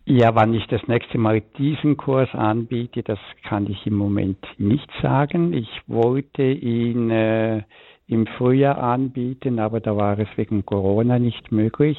Ja, 0.08 0.34
wann 0.36 0.54
ich 0.54 0.64
das 0.68 0.86
nächste 0.86 1.18
Mal 1.18 1.40
diesen 1.58 1.96
Kurs 1.96 2.32
anbiete, 2.32 3.02
das 3.02 3.18
kann 3.48 3.66
ich 3.68 3.86
im 3.86 3.94
Moment 3.94 4.38
nicht 4.56 4.88
sagen. 5.02 5.52
Ich 5.52 5.68
wollte 5.88 6.44
ihn 6.44 7.10
äh, 7.10 7.62
im 8.06 8.26
Frühjahr 8.38 8.78
anbieten, 8.78 9.58
aber 9.58 9.80
da 9.80 9.96
war 9.96 10.16
es 10.20 10.28
wegen 10.36 10.64
Corona 10.64 11.18
nicht 11.18 11.50
möglich. 11.50 11.98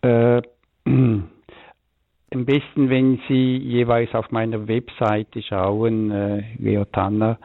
Äh, 0.00 0.40
am 2.32 2.44
besten, 2.44 2.90
wenn 2.90 3.20
Sie 3.28 3.56
jeweils 3.56 4.14
auf 4.14 4.30
meiner 4.30 4.66
Webseite 4.68 5.42
schauen, 5.42 6.10
äh, 6.10 6.42
Leo 6.58 6.84
Tanner, 6.84 7.38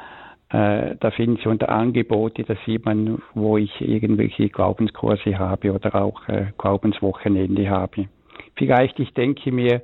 äh, 0.49 0.95
da 0.99 1.11
finden 1.11 1.37
Sie 1.43 1.49
unter 1.49 1.69
Angebote, 1.69 2.43
da 2.43 2.55
sieht 2.65 2.85
man, 2.85 3.21
wo 3.33 3.57
ich 3.57 3.81
irgendwelche 3.81 4.49
Glaubenskurse 4.49 5.37
habe 5.37 5.73
oder 5.73 5.95
auch 5.95 6.27
äh, 6.29 6.47
Glaubenswochenende 6.57 7.69
habe. 7.69 8.07
Vielleicht, 8.55 8.99
ich 8.99 9.13
denke 9.13 9.51
mir, 9.51 9.81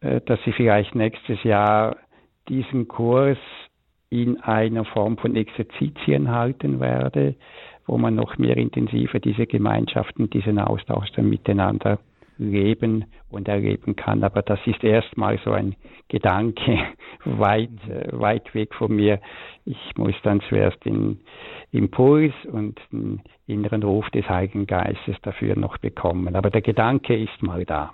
äh, 0.00 0.20
dass 0.24 0.40
Sie 0.44 0.52
vielleicht 0.52 0.94
nächstes 0.94 1.42
Jahr 1.44 1.96
diesen 2.48 2.88
Kurs 2.88 3.38
in 4.08 4.40
einer 4.40 4.84
Form 4.84 5.18
von 5.18 5.36
Exerzitien 5.36 6.30
halten 6.30 6.80
werde, 6.80 7.34
wo 7.86 7.98
man 7.98 8.14
noch 8.14 8.38
mehr 8.38 8.56
intensiver 8.56 9.20
diese 9.20 9.46
Gemeinschaften, 9.46 10.30
diesen 10.30 10.58
Austausch 10.58 11.10
dann 11.14 11.28
miteinander 11.28 11.98
leben 12.40 13.04
und 13.28 13.48
erleben 13.48 13.96
kann. 13.96 14.24
Aber 14.24 14.42
das 14.42 14.58
ist 14.66 14.82
erstmal 14.82 15.38
so 15.44 15.52
ein 15.52 15.76
Gedanke 16.08 16.78
weit, 17.24 17.70
äh, 17.88 18.08
weit 18.12 18.52
weg 18.54 18.74
von 18.74 18.96
mir. 18.96 19.20
Ich 19.64 19.96
muss 19.96 20.14
dann 20.22 20.40
zuerst 20.48 20.84
den 20.84 21.20
Impuls 21.70 22.32
und 22.50 22.80
den 22.90 23.22
inneren 23.46 23.82
Ruf 23.82 24.08
des 24.10 24.28
Heiligen 24.28 24.66
Geistes 24.66 25.16
dafür 25.22 25.56
noch 25.56 25.78
bekommen. 25.78 26.34
Aber 26.34 26.50
der 26.50 26.62
Gedanke 26.62 27.16
ist 27.16 27.42
mal 27.42 27.64
da. 27.64 27.92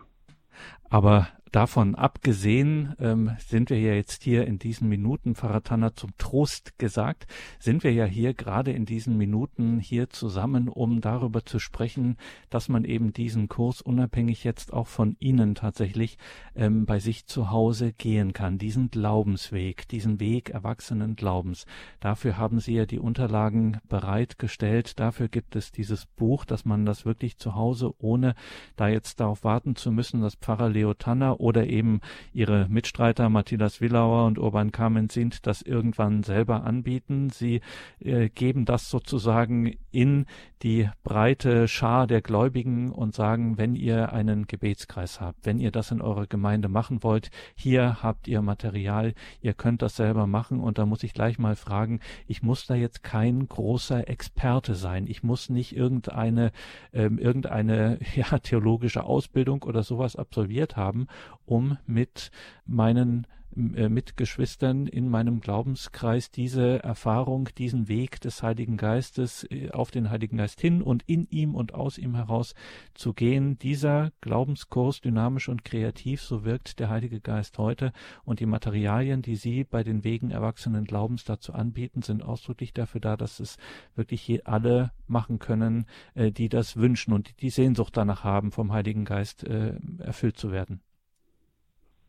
Aber 0.88 1.28
davon 1.52 1.94
abgesehen 1.94 2.94
ähm, 2.98 3.36
sind 3.38 3.70
wir 3.70 3.78
ja 3.78 3.94
jetzt 3.94 4.24
hier 4.24 4.46
in 4.46 4.58
diesen 4.58 4.88
Minuten, 4.88 5.34
Pfarrer 5.34 5.62
Tanner, 5.62 5.94
zum 5.94 6.10
Trost 6.18 6.78
gesagt, 6.78 7.26
sind 7.58 7.84
wir 7.84 7.92
ja 7.92 8.04
hier 8.04 8.34
gerade 8.34 8.72
in 8.72 8.84
diesen 8.84 9.16
Minuten 9.16 9.78
hier 9.78 10.10
zusammen, 10.10 10.68
um 10.68 11.00
darüber 11.00 11.44
zu 11.44 11.58
sprechen, 11.58 12.16
dass 12.50 12.68
man 12.68 12.84
eben 12.84 13.12
diesen 13.12 13.48
Kurs 13.48 13.80
unabhängig 13.80 14.44
jetzt 14.44 14.72
auch 14.72 14.86
von 14.86 15.16
Ihnen 15.20 15.54
tatsächlich 15.54 16.18
ähm, 16.54 16.84
bei 16.84 16.98
sich 16.98 17.26
zu 17.26 17.50
Hause 17.50 17.92
gehen 17.92 18.32
kann, 18.32 18.58
diesen 18.58 18.90
Glaubensweg, 18.90 19.88
diesen 19.88 20.20
Weg 20.20 20.50
erwachsenen 20.50 21.16
Glaubens. 21.16 21.66
Dafür 22.00 22.38
haben 22.38 22.60
Sie 22.60 22.74
ja 22.74 22.86
die 22.86 22.98
Unterlagen 22.98 23.78
bereitgestellt, 23.88 24.98
dafür 24.98 25.28
gibt 25.28 25.54
es 25.54 25.70
dieses 25.70 26.06
Buch, 26.06 26.44
dass 26.44 26.64
man 26.64 26.84
das 26.84 27.04
wirklich 27.04 27.38
zu 27.38 27.54
Hause, 27.54 27.92
ohne 27.98 28.34
da 28.76 28.88
jetzt 28.88 29.20
darauf 29.20 29.44
warten 29.44 29.76
zu 29.76 29.92
müssen, 29.92 30.20
dass 30.20 30.34
Pfarrer 30.34 30.68
Leo 30.68 30.94
Tanner 30.94 31.35
oder 31.36 31.66
eben 31.66 32.00
ihre 32.32 32.66
Mitstreiter 32.68 33.28
Matthias 33.28 33.80
Willauer 33.80 34.26
und 34.26 34.38
Urban 34.38 34.72
Kamen 34.72 35.08
sind, 35.08 35.46
das 35.46 35.62
irgendwann 35.62 36.22
selber 36.22 36.64
anbieten. 36.64 37.30
Sie 37.30 37.60
äh, 38.00 38.28
geben 38.28 38.64
das 38.64 38.90
sozusagen 38.90 39.76
in 39.90 40.26
die 40.62 40.88
breite 41.04 41.68
Schar 41.68 42.06
der 42.06 42.22
Gläubigen 42.22 42.90
und 42.90 43.14
sagen, 43.14 43.58
wenn 43.58 43.74
ihr 43.74 44.12
einen 44.12 44.46
Gebetskreis 44.46 45.20
habt, 45.20 45.44
wenn 45.44 45.58
ihr 45.58 45.70
das 45.70 45.90
in 45.90 46.00
eurer 46.00 46.26
Gemeinde 46.26 46.68
machen 46.68 47.02
wollt, 47.02 47.30
hier 47.54 48.02
habt 48.02 48.26
ihr 48.26 48.42
Material, 48.42 49.14
ihr 49.42 49.54
könnt 49.54 49.82
das 49.82 49.96
selber 49.96 50.26
machen 50.26 50.60
und 50.60 50.78
da 50.78 50.86
muss 50.86 51.02
ich 51.02 51.12
gleich 51.12 51.38
mal 51.38 51.56
fragen, 51.56 52.00
ich 52.26 52.42
muss 52.42 52.66
da 52.66 52.74
jetzt 52.74 53.02
kein 53.02 53.46
großer 53.48 54.08
Experte 54.08 54.74
sein, 54.74 55.06
ich 55.06 55.22
muss 55.22 55.50
nicht 55.50 55.76
irgendeine 55.76 56.52
ähm, 56.92 57.18
irgendeine 57.18 57.98
ja, 58.14 58.38
theologische 58.38 59.04
Ausbildung 59.04 59.62
oder 59.62 59.82
sowas 59.82 60.16
absolviert 60.16 60.76
haben, 60.76 61.06
um 61.44 61.78
mit 61.86 62.30
meinen 62.64 63.26
äh, 63.56 63.88
Mitgeschwistern 63.88 64.86
in 64.86 65.08
meinem 65.08 65.40
Glaubenskreis 65.40 66.30
diese 66.30 66.82
Erfahrung, 66.82 67.48
diesen 67.56 67.88
Weg 67.88 68.20
des 68.20 68.42
Heiligen 68.42 68.76
Geistes 68.76 69.46
äh, 69.50 69.70
auf 69.70 69.90
den 69.90 70.10
Heiligen 70.10 70.36
Geist 70.36 70.60
hin 70.60 70.82
und 70.82 71.04
in 71.06 71.26
ihm 71.30 71.54
und 71.54 71.72
aus 71.72 71.96
ihm 71.96 72.14
heraus 72.16 72.54
zu 72.92 73.14
gehen. 73.14 73.58
Dieser 73.58 74.12
Glaubenskurs 74.20 75.00
dynamisch 75.00 75.48
und 75.48 75.64
kreativ, 75.64 76.20
so 76.20 76.44
wirkt 76.44 76.80
der 76.80 76.90
Heilige 76.90 77.20
Geist 77.20 77.56
heute 77.56 77.92
und 78.24 78.40
die 78.40 78.46
Materialien, 78.46 79.22
die 79.22 79.36
Sie 79.36 79.64
bei 79.64 79.82
den 79.82 80.04
Wegen 80.04 80.30
erwachsenen 80.30 80.84
Glaubens 80.84 81.24
dazu 81.24 81.54
anbieten, 81.54 82.02
sind 82.02 82.22
ausdrücklich 82.22 82.74
dafür 82.74 83.00
da, 83.00 83.16
dass 83.16 83.40
es 83.40 83.56
wirklich 83.94 84.46
alle 84.46 84.92
machen 85.06 85.38
können, 85.38 85.86
äh, 86.14 86.30
die 86.30 86.50
das 86.50 86.76
wünschen 86.76 87.14
und 87.14 87.40
die 87.40 87.50
Sehnsucht 87.50 87.96
danach 87.96 88.22
haben, 88.22 88.52
vom 88.52 88.72
Heiligen 88.72 89.06
Geist 89.06 89.44
erfüllt 89.44 90.36
zu 90.36 90.50
werden. 90.50 90.80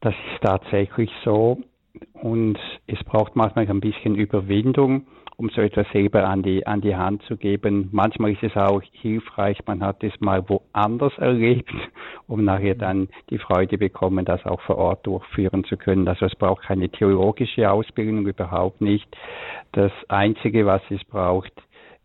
Das 0.02 0.14
ist 0.14 0.44
tatsächlich 0.44 1.12
so. 1.24 1.58
Und 2.14 2.60
es 2.86 3.04
braucht 3.04 3.36
manchmal 3.36 3.68
ein 3.68 3.80
bisschen 3.80 4.16
Überwindung, 4.16 5.08
um 5.38 5.50
so 5.50 5.62
etwas 5.62 5.88
selber 5.92 6.28
an 6.28 6.44
die, 6.44 6.66
an 6.66 6.82
die 6.82 6.96
Hand 6.96 7.24
zu 7.24 7.38
geben. 7.38 7.90
Manchmal 7.92 8.32
ist 8.32 8.44
es 8.44 8.56
auch 8.56 8.82
hilfreich, 8.92 9.60
man 9.66 9.84
hat 9.84 10.04
es 10.04 10.14
mal 10.20 10.48
woanders 10.50 11.18
erlebt, 11.18 11.72
um 12.28 12.44
nachher 12.44 12.76
mhm. 12.76 12.80
dann 12.80 13.10
die 13.30 13.38
Freude 13.38 13.78
bekommen, 13.78 14.26
das 14.26 14.46
auch 14.46 14.62
vor 14.62 14.78
Ort 14.78 15.06
durchführen 15.08 15.64
zu 15.64 15.78
können. 15.78 16.08
Also 16.08 16.26
es 16.26 16.36
braucht 16.36 16.64
keine 16.64 16.90
theologische 16.90 17.72
Ausbildung 17.72 18.28
überhaupt 18.28 18.82
nicht. 18.82 19.08
Das 19.72 19.92
Einzige, 20.08 20.66
was 20.66 20.82
es 20.90 21.04
braucht, 21.06 21.54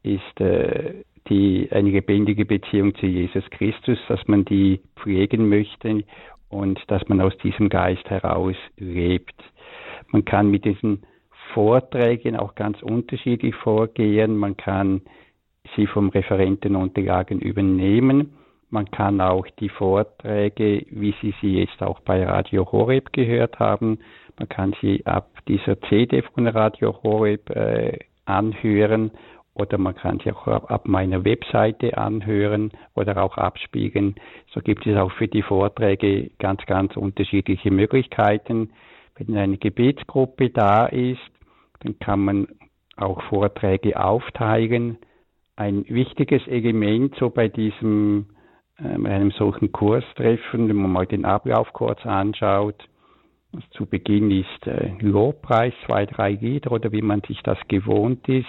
ist 0.03 0.41
äh, 0.41 1.05
die, 1.29 1.69
eine 1.71 1.91
lebendige 1.91 2.45
Beziehung 2.45 2.95
zu 2.97 3.07
Jesus 3.07 3.45
Christus, 3.51 3.99
dass 4.09 4.27
man 4.27 4.45
die 4.45 4.81
pflegen 4.97 5.49
möchte 5.49 6.05
und 6.53 6.81
dass 6.89 7.07
man 7.09 7.21
aus 7.21 7.37
diesem 7.39 7.69
Geist 7.69 8.09
heraus 8.09 8.57
lebt. 8.77 9.35
Man 10.09 10.25
kann 10.25 10.51
mit 10.51 10.65
diesen 10.65 11.03
Vorträgen 11.55 12.37
auch 12.37 12.55
ganz 12.55 12.83
unterschiedlich 12.83 13.55
vorgehen. 13.57 14.37
Man 14.37 14.57
kann 14.57 15.03
sie 15.75 15.87
vom 15.87 16.11
Referentenunterlagen 16.11 17.41
übernehmen. 17.41 18.35
Man 18.71 18.91
kann 18.91 19.21
auch 19.21 19.47
die 19.61 19.69
Vorträge, 19.69 20.87
wie 20.91 21.15
Sie 21.21 21.35
sie 21.41 21.59
jetzt 21.59 21.83
auch 21.83 22.01
bei 22.01 22.25
Radio 22.25 22.71
Horeb 22.71 23.13
gehört 23.13 23.59
haben, 23.59 23.99
man 24.39 24.49
kann 24.49 24.75
sie 24.81 25.05
ab 25.07 25.29
dieser 25.47 25.81
CD 25.83 26.23
von 26.23 26.47
Radio 26.47 27.03
Horeb 27.03 27.51
äh, 27.51 27.99
anhören 28.25 29.11
oder 29.55 29.79
man 29.79 29.95
kann 29.95 30.21
sie 30.25 30.33
auch 30.33 30.47
ab 30.47 30.89
meiner 30.89 31.25
Webseite 31.25 31.99
anhören 31.99 32.73
oder 32.95 33.23
auch 33.23 33.37
abspielen. 33.37 34.15
So 34.53 34.61
gibt 34.61 34.87
es 34.87 34.97
auch 34.97 35.13
für 35.13 35.29
die 35.29 35.43
Vorträge 35.43 36.31
ganz, 36.39 36.65
ganz 36.67 36.97
unterschiedliche 36.97 37.71
Möglichkeiten. 37.71 38.71
Wenn 39.17 39.37
eine 39.37 39.59
Gebetsgruppe 39.59 40.51
da 40.51 40.87
ist, 40.87 41.21
dann 41.81 41.99
kann 41.99 42.21
man 42.21 42.49
auch 42.97 43.23
Vorträge 43.25 44.03
aufteilen. 44.03 44.99
Ein 45.57 45.85
wichtiges 45.89 46.47
Element 46.47 47.15
so 47.17 47.29
bei 47.29 47.49
diesem 47.49 48.27
äh, 48.79 48.99
bei 48.99 49.11
einem 49.11 49.33
solchen 49.33 49.71
Kurstreffen, 49.71 50.69
wenn 50.69 50.77
man 50.77 50.93
mal 50.93 51.07
den 51.07 51.25
Ablauf 51.25 51.73
kurz 51.73 52.05
anschaut, 52.07 52.77
zu 53.73 53.85
Beginn 53.85 54.31
ist 54.31 54.67
äh, 54.67 54.93
Lobpreis, 55.01 55.75
zwei, 55.87 56.07
drei 56.07 56.33
Lieder 56.33 56.73
oder 56.73 56.91
wie 56.93 57.03
man 57.03 57.21
sich 57.29 57.41
das 57.43 57.59
gewohnt 57.69 58.27
ist. 58.29 58.47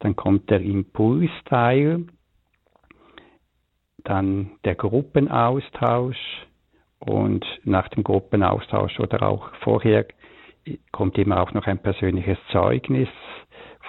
Dann 0.00 0.16
kommt 0.16 0.50
der 0.50 0.60
Impulsteil, 0.60 2.06
dann 4.04 4.52
der 4.64 4.74
Gruppenaustausch 4.74 6.46
und 7.00 7.44
nach 7.64 7.88
dem 7.88 8.04
Gruppenaustausch 8.04 8.98
oder 9.00 9.22
auch 9.22 9.50
vorher 9.62 10.06
kommt 10.92 11.18
immer 11.18 11.40
auch 11.40 11.52
noch 11.52 11.66
ein 11.66 11.78
persönliches 11.78 12.38
Zeugnis 12.52 13.08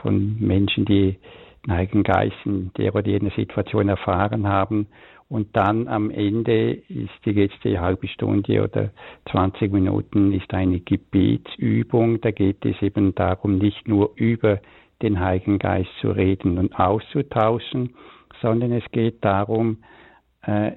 von 0.02 0.38
Menschen, 0.40 0.86
die 0.86 1.20
Heiligen 1.70 2.04
Geist 2.04 2.36
in 2.46 2.72
der 2.78 2.96
oder 2.96 3.08
jener 3.08 3.32
Situation 3.32 3.90
erfahren 3.90 4.48
haben. 4.48 4.88
Und 5.28 5.56
dann 5.56 5.88
am 5.88 6.10
Ende 6.10 6.72
ist 6.72 7.14
die 7.26 7.34
letzte 7.34 7.80
halbe 7.80 8.08
Stunde 8.08 8.64
oder 8.64 8.92
20 9.32 9.72
Minuten 9.72 10.32
ist 10.34 10.52
eine 10.54 10.80
Gebetsübung. 10.80 12.20
Da 12.22 12.32
geht 12.32 12.66
es 12.66 12.82
eben 12.82 13.14
darum, 13.14 13.58
nicht 13.60 13.88
nur 13.88 14.12
über 14.16 14.60
den 15.02 15.20
Heiligen 15.20 15.60
Geist 15.60 15.90
zu 16.02 16.12
reden 16.12 16.58
und 16.58 16.78
auszutauschen, 16.80 17.96
sondern 18.42 18.72
es 18.72 18.84
geht 18.92 19.24
darum, 19.24 19.84
äh, 20.42 20.72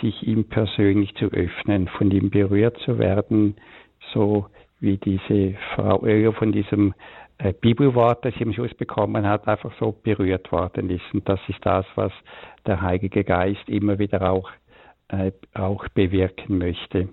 sich 0.00 0.26
ihm 0.26 0.48
persönlich 0.48 1.14
zu 1.14 1.26
öffnen, 1.26 1.88
von 1.88 2.10
ihm 2.10 2.30
berührt 2.30 2.76
zu 2.78 2.98
werden, 2.98 3.56
so 4.12 4.46
wie 4.80 4.98
diese 4.98 5.56
Frau 5.74 6.02
Oeller 6.02 6.32
von 6.32 6.52
diesem 6.52 6.94
äh, 7.38 7.52
Bibelwort, 7.52 8.24
das 8.24 8.34
sie 8.34 8.44
am 8.44 8.52
Schluss 8.52 8.74
bekommen 8.74 9.26
hat, 9.26 9.46
einfach 9.46 9.72
so 9.78 9.92
berührt 9.92 10.50
worden 10.52 10.90
ist. 10.90 11.04
Und 11.12 11.28
das 11.28 11.40
ist 11.48 11.64
das, 11.64 11.86
was 11.94 12.12
der 12.66 12.80
Heilige 12.80 13.24
Geist 13.24 13.68
immer 13.68 13.98
wieder 13.98 14.30
auch, 14.30 14.50
äh, 15.08 15.32
auch 15.54 15.86
bewirken 15.88 16.58
möchte. 16.58 17.08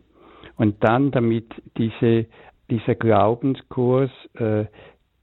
Und 0.56 0.84
dann, 0.84 1.12
damit 1.12 1.54
diese, 1.78 2.26
dieser 2.70 2.96
Glaubenskurs 2.96 4.12
äh, 4.36 4.66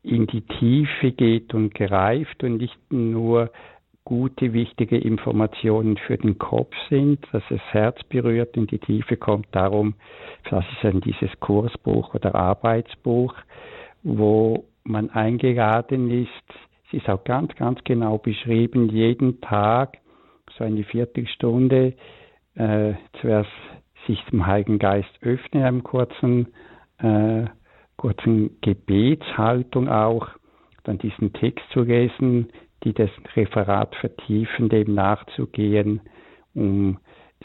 in 0.02 0.26
die 0.26 0.42
Tiefe 0.42 1.12
geht 1.12 1.54
und 1.54 1.74
greift 1.74 2.42
und 2.42 2.58
nicht 2.58 2.78
nur 2.90 3.50
gute, 4.04 4.52
wichtige 4.52 4.98
Informationen 4.98 5.96
für 5.96 6.16
den 6.16 6.38
Kopf 6.38 6.74
sind, 6.88 7.24
dass 7.32 7.42
das 7.50 7.60
Herz 7.70 8.02
berührt, 8.04 8.56
in 8.56 8.66
die 8.66 8.78
Tiefe 8.78 9.16
kommt. 9.16 9.46
Darum, 9.52 9.94
das 10.50 10.64
ist 10.72 10.82
dann 10.82 11.00
dieses 11.00 11.30
Kursbuch 11.40 12.14
oder 12.14 12.34
Arbeitsbuch, 12.34 13.34
wo 14.02 14.64
man 14.84 15.10
eingeladen 15.10 16.10
ist. 16.10 16.30
Es 16.88 16.94
ist 16.94 17.08
auch 17.08 17.22
ganz, 17.24 17.54
ganz 17.56 17.78
genau 17.84 18.18
beschrieben, 18.18 18.88
jeden 18.88 19.40
Tag 19.42 19.98
so 20.58 20.64
eine 20.64 20.82
Viertelstunde 20.82 21.94
äh, 22.56 22.94
zuerst 23.20 23.50
sich 24.06 24.20
dem 24.30 24.46
Heiligen 24.46 24.78
Geist 24.78 25.10
öffnen, 25.22 25.62
einem 25.62 25.82
kurzen, 25.82 26.48
äh, 26.98 27.44
kurzen 28.00 28.58
Gebetshaltung 28.62 29.90
auch, 29.90 30.26
dann 30.84 30.96
diesen 30.96 31.34
Text 31.34 31.62
zu 31.70 31.82
lesen, 31.82 32.48
die 32.82 32.94
das 32.94 33.10
Referat 33.36 33.94
vertiefen, 33.96 34.70
dem 34.70 34.94
nachzugehen, 34.94 36.00
um 36.54 36.98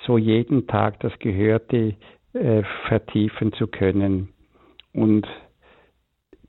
so 0.06 0.18
jeden 0.18 0.66
Tag 0.68 1.02
das 1.02 1.12
Gehörte 1.20 1.96
äh, 2.32 2.64
vertiefen 2.88 3.52
zu 3.52 3.68
können. 3.68 4.30
Und 4.94 5.28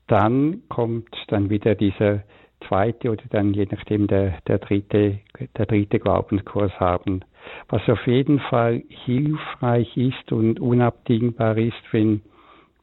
dann 0.07 0.61
kommt 0.69 1.13
dann 1.27 1.49
wieder 1.49 1.75
dieser 1.75 2.23
zweite 2.65 3.11
oder 3.11 3.23
dann 3.29 3.53
je 3.53 3.67
nachdem 3.69 4.07
der, 4.07 4.39
der 4.47 4.59
dritte, 4.59 5.19
der 5.57 5.65
dritte 5.65 5.99
Glaubenskurs 5.99 6.71
haben. 6.79 7.25
Was 7.67 7.81
auf 7.89 8.07
jeden 8.07 8.39
Fall 8.39 8.83
hilfreich 8.87 9.97
ist 9.97 10.31
und 10.31 10.61
unabdingbar 10.61 11.57
ist, 11.57 11.75
wenn, 11.91 12.21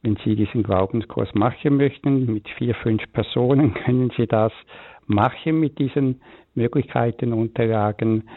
wenn 0.05 0.17
Sie 0.23 0.35
diesen 0.35 0.61
Glaubenskurs 0.61 1.33
machen 1.33 1.77
möchten, 1.77 2.31
mit 2.31 2.47
vier, 2.57 2.75
fünf 2.75 3.01
Personen 3.11 3.73
können 3.85 4.11
Sie 4.15 4.27
das 4.27 4.53
machen 5.07 5.59
mit 5.59 5.79
diesen 5.79 6.21
Möglichkeiten, 6.53 7.33
Unterlagen, 7.33 8.29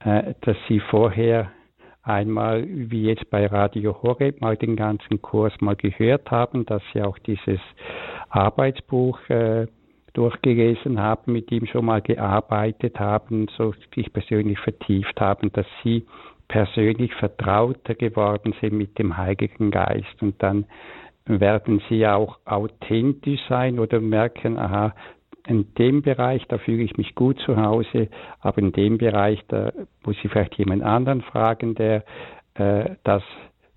äh, 0.00 0.34
dass 0.42 0.56
Sie 0.68 0.80
vorher 0.80 1.50
einmal, 2.02 2.66
wie 2.68 3.04
jetzt 3.04 3.30
bei 3.30 3.46
Radio 3.46 4.02
Horeb, 4.02 4.42
mal 4.42 4.56
den 4.56 4.76
ganzen 4.76 5.22
Kurs 5.22 5.54
mal 5.60 5.76
gehört 5.76 6.30
haben, 6.30 6.66
dass 6.66 6.82
Sie 6.92 7.00
auch 7.00 7.18
dieses 7.20 7.60
Arbeitsbuch 8.28 9.18
äh, 9.30 9.66
durchgelesen 10.12 11.00
haben, 11.00 11.32
mit 11.32 11.50
ihm 11.50 11.66
schon 11.66 11.86
mal 11.86 12.02
gearbeitet 12.02 13.00
haben, 13.00 13.48
so 13.56 13.74
sich 13.94 14.12
persönlich 14.12 14.58
vertieft 14.60 15.18
haben, 15.20 15.50
dass 15.52 15.66
Sie 15.82 16.04
persönlich 16.48 17.12
vertrauter 17.14 17.94
geworden 17.94 18.54
sind 18.60 18.74
mit 18.74 18.98
dem 18.98 19.16
Heiligen 19.16 19.70
Geist 19.70 20.20
und 20.20 20.40
dann 20.42 20.66
werden 21.26 21.82
Sie 21.88 22.06
auch 22.06 22.38
authentisch 22.44 23.40
sein 23.48 23.78
oder 23.78 24.00
merken, 24.00 24.58
aha, 24.58 24.94
in 25.46 25.74
dem 25.74 26.02
Bereich, 26.02 26.42
da 26.48 26.58
fühle 26.58 26.82
ich 26.82 26.96
mich 26.96 27.14
gut 27.14 27.38
zu 27.40 27.56
Hause, 27.56 28.08
aber 28.40 28.58
in 28.58 28.72
dem 28.72 28.98
Bereich, 28.98 29.40
da 29.48 29.72
muss 30.04 30.16
ich 30.22 30.30
vielleicht 30.30 30.54
jemand 30.56 30.82
anderen 30.82 31.20
fragen, 31.22 31.74
der 31.74 32.04
äh, 32.54 32.96
das 33.04 33.22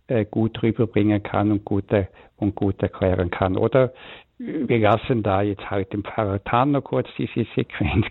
äh, 0.07 0.25
gut 0.25 0.61
rüberbringen 0.63 1.23
kann 1.23 1.51
und 1.51 1.65
gut, 1.65 1.91
äh, 1.91 2.07
und 2.37 2.55
gut 2.55 2.81
erklären 2.81 3.31
kann. 3.31 3.57
Oder 3.57 3.91
wir 4.39 4.79
lassen 4.79 5.23
da 5.23 5.41
jetzt 5.41 5.69
halt 5.69 5.91
den 5.93 6.03
Pfarrer 6.03 6.43
Tanner 6.43 6.81
kurz 6.81 7.07
diese 7.17 7.45
Sequenz 7.55 8.05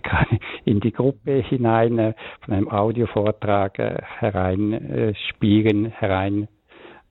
in 0.65 0.79
die 0.79 0.91
Gruppe 0.91 1.41
hinein 1.41 1.97
äh, 1.99 2.13
von 2.41 2.53
einem 2.53 2.69
Audiovortrag 2.69 3.79
äh, 3.79 4.01
hereinspielen, 4.19 5.85
äh, 5.85 5.91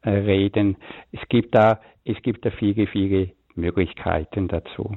hereinreden. 0.02 0.76
Es 1.12 1.20
gibt 1.28 1.54
da, 1.54 1.80
es 2.04 2.20
gibt 2.22 2.44
da 2.44 2.50
viele, 2.50 2.86
viele 2.86 3.32
Möglichkeiten 3.54 4.48
dazu. 4.48 4.96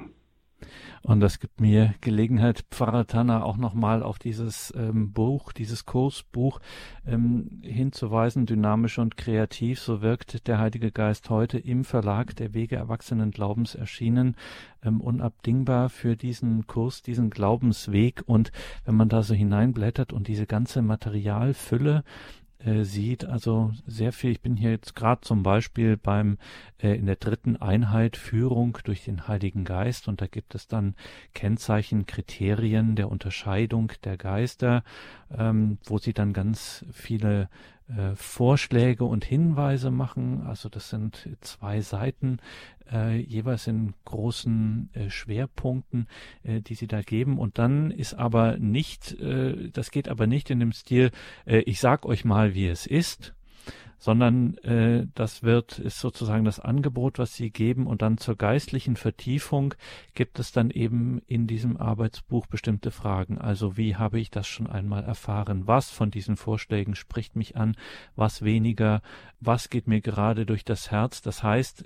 Und 1.02 1.22
das 1.22 1.40
gibt 1.40 1.62
mir 1.62 1.96
Gelegenheit, 2.02 2.66
Pfarrer 2.72 3.08
Tanner 3.08 3.46
auch 3.46 3.58
nochmal 3.58 4.04
auf 4.04 4.20
dieses 4.20 4.74
ähm, 4.76 5.14
Buch, 5.14 5.54
dieses 5.54 5.86
Kursbuch 5.86 6.60
ähm, 7.08 7.62
hinzuweisen, 7.64 8.46
dynamisch 8.46 9.00
und 9.00 9.16
kreativ. 9.16 9.80
So 9.80 10.02
wirkt 10.02 10.48
der 10.48 10.60
Heilige 10.60 10.92
Geist 10.92 11.30
heute 11.30 11.58
im 11.58 11.86
Verlag 11.86 12.36
der 12.36 12.54
Wege 12.54 12.76
Erwachsenen 12.76 13.32
Glaubens 13.32 13.76
erschienen, 13.76 14.36
ähm, 14.84 15.00
unabdingbar 15.00 15.90
für 15.90 16.18
diesen 16.18 16.68
Kurs, 16.68 17.02
diesen 17.02 17.30
Glaubensweg. 17.30 18.24
Und 18.26 18.52
wenn 18.86 18.96
man 18.96 19.10
da 19.10 19.24
so 19.24 19.34
hineinblättert 19.34 20.12
und 20.12 20.28
diese 20.28 20.48
ganze 20.48 20.82
Materialfülle, 20.82 22.04
äh, 22.64 22.84
sieht. 22.84 23.26
Also 23.26 23.72
sehr 23.88 24.12
viel. 24.12 24.32
Ich 24.32 24.42
bin 24.42 24.56
hier 24.58 24.72
jetzt 24.72 24.96
gerade 24.96 25.22
zum 25.22 25.44
Beispiel 25.44 25.98
beim 25.98 26.38
äh, 26.78 26.96
in 26.96 27.06
der 27.06 27.16
dritten 27.16 27.56
Einheit 27.56 28.18
Führung 28.18 28.78
durch 28.84 29.06
den 29.06 29.28
Heiligen 29.28 29.64
Geist 29.64 30.08
und 30.08 30.22
da 30.22 30.28
gibt 30.28 30.56
es 30.56 30.68
dann 30.68 30.96
Kennzeichen, 31.34 32.06
Kriterien 32.06 32.96
der 32.96 33.10
Unterscheidung 33.10 33.92
der 34.04 34.18
Geister, 34.18 34.84
ähm, 35.38 35.78
wo 35.86 35.98
sie 36.00 36.14
dann 36.14 36.34
ganz 36.34 36.86
viele 36.92 37.50
äh, 37.90 38.16
Vorschläge 38.16 39.04
und 39.06 39.26
Hinweise 39.26 39.92
machen. 39.92 40.44
Also 40.46 40.70
das 40.70 40.90
sind 40.90 41.30
zwei 41.42 41.82
Seiten, 41.82 42.38
äh, 42.92 43.18
jeweils 43.18 43.68
in 43.68 43.94
großen 44.06 44.90
äh, 44.94 45.10
Schwerpunkten, 45.10 46.08
äh, 46.44 46.62
die 46.62 46.76
sie 46.76 46.88
da 46.88 47.02
geben. 47.02 47.38
Und 47.38 47.58
dann 47.58 47.92
ist 47.92 48.14
aber 48.14 48.58
nicht, 48.58 49.20
äh, 49.20 49.70
das 49.72 49.92
geht 49.92 50.08
aber 50.08 50.28
nicht 50.28 50.50
in 50.50 50.60
dem 50.60 50.72
Stil, 50.72 51.12
ich 51.46 51.80
sag 51.80 52.06
euch 52.06 52.26
mal, 52.26 52.54
wie 52.54 52.68
es 52.68 52.86
ist, 52.86 53.34
sondern 54.00 54.58
äh, 54.60 55.08
das 55.14 55.44
wird 55.44 55.78
ist 55.78 56.00
sozusagen 56.00 56.46
das 56.46 56.60
Angebot, 56.60 57.20
was 57.20 57.36
sie 57.36 57.52
geben 57.52 57.86
und 57.86 58.02
dann 58.02 58.18
zur 58.18 58.38
geistlichen 58.38 58.96
Vertiefung 58.96 59.76
gibt 60.14 60.40
es 60.40 60.52
dann 60.52 60.72
eben 60.72 61.22
in 61.28 61.48
diesem 61.48 61.78
Arbeitsbuch 61.78 62.48
bestimmte 62.48 62.92
Fragen. 62.92 63.38
Also 63.38 63.78
wie 63.78 63.98
habe 63.98 64.20
ich 64.20 64.32
das 64.32 64.48
schon 64.48 64.68
einmal 64.68 65.04
erfahren? 65.04 65.68
Was 65.68 65.90
von 65.90 66.12
diesen 66.12 66.38
Vorschlägen 66.38 66.96
spricht 66.96 67.36
mich 67.36 67.58
an? 67.58 67.76
Was 68.16 68.42
weniger? 68.42 69.02
Was 69.42 69.70
geht 69.70 69.88
mir 69.88 70.02
gerade 70.02 70.46
durch 70.46 70.64
das 70.64 70.92
Herz? 70.92 71.22
Das 71.22 71.44
heißt, 71.44 71.86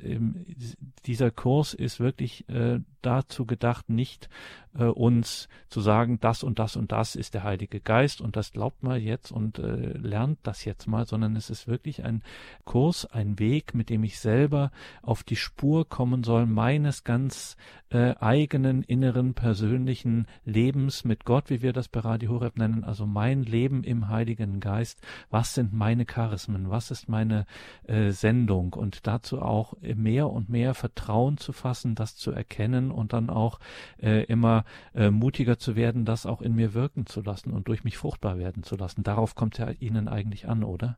dieser 1.06 1.32
Kurs 1.32 1.74
ist 1.74 2.00
wirklich 2.00 2.48
äh, 2.50 2.80
dazu 3.04 3.46
gedacht, 3.46 3.90
nicht 3.90 4.30
äh, 4.78 4.86
uns 4.86 5.50
zu 5.70 5.82
sagen, 5.82 6.20
das 6.20 6.44
und 6.44 6.60
das 6.60 6.76
und 6.76 6.92
das 6.92 7.16
ist 7.16 7.34
der 7.34 7.44
Heilige 7.44 7.80
Geist 7.80 8.22
und 8.22 8.36
das 8.36 8.52
glaubt 8.52 8.82
mal 8.84 8.98
jetzt 8.98 9.32
und 9.32 9.60
äh, 9.60 9.94
lernt 9.98 10.40
das 10.44 10.66
jetzt 10.66 10.88
mal, 10.88 11.06
sondern 11.06 11.36
es 11.36 11.50
ist 11.50 11.68
wirklich 11.68 12.03
ein 12.04 12.22
Kurs, 12.66 13.06
ein 13.06 13.40
Weg, 13.40 13.74
mit 13.74 13.90
dem 13.90 14.04
ich 14.04 14.20
selber 14.20 14.72
auf 15.02 15.24
die 15.24 15.36
Spur 15.36 15.88
kommen 15.88 16.24
soll, 16.24 16.46
meines 16.46 17.04
ganz 17.04 17.58
äh, 17.90 18.16
eigenen 18.20 18.84
inneren 18.84 19.34
persönlichen 19.34 20.28
Lebens 20.46 21.06
mit 21.06 21.26
Gott, 21.26 21.50
wie 21.50 21.62
wir 21.62 21.74
das 21.74 21.88
bei 21.88 22.00
Radio 22.00 22.32
Horeb 22.32 22.58
nennen, 22.58 22.84
also 22.84 23.06
mein 23.06 23.44
Leben 23.44 23.84
im 23.84 24.08
Heiligen 24.08 24.60
Geist. 24.60 25.02
Was 25.30 25.54
sind 25.54 25.74
meine 25.74 26.06
Charismen? 26.06 26.70
Was 26.70 26.92
ist 26.92 27.08
meine 27.08 27.46
äh, 27.88 28.12
Sendung? 28.12 28.74
Und 28.74 29.06
dazu 29.08 29.42
auch 29.42 29.76
mehr 29.82 30.30
und 30.30 30.50
mehr 30.50 30.74
Vertrauen 30.74 31.38
zu 31.38 31.54
fassen, 31.54 31.96
das 31.96 32.16
zu 32.16 32.32
erkennen 32.32 32.92
und 32.92 33.14
dann 33.14 33.30
auch 33.30 33.60
äh, 34.02 34.24
immer 34.24 34.66
äh, 34.94 35.12
mutiger 35.12 35.58
zu 35.58 35.76
werden, 35.76 36.06
das 36.06 36.26
auch 36.26 36.42
in 36.42 36.56
mir 36.56 36.74
wirken 36.74 37.06
zu 37.06 37.22
lassen 37.22 37.52
und 37.52 37.68
durch 37.68 37.84
mich 37.84 37.98
fruchtbar 37.98 38.38
werden 38.38 38.64
zu 38.64 38.76
lassen. 38.76 39.04
Darauf 39.04 39.36
kommt 39.36 39.58
ja 39.58 39.70
Ihnen 39.70 40.08
eigentlich 40.08 40.48
an, 40.48 40.64
oder? 40.64 40.98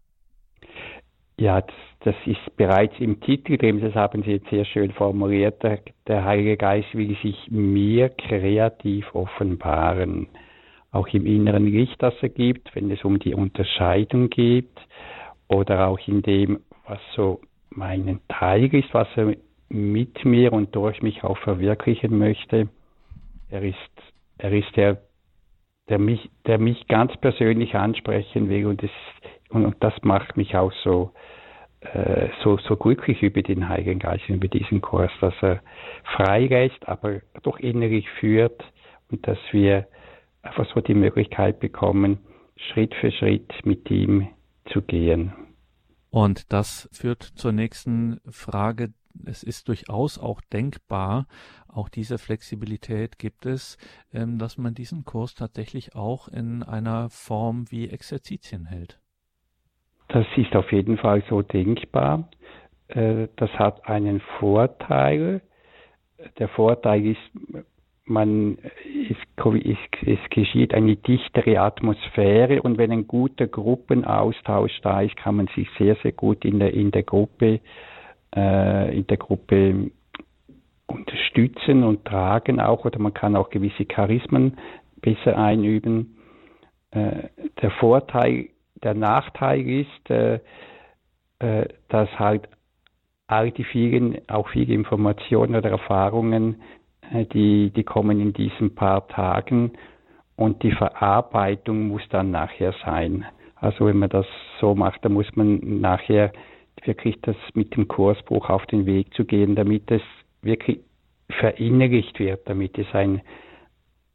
Ja, 1.37 1.61
das, 1.61 1.75
das 2.01 2.15
ist 2.25 2.55
bereits 2.55 2.93
im 2.99 3.19
Titel 3.19 3.57
drin, 3.57 3.81
das 3.81 3.93
haben 3.93 4.23
Sie 4.23 4.31
jetzt 4.31 4.49
sehr 4.49 4.63
schön 4.63 4.91
formuliert. 4.91 5.61
Der, 5.63 5.79
der 6.07 6.23
Heilige 6.23 6.55
Geist 6.55 6.93
will 6.93 7.17
sich 7.21 7.35
mir 7.49 8.09
kreativ 8.09 9.13
offenbaren. 9.13 10.27
Auch 10.91 11.07
im 11.09 11.25
inneren 11.25 11.65
Licht, 11.65 12.01
das 12.01 12.13
er 12.21 12.29
gibt, 12.29 12.73
wenn 12.73 12.89
es 12.89 13.03
um 13.03 13.19
die 13.19 13.33
Unterscheidung 13.33 14.29
geht, 14.29 14.69
oder 15.49 15.87
auch 15.87 15.99
in 16.07 16.21
dem, 16.21 16.61
was 16.87 16.99
so 17.15 17.41
mein 17.69 18.19
Teil 18.29 18.73
ist, 18.73 18.93
was 18.93 19.07
er 19.15 19.35
mit 19.69 20.23
mir 20.23 20.53
und 20.53 20.75
durch 20.75 21.01
mich 21.01 21.23
auch 21.23 21.37
verwirklichen 21.39 22.17
möchte. 22.17 22.69
Er 23.49 23.61
ist, 23.61 23.75
er 24.37 24.51
ist 24.53 24.75
der, 24.75 25.01
der 25.89 25.99
mich, 25.99 26.29
der 26.45 26.59
mich 26.59 26.87
ganz 26.87 27.15
persönlich 27.17 27.75
ansprechen 27.75 28.49
will 28.49 28.67
und 28.67 28.81
das, 28.81 28.91
und, 29.49 29.65
und 29.65 29.75
das 29.83 29.93
macht 30.03 30.37
mich 30.37 30.55
auch 30.55 30.73
so, 30.83 31.11
äh, 31.81 32.29
so, 32.43 32.57
so 32.57 32.75
glücklich 32.75 33.21
über 33.21 33.41
den 33.41 33.69
Heiligen 33.69 33.99
Geist, 33.99 34.27
über 34.29 34.47
diesen 34.47 34.81
Kurs, 34.81 35.11
dass 35.21 35.33
er 35.41 35.61
freigeist, 36.15 36.87
aber 36.87 37.21
doch 37.43 37.59
innerlich 37.59 38.09
führt 38.19 38.63
und 39.09 39.27
dass 39.27 39.37
wir 39.51 39.87
einfach 40.41 40.65
so 40.73 40.81
die 40.81 40.93
Möglichkeit 40.93 41.59
bekommen, 41.59 42.19
Schritt 42.55 42.93
für 42.95 43.11
Schritt 43.11 43.53
mit 43.65 43.89
ihm 43.91 44.27
zu 44.71 44.81
gehen. 44.81 45.33
Und 46.09 46.53
das 46.53 46.89
führt 46.93 47.23
zur 47.23 47.51
nächsten 47.51 48.21
Frage. 48.29 48.93
Es 49.25 49.43
ist 49.43 49.67
durchaus 49.67 50.17
auch 50.17 50.41
denkbar, 50.41 51.27
auch 51.67 51.89
diese 51.89 52.17
Flexibilität 52.17 53.17
gibt 53.17 53.45
es, 53.45 53.77
ähm, 54.13 54.39
dass 54.39 54.57
man 54.57 54.73
diesen 54.73 55.03
Kurs 55.03 55.35
tatsächlich 55.35 55.95
auch 55.95 56.27
in 56.27 56.63
einer 56.63 57.09
Form 57.09 57.69
wie 57.69 57.89
Exerzitien 57.89 58.65
hält. 58.65 58.99
Das 60.15 60.25
ist 60.37 60.55
auf 60.55 60.71
jeden 60.71 60.97
Fall 60.97 61.23
so 61.29 61.41
denkbar. 61.41 62.29
Äh, 62.87 63.27
das 63.35 63.49
hat 63.59 63.85
einen 63.89 64.21
Vorteil. 64.39 65.41
Der 66.39 66.47
Vorteil 66.47 67.05
ist, 67.05 67.65
man, 68.05 68.57
es, 69.09 69.17
es, 69.65 69.77
es 70.05 70.29
geschieht 70.29 70.73
eine 70.73 70.95
dichtere 70.95 71.59
Atmosphäre 71.59 72.61
und 72.61 72.77
wenn 72.77 72.93
ein 72.93 73.07
guter 73.07 73.47
Gruppenaustausch 73.47 74.79
da 74.83 75.01
ist, 75.01 75.17
kann 75.17 75.35
man 75.35 75.47
sich 75.53 75.67
sehr, 75.77 75.97
sehr 76.01 76.13
gut 76.13 76.45
in 76.45 76.59
der, 76.59 76.73
in 76.73 76.91
der 76.91 77.03
Gruppe, 77.03 77.59
äh, 78.33 78.97
in 78.97 79.05
der 79.07 79.17
Gruppe 79.17 79.91
unterstützen 80.87 81.83
und 81.83 82.05
tragen 82.05 82.61
auch 82.61 82.85
oder 82.85 82.99
man 82.99 83.13
kann 83.13 83.35
auch 83.35 83.49
gewisse 83.49 83.83
Charismen 83.83 84.55
besser 85.01 85.37
einüben. 85.37 86.15
Äh, 86.91 87.23
der 87.61 87.71
Vorteil, 87.71 88.47
der 88.83 88.93
Nachteil 88.93 89.67
ist, 89.67 90.09
äh, 90.09 90.39
äh, 91.39 91.67
dass 91.89 92.09
halt 92.19 92.47
all 93.27 93.51
die 93.51 93.63
vielen, 93.63 94.17
auch 94.29 94.49
viele 94.49 94.73
Informationen 94.73 95.55
oder 95.55 95.71
Erfahrungen 95.71 96.61
äh, 97.13 97.25
die, 97.25 97.71
die 97.71 97.83
kommen 97.83 98.19
in 98.19 98.33
diesen 98.33 98.75
paar 98.75 99.07
Tagen 99.07 99.73
und 100.35 100.63
die 100.63 100.71
Verarbeitung 100.71 101.87
muss 101.87 102.03
dann 102.09 102.31
nachher 102.31 102.73
sein. 102.83 103.25
Also 103.55 103.85
wenn 103.85 103.97
man 103.97 104.09
das 104.09 104.25
so 104.59 104.75
macht, 104.75 105.03
dann 105.05 105.13
muss 105.13 105.33
man 105.35 105.79
nachher 105.81 106.31
wirklich 106.83 107.19
das 107.21 107.35
mit 107.53 107.75
dem 107.75 107.87
Kursbuch 107.87 108.49
auf 108.49 108.65
den 108.67 108.85
Weg 108.85 109.13
zu 109.13 109.25
gehen, 109.25 109.55
damit 109.55 109.89
es 109.89 110.01
wirklich 110.41 110.79
verinnerlicht 111.29 112.19
wird, 112.19 112.47
damit 112.47 112.77
es 112.77 112.87
ein 112.93 113.21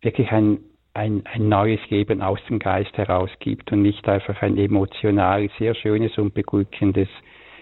wirklich 0.03 0.31
ein, 0.31 0.59
ein, 0.95 1.25
ein 1.27 1.49
neues 1.49 1.81
Leben 1.89 2.23
aus 2.23 2.39
dem 2.49 2.59
Geist 2.59 2.97
heraus 2.97 3.31
gibt 3.39 3.73
und 3.73 3.83
nicht 3.83 4.09
einfach 4.09 4.43
ein 4.43 4.57
emotional 4.57 5.49
sehr 5.59 5.75
schönes 5.75 6.17
und 6.19 6.35
beglückendes, 6.35 7.09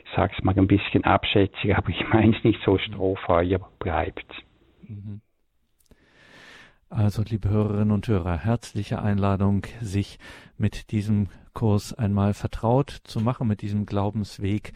ich 0.04 0.10
sag's 0.16 0.42
mal 0.42 0.56
ein 0.56 0.66
bisschen 0.66 1.04
abschätzig, 1.04 1.76
aber 1.76 1.90
ich 1.90 2.08
meine 2.12 2.36
es 2.36 2.44
nicht 2.44 2.60
so 2.64 2.78
strohfeuer 2.78 3.60
bleibt. 3.78 4.26
Mhm. 4.86 5.20
Also, 6.90 7.22
liebe 7.22 7.50
Hörerinnen 7.50 7.90
und 7.90 8.08
Hörer, 8.08 8.38
herzliche 8.38 9.02
Einladung, 9.02 9.66
sich 9.82 10.18
mit 10.56 10.90
diesem 10.90 11.28
Kurs 11.52 11.92
einmal 11.92 12.32
vertraut 12.32 12.88
zu 12.88 13.20
machen, 13.20 13.46
mit 13.46 13.60
diesem 13.60 13.84
Glaubensweg, 13.84 14.72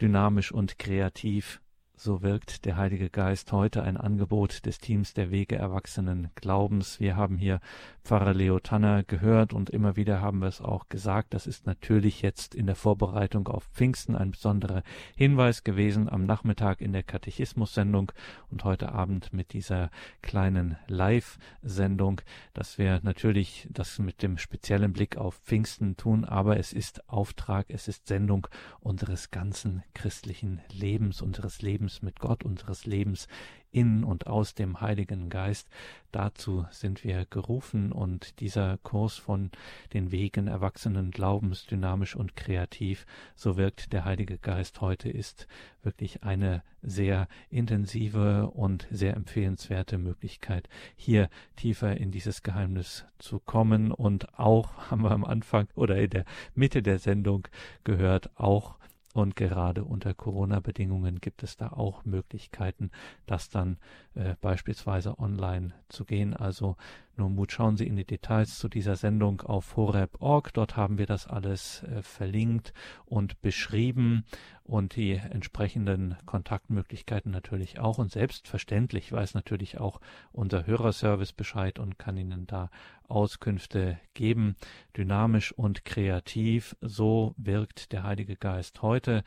dynamisch 0.00 0.50
und 0.50 0.78
kreativ 0.78 1.60
so 1.98 2.20
wirkt 2.20 2.66
der 2.66 2.76
Heilige 2.76 3.08
Geist 3.08 3.52
heute 3.52 3.82
ein 3.82 3.96
Angebot 3.96 4.66
des 4.66 4.78
Teams 4.78 5.14
der 5.14 5.30
Wege 5.30 5.56
Erwachsenen 5.56 6.30
Glaubens. 6.34 7.00
Wir 7.00 7.16
haben 7.16 7.38
hier 7.38 7.58
Pfarrer 8.04 8.34
Leo 8.34 8.60
Tanner 8.60 9.02
gehört 9.02 9.54
und 9.54 9.70
immer 9.70 9.96
wieder 9.96 10.20
haben 10.20 10.40
wir 10.40 10.48
es 10.48 10.60
auch 10.60 10.90
gesagt. 10.90 11.32
Das 11.32 11.46
ist 11.46 11.66
natürlich 11.66 12.20
jetzt 12.20 12.54
in 12.54 12.66
der 12.66 12.76
Vorbereitung 12.76 13.48
auf 13.48 13.64
Pfingsten 13.72 14.14
ein 14.14 14.32
besonderer 14.32 14.82
Hinweis 15.16 15.64
gewesen 15.64 16.10
am 16.10 16.26
Nachmittag 16.26 16.82
in 16.82 16.92
der 16.92 17.02
Katechismus-Sendung 17.02 18.12
und 18.50 18.64
heute 18.64 18.92
Abend 18.92 19.32
mit 19.32 19.54
dieser 19.54 19.90
kleinen 20.20 20.76
Live-Sendung, 20.88 22.20
dass 22.52 22.76
wir 22.76 23.00
natürlich 23.04 23.68
das 23.70 23.98
mit 23.98 24.22
dem 24.22 24.36
speziellen 24.36 24.92
Blick 24.92 25.16
auf 25.16 25.36
Pfingsten 25.38 25.96
tun, 25.96 26.26
aber 26.26 26.58
es 26.58 26.74
ist 26.74 27.08
Auftrag, 27.08 27.66
es 27.70 27.88
ist 27.88 28.06
Sendung 28.06 28.46
unseres 28.80 29.30
ganzen 29.30 29.82
christlichen 29.94 30.60
Lebens, 30.70 31.22
unseres 31.22 31.62
Lebens 31.62 31.85
Lebens 31.86 32.02
mit 32.02 32.18
Gott, 32.18 32.42
unseres 32.42 32.84
Lebens 32.84 33.28
in 33.70 34.02
und 34.02 34.26
aus 34.26 34.54
dem 34.54 34.80
Heiligen 34.80 35.28
Geist. 35.28 35.68
Dazu 36.10 36.66
sind 36.70 37.04
wir 37.04 37.26
gerufen 37.30 37.92
und 37.92 38.40
dieser 38.40 38.78
Kurs 38.78 39.16
von 39.16 39.52
den 39.92 40.10
Wegen 40.10 40.48
erwachsenen 40.48 41.12
Glaubens, 41.12 41.64
dynamisch 41.66 42.16
und 42.16 42.34
kreativ, 42.34 43.06
so 43.36 43.56
wirkt 43.56 43.92
der 43.92 44.04
Heilige 44.04 44.38
Geist 44.38 44.80
heute, 44.80 45.08
ist 45.10 45.46
wirklich 45.82 46.24
eine 46.24 46.64
sehr 46.82 47.28
intensive 47.50 48.50
und 48.50 48.88
sehr 48.90 49.14
empfehlenswerte 49.14 49.96
Möglichkeit, 49.96 50.68
hier 50.96 51.28
tiefer 51.54 51.96
in 51.96 52.10
dieses 52.10 52.42
Geheimnis 52.42 53.04
zu 53.18 53.38
kommen 53.38 53.92
und 53.92 54.36
auch, 54.36 54.72
haben 54.90 55.02
wir 55.02 55.12
am 55.12 55.24
Anfang 55.24 55.68
oder 55.76 55.96
in 55.98 56.10
der 56.10 56.24
Mitte 56.56 56.82
der 56.82 56.98
Sendung 56.98 57.46
gehört, 57.84 58.30
auch 58.36 58.76
und 59.16 59.34
gerade 59.34 59.84
unter 59.84 60.12
Corona-Bedingungen 60.14 61.20
gibt 61.20 61.42
es 61.42 61.56
da 61.56 61.68
auch 61.68 62.04
Möglichkeiten, 62.04 62.90
das 63.26 63.48
dann 63.48 63.78
äh, 64.16 64.34
beispielsweise 64.40 65.18
online 65.18 65.74
zu 65.88 66.04
gehen. 66.04 66.34
Also 66.34 66.76
nur 67.16 67.28
Mut, 67.28 67.52
schauen 67.52 67.76
Sie 67.76 67.86
in 67.86 67.96
die 67.96 68.04
Details 68.04 68.58
zu 68.58 68.68
dieser 68.68 68.96
Sendung 68.96 69.42
auf 69.42 69.76
horeb.org. 69.76 70.52
Dort 70.54 70.76
haben 70.76 70.98
wir 70.98 71.06
das 71.06 71.26
alles 71.26 71.82
äh, 71.82 72.02
verlinkt 72.02 72.72
und 73.04 73.40
beschrieben 73.42 74.24
und 74.64 74.96
die 74.96 75.12
entsprechenden 75.12 76.16
Kontaktmöglichkeiten 76.26 77.30
natürlich 77.30 77.78
auch. 77.78 77.98
Und 77.98 78.10
selbstverständlich 78.10 79.12
weiß 79.12 79.34
natürlich 79.34 79.78
auch 79.78 80.00
unser 80.32 80.66
Hörerservice 80.66 81.32
Bescheid 81.32 81.78
und 81.78 81.98
kann 81.98 82.16
Ihnen 82.16 82.46
da 82.46 82.70
Auskünfte 83.08 83.98
geben. 84.14 84.56
Dynamisch 84.96 85.52
und 85.52 85.84
kreativ, 85.84 86.74
so 86.80 87.34
wirkt 87.36 87.92
der 87.92 88.02
Heilige 88.02 88.36
Geist 88.36 88.82
heute. 88.82 89.24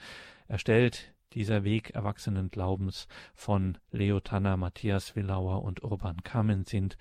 Er 0.47 0.57
stellt 0.57 1.13
dieser 1.34 1.63
Weg 1.63 1.91
erwachsenen 1.91 2.49
Glaubens 2.49 3.07
von 3.34 3.77
Leo 3.91 4.19
Tanner, 4.19 4.57
Matthias 4.57 5.15
Willauer 5.15 5.63
und 5.63 5.84
Urban 5.84 6.23
Kamen 6.23 6.65
sind 6.65 6.97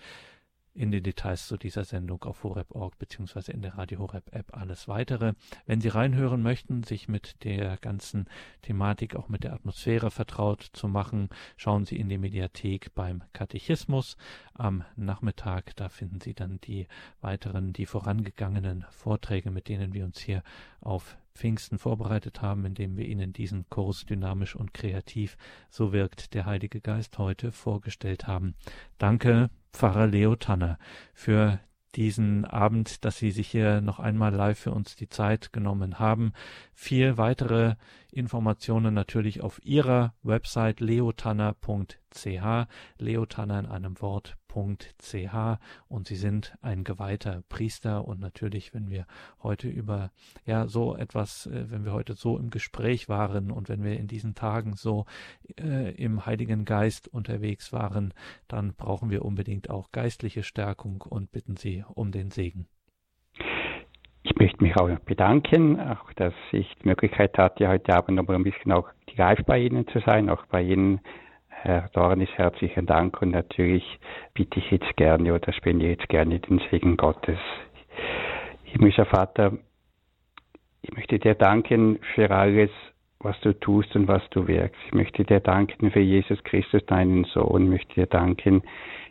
in 0.75 0.91
den 0.91 1.03
Details 1.03 1.47
zu 1.47 1.57
dieser 1.57 1.85
Sendung 1.85 2.23
auf 2.25 2.45
horep.org 2.45 2.99
beziehungsweise 2.99 3.53
in 3.53 3.63
der 3.63 3.77
Radio 3.77 3.99
Horep 4.01 4.35
App 4.35 4.57
alles 4.57 4.89
weitere. 4.89 5.35
Wenn 5.67 5.81
Sie 5.81 5.89
reinhören 5.89 6.43
möchten, 6.43 6.83
sich 6.83 7.09
mit 7.09 7.45
der 7.45 7.77
ganzen 7.79 8.27
Thematik, 8.63 9.17
auch 9.17 9.29
mit 9.29 9.45
der 9.45 9.55
Atmosphäre 9.55 10.11
vertraut 10.11 10.63
zu 10.73 10.89
machen, 10.89 11.29
schauen 11.57 11.85
Sie 11.85 11.97
in 11.97 12.09
die 12.09 12.19
Mediathek 12.19 12.95
beim 12.95 13.23
Katechismus 13.33 14.17
am 14.55 14.85
Nachmittag. 14.97 15.75
Da 15.77 15.89
finden 15.89 16.21
Sie 16.21 16.35
dann 16.35 16.61
die 16.61 16.87
weiteren, 17.21 17.73
die 17.73 17.87
vorangegangenen 17.87 18.85
Vorträge, 18.91 19.51
mit 19.51 19.69
denen 19.69 19.95
wir 19.95 20.05
uns 20.05 20.19
hier 20.19 20.43
auf 20.81 21.17
Pfingsten 21.39 21.79
vorbereitet 21.79 22.43
haben, 22.43 22.65
indem 22.65 22.97
wir 22.97 23.07
Ihnen 23.07 23.33
diesen 23.33 23.69
Kurs 23.71 24.05
dynamisch 24.05 24.57
und 24.57 24.75
kreativ, 24.75 25.37
so 25.71 25.93
wirkt 25.93 26.35
der 26.35 26.47
Heilige 26.47 26.81
Geist 26.81 27.17
heute 27.19 27.53
vorgestellt 27.53 28.27
haben. 28.27 28.55
Danke, 28.99 29.49
Pfarrer 29.73 30.07
Leo 30.07 30.37
Tanner, 30.37 30.79
für 31.15 31.61
diesen 31.95 32.45
Abend, 32.45 33.05
dass 33.05 33.19
Sie 33.19 33.31
sich 33.31 33.49
hier 33.49 33.81
noch 33.81 33.99
einmal 33.99 34.35
live 34.35 34.59
für 34.59 34.73
uns 34.73 34.95
die 34.95 35.09
Zeit 35.09 35.53
genommen 35.53 35.99
haben. 35.99 36.33
Vier 36.73 37.17
weitere 37.17 37.75
Informationen 38.13 38.95
natürlich 38.95 39.41
auf 39.43 39.61
Ihrer 39.65 40.15
Website 40.23 40.81
leotanner.ch, 40.81 42.67
leotanner 42.99 43.59
in 43.59 43.67
einem 43.67 44.01
Wort 44.01 44.37
ch 45.01 45.15
und 45.89 46.07
Sie 46.07 46.17
sind 46.17 46.57
ein 46.63 46.85
geweihter 46.85 47.43
Priester 47.49 48.07
und 48.07 48.21
natürlich, 48.21 48.75
wenn 48.75 48.91
wir 48.91 49.07
heute 49.43 49.69
über 49.69 50.11
ja 50.47 50.67
so 50.67 50.97
etwas, 50.97 51.47
äh, 51.47 51.71
wenn 51.71 51.85
wir 51.85 51.93
heute 51.93 52.15
so 52.15 52.39
im 52.39 52.51
Gespräch 52.51 53.09
waren 53.09 53.51
und 53.51 53.69
wenn 53.69 53.83
wir 53.83 53.99
in 53.99 54.07
diesen 54.07 54.35
Tagen 54.35 54.75
so 54.75 55.07
äh, 55.61 55.95
im 55.95 56.27
Heiligen 56.27 56.65
Geist 56.65 57.09
unterwegs 57.09 57.73
waren, 57.73 58.15
dann 58.49 58.75
brauchen 58.75 59.11
wir 59.11 59.25
unbedingt 59.25 59.71
auch 59.71 59.93
geistliche 59.93 60.43
Stärkung 60.43 61.03
und 61.03 61.33
bitten 61.33 61.57
Sie 61.57 61.85
um 61.95 62.13
den 62.13 62.31
Segen. 62.31 62.67
Ich 64.23 64.37
möchte 64.37 64.63
mich 64.63 64.77
auch 64.77 64.89
bedanken, 65.01 65.81
auch 65.81 66.13
dass 66.15 66.35
ich 66.53 66.67
die 66.83 66.89
Möglichkeit 66.89 67.37
hatte, 67.39 67.69
heute 67.69 67.95
Abend 67.95 68.17
noch 68.17 68.29
ein 68.29 68.43
bisschen 68.43 68.73
auch 68.73 68.89
live 69.17 69.45
bei 69.47 69.59
Ihnen 69.59 69.87
zu 69.89 70.01
sein, 70.01 70.29
auch 70.29 70.45
bei 70.47 70.63
Ihnen 70.63 71.01
Herr 71.63 71.91
Dornis, 71.93 72.29
herzlichen 72.37 72.87
Dank 72.87 73.21
und 73.21 73.33
natürlich 73.33 73.99
bitte 74.33 74.61
ich 74.61 74.71
jetzt 74.71 74.97
gerne 74.97 75.35
oder 75.35 75.53
spende 75.53 75.89
jetzt 75.89 76.09
gerne 76.09 76.39
den 76.39 76.61
Segen 76.71 76.97
Gottes. 76.97 77.39
Himmlischer 78.63 79.07
Vater, 79.07 79.59
ich 80.83 80.93
möchte 80.93 81.19
dir 81.19 81.35
danken 81.35 81.99
für 82.15 82.31
alles, 82.31 82.71
was 83.19 83.39
du 83.41 83.59
tust 83.59 83.97
und 83.97 84.07
was 84.07 84.23
du 84.31 84.47
wirkst. 84.47 84.81
Ich 84.87 84.95
möchte 84.95 85.25
dir 85.25 85.41
danken 85.41 85.91
für 85.91 86.01
Jesus 86.01 86.43
Christus, 86.45 86.87
deinen 86.87 87.25
Sohn. 87.25 87.65
Ich 87.65 87.71
möchte 87.71 87.95
dir 87.95 88.07
danken 88.07 88.63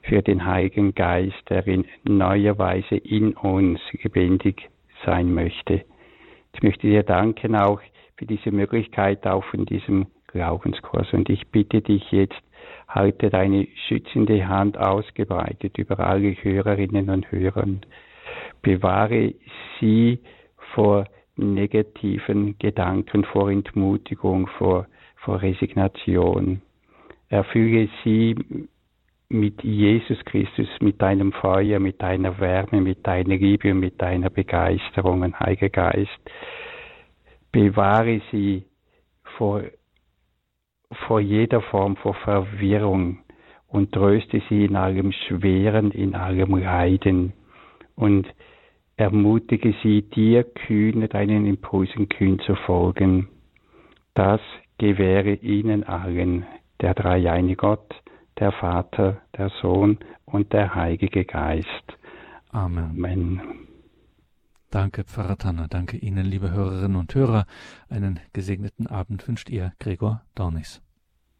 für 0.03 0.21
den 0.21 0.45
Heiligen 0.45 0.95
Geist, 0.95 1.49
der 1.49 1.67
in 1.67 1.85
neuer 2.05 2.57
Weise 2.57 2.95
in 2.95 3.33
uns 3.33 3.81
lebendig 3.91 4.69
sein 5.05 5.33
möchte. 5.33 5.83
Ich 6.53 6.63
möchte 6.63 6.87
dir 6.87 7.03
danken 7.03 7.57
auch 7.57 7.81
für 8.15 8.25
diese 8.25 8.51
Möglichkeit, 8.51 9.27
auch 9.27 9.43
von 9.43 9.65
diesem 9.65 10.07
Glaubenskurs. 10.27 11.11
Und 11.13 11.29
ich 11.29 11.47
bitte 11.47 11.81
dich 11.81 12.11
jetzt, 12.11 12.41
halte 12.87 13.29
deine 13.29 13.67
schützende 13.87 14.47
Hand 14.47 14.77
ausgebreitet 14.77 15.77
über 15.77 15.99
alle 15.99 16.31
Hörerinnen 16.41 17.09
und 17.09 17.31
Hörer. 17.31 17.65
Bewahre 18.61 19.33
sie 19.79 20.19
vor 20.73 21.05
negativen 21.35 22.57
Gedanken, 22.59 23.23
vor 23.25 23.51
Entmutigung, 23.51 24.47
vor, 24.57 24.87
vor 25.17 25.41
Resignation. 25.41 26.61
Erfülle 27.29 27.89
sie 28.03 28.35
mit 29.29 29.61
Jesus 29.63 30.23
Christus, 30.25 30.67
mit 30.79 31.01
deinem 31.01 31.33
Feuer, 31.33 31.79
mit 31.79 32.01
deiner 32.01 32.39
Wärme, 32.39 32.81
mit 32.81 33.05
deiner 33.05 33.35
Liebe 33.35 33.71
und 33.71 33.81
mit 33.81 34.01
deiner 34.01 34.29
Begeisterung, 34.29 35.37
Heiliger 35.39 35.69
Geist. 35.69 36.19
Bewahre 37.51 38.21
sie 38.31 38.63
vor 39.37 39.63
vor 41.07 41.19
jeder 41.19 41.61
Form 41.61 41.95
von 41.97 42.13
Verwirrung 42.13 43.19
und 43.67 43.91
tröste 43.91 44.41
sie 44.49 44.65
in 44.65 44.75
allem 44.75 45.11
Schweren, 45.11 45.91
in 45.91 46.15
allem 46.15 46.57
Leiden 46.57 47.33
und 47.95 48.27
ermutige 48.95 49.75
sie, 49.83 50.01
dir 50.01 50.43
kühn, 50.43 51.07
deinen 51.09 51.45
Impulsen 51.45 52.09
kühn 52.09 52.39
zu 52.39 52.55
folgen. 52.55 53.27
Das 54.13 54.41
gewähre 54.77 55.33
ihnen 55.33 55.83
allen, 55.83 56.45
der 56.81 56.93
dreieine 56.93 57.55
Gott, 57.55 57.93
der 58.39 58.51
Vater, 58.51 59.21
der 59.37 59.49
Sohn 59.61 59.99
und 60.25 60.53
der 60.53 60.73
Heilige 60.73 61.25
Geist. 61.25 61.97
Amen. 62.51 62.91
Amen. 62.95 63.66
Danke, 64.69 65.05
Pfarrer 65.05 65.37
Tanner. 65.37 65.67
Danke 65.69 65.95
Ihnen, 65.97 66.25
liebe 66.25 66.51
Hörerinnen 66.51 66.97
und 66.97 67.15
Hörer. 67.15 67.45
Einen 67.87 68.19
gesegneten 68.33 68.85
Abend 68.85 69.25
wünscht 69.27 69.49
Ihr 69.49 69.71
Gregor 69.79 70.23
Dornis. 70.35 70.81